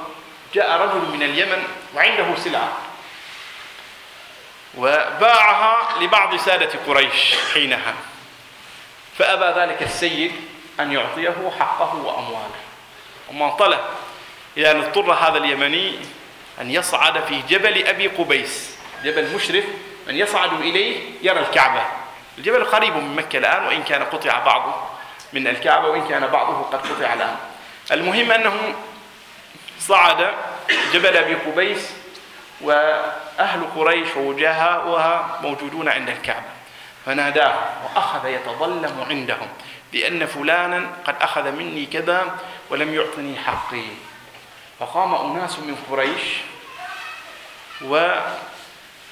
جاء 0.55 0.81
رجل 0.81 1.17
من 1.17 1.23
اليمن 1.23 1.65
وعنده 1.95 2.37
سلعة 2.37 2.73
وباعها 4.77 6.03
لبعض 6.03 6.37
سادة 6.37 6.71
قريش 6.87 7.35
حينها. 7.55 7.95
فأبى 9.19 9.61
ذلك 9.61 9.83
السيد 9.83 10.33
أن 10.81 10.93
يعطيه 10.93 11.51
حقه 11.59 11.95
وأمواله. 11.95 12.61
وما 13.31 13.51
طلب 13.51 13.81
إلى 14.57 14.71
أن 14.71 14.83
اضطر 14.83 15.13
هذا 15.13 15.39
اليمني 15.39 15.99
أن 16.61 16.71
يصعد 16.71 17.25
في 17.25 17.43
جبل 17.49 17.87
أبي 17.87 18.07
قبيس 18.07 18.77
جبل 19.05 19.35
مشرف 19.35 19.65
من 20.09 20.17
يصعد 20.17 20.53
إليه 20.53 21.01
يرى 21.23 21.41
الكعبة. 21.41 21.83
الجبل 22.39 22.65
قريب 22.65 22.97
من 22.97 23.17
مكة 23.17 23.39
الآن 23.39 23.65
وإن 23.65 23.83
كان 23.83 24.05
قطع 24.05 24.39
بعضه 24.39 24.75
من 25.33 25.47
الكعبة 25.47 25.89
وإن 25.89 26.09
كان 26.09 26.27
بعضه 26.27 26.63
قد 26.63 26.81
قطع 26.87 27.13
الآن. 27.13 27.37
المهم 27.93 28.33
أنه 28.33 28.75
صعد 29.79 30.35
جبل 30.93 31.17
أبي 31.17 31.35
قبيس 31.35 31.93
وأهل 32.61 33.67
قريش 33.77 34.17
ووجهاؤها 34.17 35.39
موجودون 35.43 35.89
عند 35.89 36.09
الكعبة. 36.09 36.52
فناداه 37.07 37.55
وأخذ 37.85 38.27
يتظلم 38.27 39.05
عندهم 39.09 39.49
بأن 39.93 40.27
فلانا 40.27 40.91
قد 41.05 41.15
أخذ 41.21 41.53
مني 41.53 41.87
كذا 41.87 42.39
ولم 42.71 42.95
يعطني 42.95 43.39
حقي. 43.39 43.85
فقام 44.79 45.15
أناس 45.15 45.59
من 45.59 45.77
قريش 45.91 46.23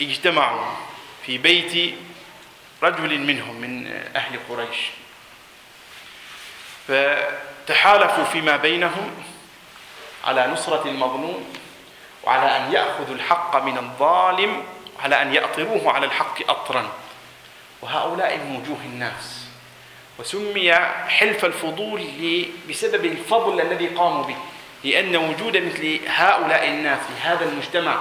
واجتمعوا 0.01 0.67
في 1.27 1.39
بيت 1.39 1.95
رجل 2.83 3.19
منهم 3.19 3.55
من 3.55 3.87
أهل 4.17 4.39
قريش. 4.49 4.79
فتحالفوا 6.89 8.25
فيما 8.25 8.57
بينهم 8.57 9.25
على 10.25 10.47
نصرة 10.47 10.83
المظلوم 10.89 11.53
وعلى 12.25 12.57
أن 12.57 12.73
يأخذوا 12.73 13.15
الحق 13.15 13.57
من 13.57 13.79
الظالم 13.79 14.65
وعلى 14.99 15.23
أن 15.23 15.35
يأطروه 15.35 15.93
على 15.93 16.07
الحق 16.07 16.51
أطرا. 16.51 16.93
وهؤلاء 17.83 18.37
من 18.37 18.57
وجوه 18.57 18.81
الناس. 18.85 19.41
وسمي 20.19 20.75
حلف 21.09 21.45
الفضول 21.45 22.03
بسبب 22.71 23.05
الفضل 23.05 23.61
الذي 23.61 23.87
قاموا 23.87 24.25
به 24.25 24.37
لأن 24.85 25.17
وجود 25.17 25.57
مثل 25.57 26.01
هؤلاء 26.07 26.69
الناس 26.69 26.99
في 26.99 27.29
هذا 27.29 27.45
المجتمع 27.45 27.97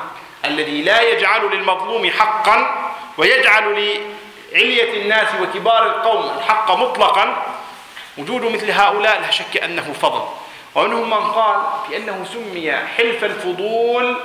الذي 0.45 0.81
لا 0.81 1.01
يجعل 1.01 1.41
للمظلوم 1.51 2.09
حقا 2.09 2.89
ويجعل 3.17 3.93
لعلية 4.53 5.01
الناس 5.01 5.27
وكبار 5.41 5.85
القوم 5.85 6.37
الحق 6.37 6.71
مطلقا 6.71 7.45
وجود 8.17 8.41
مثل 8.41 8.71
هؤلاء 8.71 9.21
لا 9.21 9.31
شك 9.31 9.57
أنه 9.57 9.93
فضل. 9.93 10.27
ومنهم 10.75 11.09
من 11.09 11.31
قال 11.31 11.57
بأنه 11.89 12.25
سمي 12.33 12.71
حلف 12.71 13.23
الفضول 13.23 14.17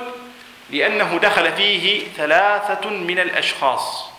لأنه 0.69 1.19
دخل 1.21 1.51
فيه 1.51 2.07
ثلاثة 2.17 2.89
من 2.89 3.19
الأشخاص. 3.19 4.14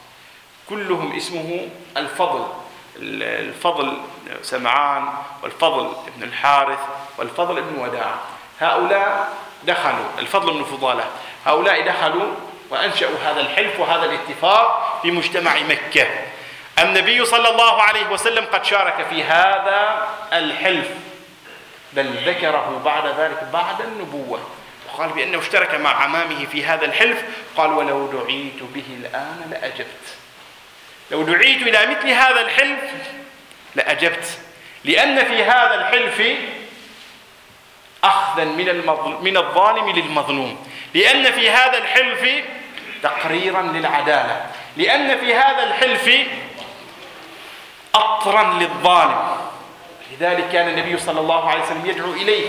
كلهم 0.68 1.16
اسمه 1.16 1.68
الفضل. 1.96 2.46
الفضل 2.96 3.96
سمعان 4.42 5.08
والفضل 5.42 5.92
ابن 6.06 6.22
الحارث 6.22 6.78
والفضل 7.18 7.58
ابن 7.58 7.78
وداع. 7.78 8.14
هؤلاء 8.60 9.32
دخلوا 9.64 10.06
الفضل 10.18 10.52
بن 10.52 10.64
فضالة. 10.64 11.04
هؤلاء 11.46 11.86
دخلوا 11.86 12.34
وأنشأوا 12.70 13.18
هذا 13.24 13.40
الحلف 13.40 13.80
وهذا 13.80 14.04
الاتفاق 14.04 14.98
في 15.02 15.10
مجتمع 15.10 15.54
مكة. 15.60 16.06
النبي 16.78 17.24
صلى 17.24 17.48
الله 17.48 17.82
عليه 17.82 18.06
وسلم 18.06 18.44
قد 18.52 18.64
شارك 18.64 19.06
في 19.10 19.24
هذا 19.24 20.08
الحلف. 20.32 20.88
بل 21.92 22.28
ذكره 22.28 22.80
بعد 22.84 23.06
ذلك 23.06 23.48
بعد 23.52 23.80
النبوة. 23.80 24.40
وقال 24.88 25.08
بأنه 25.08 25.38
اشترك 25.38 25.74
مع 25.74 25.90
عمامه 25.90 26.44
في 26.44 26.64
هذا 26.64 26.84
الحلف. 26.84 27.24
قال 27.56 27.72
ولو 27.72 28.06
دعيت 28.06 28.62
به 28.74 28.84
الآن 29.00 29.48
لأجبت. 29.50 30.16
لو 31.10 31.22
دعيت 31.22 31.62
إلى 31.62 31.86
مثل 31.86 32.08
هذا 32.08 32.40
الحلف 32.40 32.80
لأجبت. 33.74 34.38
لأن 34.84 35.24
في 35.24 35.44
هذا 35.44 35.74
الحلف 35.74 36.22
أخذا 38.04 38.44
من, 38.44 38.86
من 39.22 39.36
الظالم 39.36 39.90
للمظلوم. 39.90 40.66
لأن 40.94 41.32
في 41.32 41.50
هذا 41.50 41.78
الحلف 41.78 42.44
تقريرا 43.02 43.62
للعدالة. 43.62 44.46
لأن 44.76 45.18
في 45.18 45.34
هذا 45.34 45.62
الحلف 45.62 46.10
أطرا 47.94 48.54
للظالم. 48.60 49.36
لذلك 50.12 50.48
كان 50.52 50.68
النبي 50.68 50.98
صلى 50.98 51.20
الله 51.20 51.50
عليه 51.50 51.62
وسلم 51.62 51.86
يدعو 51.86 52.12
إليه. 52.12 52.48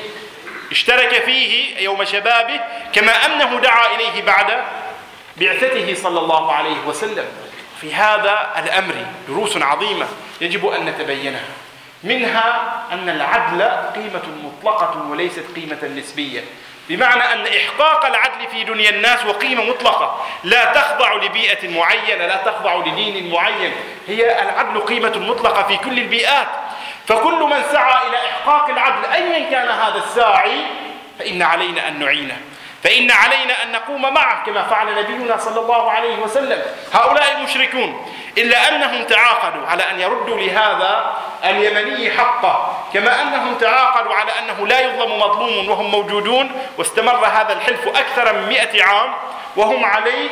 اشترك 0.71 1.23
فيه 1.23 1.79
يوم 1.79 2.03
شبابه 2.03 2.59
كما 2.93 3.25
أنه 3.25 3.59
دعا 3.59 3.95
إليه 3.95 4.21
بعد 4.21 4.63
بعثته 5.37 5.95
صلى 5.95 6.19
الله 6.19 6.53
عليه 6.53 6.79
وسلم. 6.85 7.25
في 7.81 7.95
هذا 7.95 8.49
الأمر 8.57 9.05
دروس 9.27 9.57
عظيمة 9.57 10.07
يجب 10.41 10.67
أن 10.67 10.85
نتبينها. 10.85 11.43
منها 12.03 12.73
أن 12.91 13.09
العدل 13.09 13.61
قيمة 13.95 14.23
مطلقة 14.43 15.07
وليست 15.09 15.45
قيمة 15.55 15.83
نسبية. 15.97 16.41
بمعنى 16.89 17.23
أن 17.33 17.47
إحقاق 17.47 18.05
العدل 18.05 18.47
في 18.51 18.63
دنيا 18.63 18.89
الناس 18.89 19.25
وقيمة 19.25 19.63
مطلقة. 19.63 20.25
لا 20.43 20.65
تخضع 20.73 21.13
لبيئة 21.13 21.69
معينة 21.69 22.25
لا 22.25 22.35
تخضع 22.35 22.75
لدين 22.75 23.31
معين. 23.31 23.73
هي 24.07 24.41
العدل 24.41 24.79
قيمة 24.79 25.17
مطلقة 25.17 25.63
في 25.63 25.77
كل 25.77 25.99
البيئات. 25.99 26.47
فكل 27.07 27.43
من 27.43 27.63
سعى 27.71 28.07
إلى 28.07 28.17
إحقاق 28.17 28.69
العدل 28.69 29.05
أيا 29.05 29.49
كان 29.49 29.67
هذا 29.67 29.97
الساعي 29.97 30.61
فإن 31.19 31.41
علينا 31.41 31.87
أن 31.87 31.99
نعينه. 31.99 32.37
فإن 32.83 33.11
علينا 33.11 33.63
أن 33.63 33.71
نقوم 33.71 34.13
معه 34.13 34.45
كما 34.45 34.63
فعل 34.63 34.95
نبينا 34.95 35.37
صلى 35.37 35.59
الله 35.59 35.91
عليه 35.91 36.15
وسلم. 36.15 36.61
هؤلاء 36.93 37.37
المشركون 37.37 38.05
إلا 38.37 38.75
أنهم 38.75 39.03
تعاقدوا 39.03 39.67
على 39.67 39.83
أن 39.91 39.99
يردوا 39.99 40.37
لهذا 40.37 41.13
اليمني 41.43 42.11
حقه 42.11 42.83
كما 42.93 43.21
أنهم 43.21 43.55
تعاقدوا 43.55 44.13
على 44.13 44.31
أنه 44.39 44.67
لا 44.67 44.79
يظلم 44.79 45.19
مظلوم 45.19 45.69
وهم 45.69 45.91
موجودون 45.91 46.51
واستمر 46.77 47.25
هذا 47.25 47.53
الحلف 47.53 47.87
أكثر 47.87 48.33
من 48.33 48.49
مئة 48.49 48.83
عام 48.83 49.13
وهم 49.55 49.85
عليه. 49.85 50.29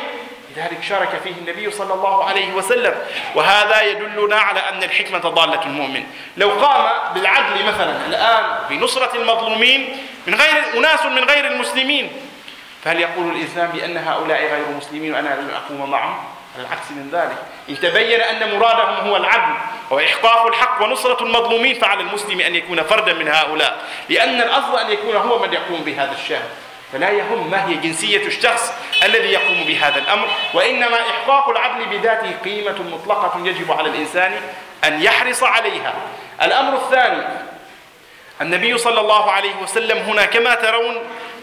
لذلك 0.56 0.82
شارك 0.82 1.20
فيه 1.24 1.32
النبي 1.32 1.70
صلى 1.70 1.94
الله 1.94 2.24
عليه 2.24 2.52
وسلم. 2.52 2.94
وهذا 3.34 3.82
يدلنا 3.82 4.36
على 4.36 4.60
أن 4.60 4.82
الحكمة 4.82 5.18
ضالة 5.18 5.62
المؤمن. 5.62 6.04
لو 6.36 6.50
قام 6.50 7.14
بالعدل 7.14 7.64
مثلا 7.66 8.06
الآن 8.06 8.58
بنصرة 8.70 9.16
المظلومين 9.16 10.06
من 10.26 10.34
غير 10.34 10.64
أناس 10.78 11.06
من 11.06 11.24
غير 11.24 11.46
المسلمين 11.46 12.12
فهل 12.84 13.00
يقول 13.00 13.36
الإسلام 13.36 13.70
بأن 13.70 13.96
هؤلاء 13.96 14.40
غير 14.42 14.68
مسلمين 14.76 15.14
وأنا 15.14 15.28
لم 15.28 15.50
أقوم 15.54 15.90
معهم؟ 15.90 16.24
العكس 16.58 16.90
من 16.90 17.10
ذلك. 17.12 17.36
إن 17.68 17.80
تبين 17.80 18.20
أن 18.20 18.58
مرادهم 18.58 19.08
هو 19.08 19.16
العدل 19.16 19.54
وإحقاق 19.90 20.46
الحق 20.46 20.82
ونصرة 20.82 21.22
المظلومين 21.22 21.74
فعلى 21.74 22.00
المسلم 22.00 22.40
أن 22.40 22.54
يكون 22.54 22.82
فردا 22.82 23.12
من 23.12 23.28
هؤلاء. 23.28 23.84
لأن 24.08 24.42
الأصل 24.42 24.78
أن 24.78 24.90
يكون 24.90 25.16
هو 25.16 25.38
من 25.38 25.52
يقوم 25.52 25.80
بهذا 25.84 26.12
الشأن 26.12 26.48
فلا 26.92 27.10
يهم 27.10 27.50
ما 27.50 27.68
هي 27.68 27.74
جنسية 27.74 28.26
الشخص 28.26 28.72
الذي 29.04 29.28
يقوم 29.28 29.64
بهذا 29.64 29.98
الأمر. 29.98 30.28
وإنما 30.54 30.96
إحقاق 31.00 31.48
العدل 31.48 31.84
بذاته 31.86 32.32
قيمة 32.44 32.82
مطلقة 32.82 33.40
يجب 33.44 33.72
على 33.72 33.88
الإنسان 33.88 34.40
أن 34.84 35.02
يحرص 35.02 35.42
عليها. 35.42 35.94
الأمر 36.42 36.76
الثاني 36.76 37.22
النبي 38.40 38.78
صلى 38.78 39.00
الله 39.00 39.30
عليه 39.30 39.56
وسلم 39.62 39.98
هنا 39.98 40.24
كما 40.24 40.54
ترون 40.54 40.96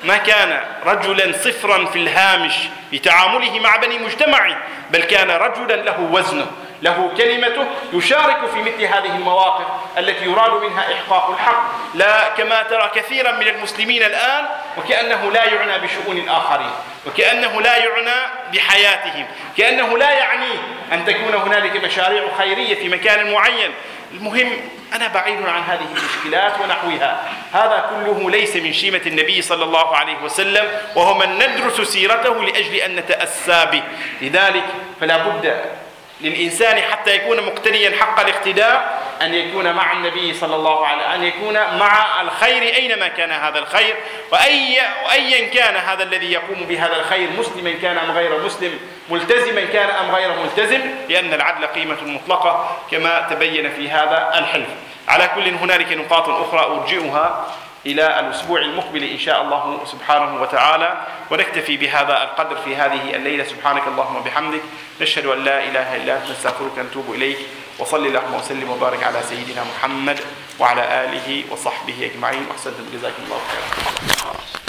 ما 0.03 0.17
كان 0.17 0.59
رجلا 0.85 1.31
صفرا 1.31 1.85
في 1.85 1.99
الهامش 1.99 2.53
في 2.91 2.99
تعامله 2.99 3.59
مع 3.59 3.75
بني 3.75 3.97
مجتمعه 3.97 4.57
بل 4.91 5.03
كان 5.03 5.29
رجلا 5.31 5.75
له 5.75 5.99
وزنه. 5.99 6.47
له 6.83 7.11
كلمته 7.17 7.65
يشارك 7.93 8.37
في 8.53 8.61
مثل 8.61 8.83
هذه 8.83 9.15
المواقف 9.15 9.65
التي 9.97 10.25
يراد 10.25 10.63
منها 10.63 10.93
إحقاق 10.93 11.29
الحق. 11.29 11.63
لا 11.95 12.29
كما 12.29 12.63
ترى 12.63 12.91
كثيرا 12.95 13.31
من 13.31 13.47
المسلمين 13.47 14.03
الآن 14.03 14.45
وكأنه 14.77 15.31
لا 15.31 15.43
يعنى 15.43 15.87
بشؤون 15.87 16.17
الآخرين 16.17 16.71
وكأنه 17.07 17.61
لا 17.61 17.77
يعنى 17.77 18.31
بحياتهم 18.53 19.25
كأنه 19.57 19.97
لا 19.97 20.11
يعنيه 20.11 20.59
أن 20.93 21.05
تكون 21.05 21.33
هنالك 21.33 21.83
مشاريع 21.83 22.23
خيرية 22.37 22.75
في 22.75 22.89
مكان 22.89 23.31
معين. 23.33 23.71
المهم 24.11 24.51
أنا 24.93 25.07
بعيد 25.07 25.45
عن 25.45 25.63
هذه 25.63 25.87
المشكلات 25.97 26.53
ونحوها. 26.63 27.21
هذا 27.53 27.89
كله 27.89 28.29
ليس 28.29 28.55
من 28.55 28.73
شيمة 28.73 29.01
النبي 29.05 29.41
صلى 29.41 29.63
الله 29.63 29.95
عليه 29.95 30.17
وسلم 30.23 30.67
وهو 30.95 31.13
من 31.13 31.35
ندرس 31.35 31.81
سيرته 31.81 32.43
لأجل 32.43 32.75
أن 32.75 32.95
نتأسى 32.95 33.65
به. 33.71 33.83
لذلك 34.21 34.65
فلا 35.01 35.17
بد 35.17 35.63
للإنسان 36.21 36.81
حتى 36.81 37.15
يكون 37.15 37.45
مقتديا 37.45 37.97
حق 37.99 38.19
الاقتداء 38.19 39.03
أن 39.21 39.33
يكون 39.33 39.73
مع 39.73 39.91
النبي 39.93 40.33
صلى 40.33 40.55
الله 40.55 40.87
عليه 40.87 41.01
وسلم 41.01 41.11
أن 41.11 41.23
يكون 41.23 41.53
مع 41.53 42.21
الخير 42.21 42.75
أينما 42.75 43.07
كان 43.07 43.31
هذا 43.31 43.59
الخير 43.59 43.95
وأي 44.31 44.79
وأيا 45.05 45.47
كان 45.47 45.75
هذا 45.75 46.03
الذي 46.03 46.31
يقوم 46.31 46.65
بهذا 46.69 46.95
الخير 46.95 47.29
مسلما 47.39 47.73
كان 47.81 47.97
أم 47.97 48.11
غير 48.11 48.39
مسلم 48.39 48.79
ملتزما 49.09 49.65
كان 49.65 49.89
أم 49.89 50.15
غير 50.15 50.29
ملتزم 50.43 50.81
لأن 51.09 51.33
العدل 51.33 51.65
قيمة 51.65 52.03
مطلقة 52.03 52.77
كما 52.91 53.27
تبين 53.29 53.71
في 53.71 53.89
هذا 53.89 54.31
الحلف. 54.39 54.69
على 55.07 55.29
كل 55.35 55.47
هنالك 55.47 55.91
نقاط 55.91 56.29
أخرى 56.29 56.59
أرجئها 56.59 57.45
إلى 57.85 58.19
الأسبوع 58.19 58.61
المقبل 58.61 59.03
إن 59.03 59.19
شاء 59.19 59.41
الله 59.41 59.81
سبحانه 59.85 60.41
وتعالى 60.41 61.07
ونكتفي 61.31 61.77
بهذا 61.77 62.23
القدر 62.23 62.55
في 62.55 62.75
هذه 62.75 63.15
الليلة. 63.15 63.43
سبحانك 63.43 63.87
اللهم 63.87 64.15
وبحمدك 64.15 64.61
نشهد 65.01 65.25
أن 65.25 65.43
لا 65.43 65.63
إله 65.63 65.95
إلا 65.95 66.17
أنت 66.17 66.31
نستغفرك 66.31 66.77
ونتوب 66.77 67.13
إليك 67.13 67.37
وصلي 67.79 68.07
اللهم 68.07 68.33
وسلم 68.33 68.69
وبارك 68.69 69.03
على 69.03 69.21
سيدنا 69.21 69.63
محمد 69.63 70.19
وعلى 70.59 71.03
آله 71.03 71.43
وصحبه 71.51 72.11
أجمعين. 72.13 72.45
وأحسنتم 72.49 72.85
جزاكم 72.93 73.23
الله 73.23 73.39
خيرا. 73.51 74.62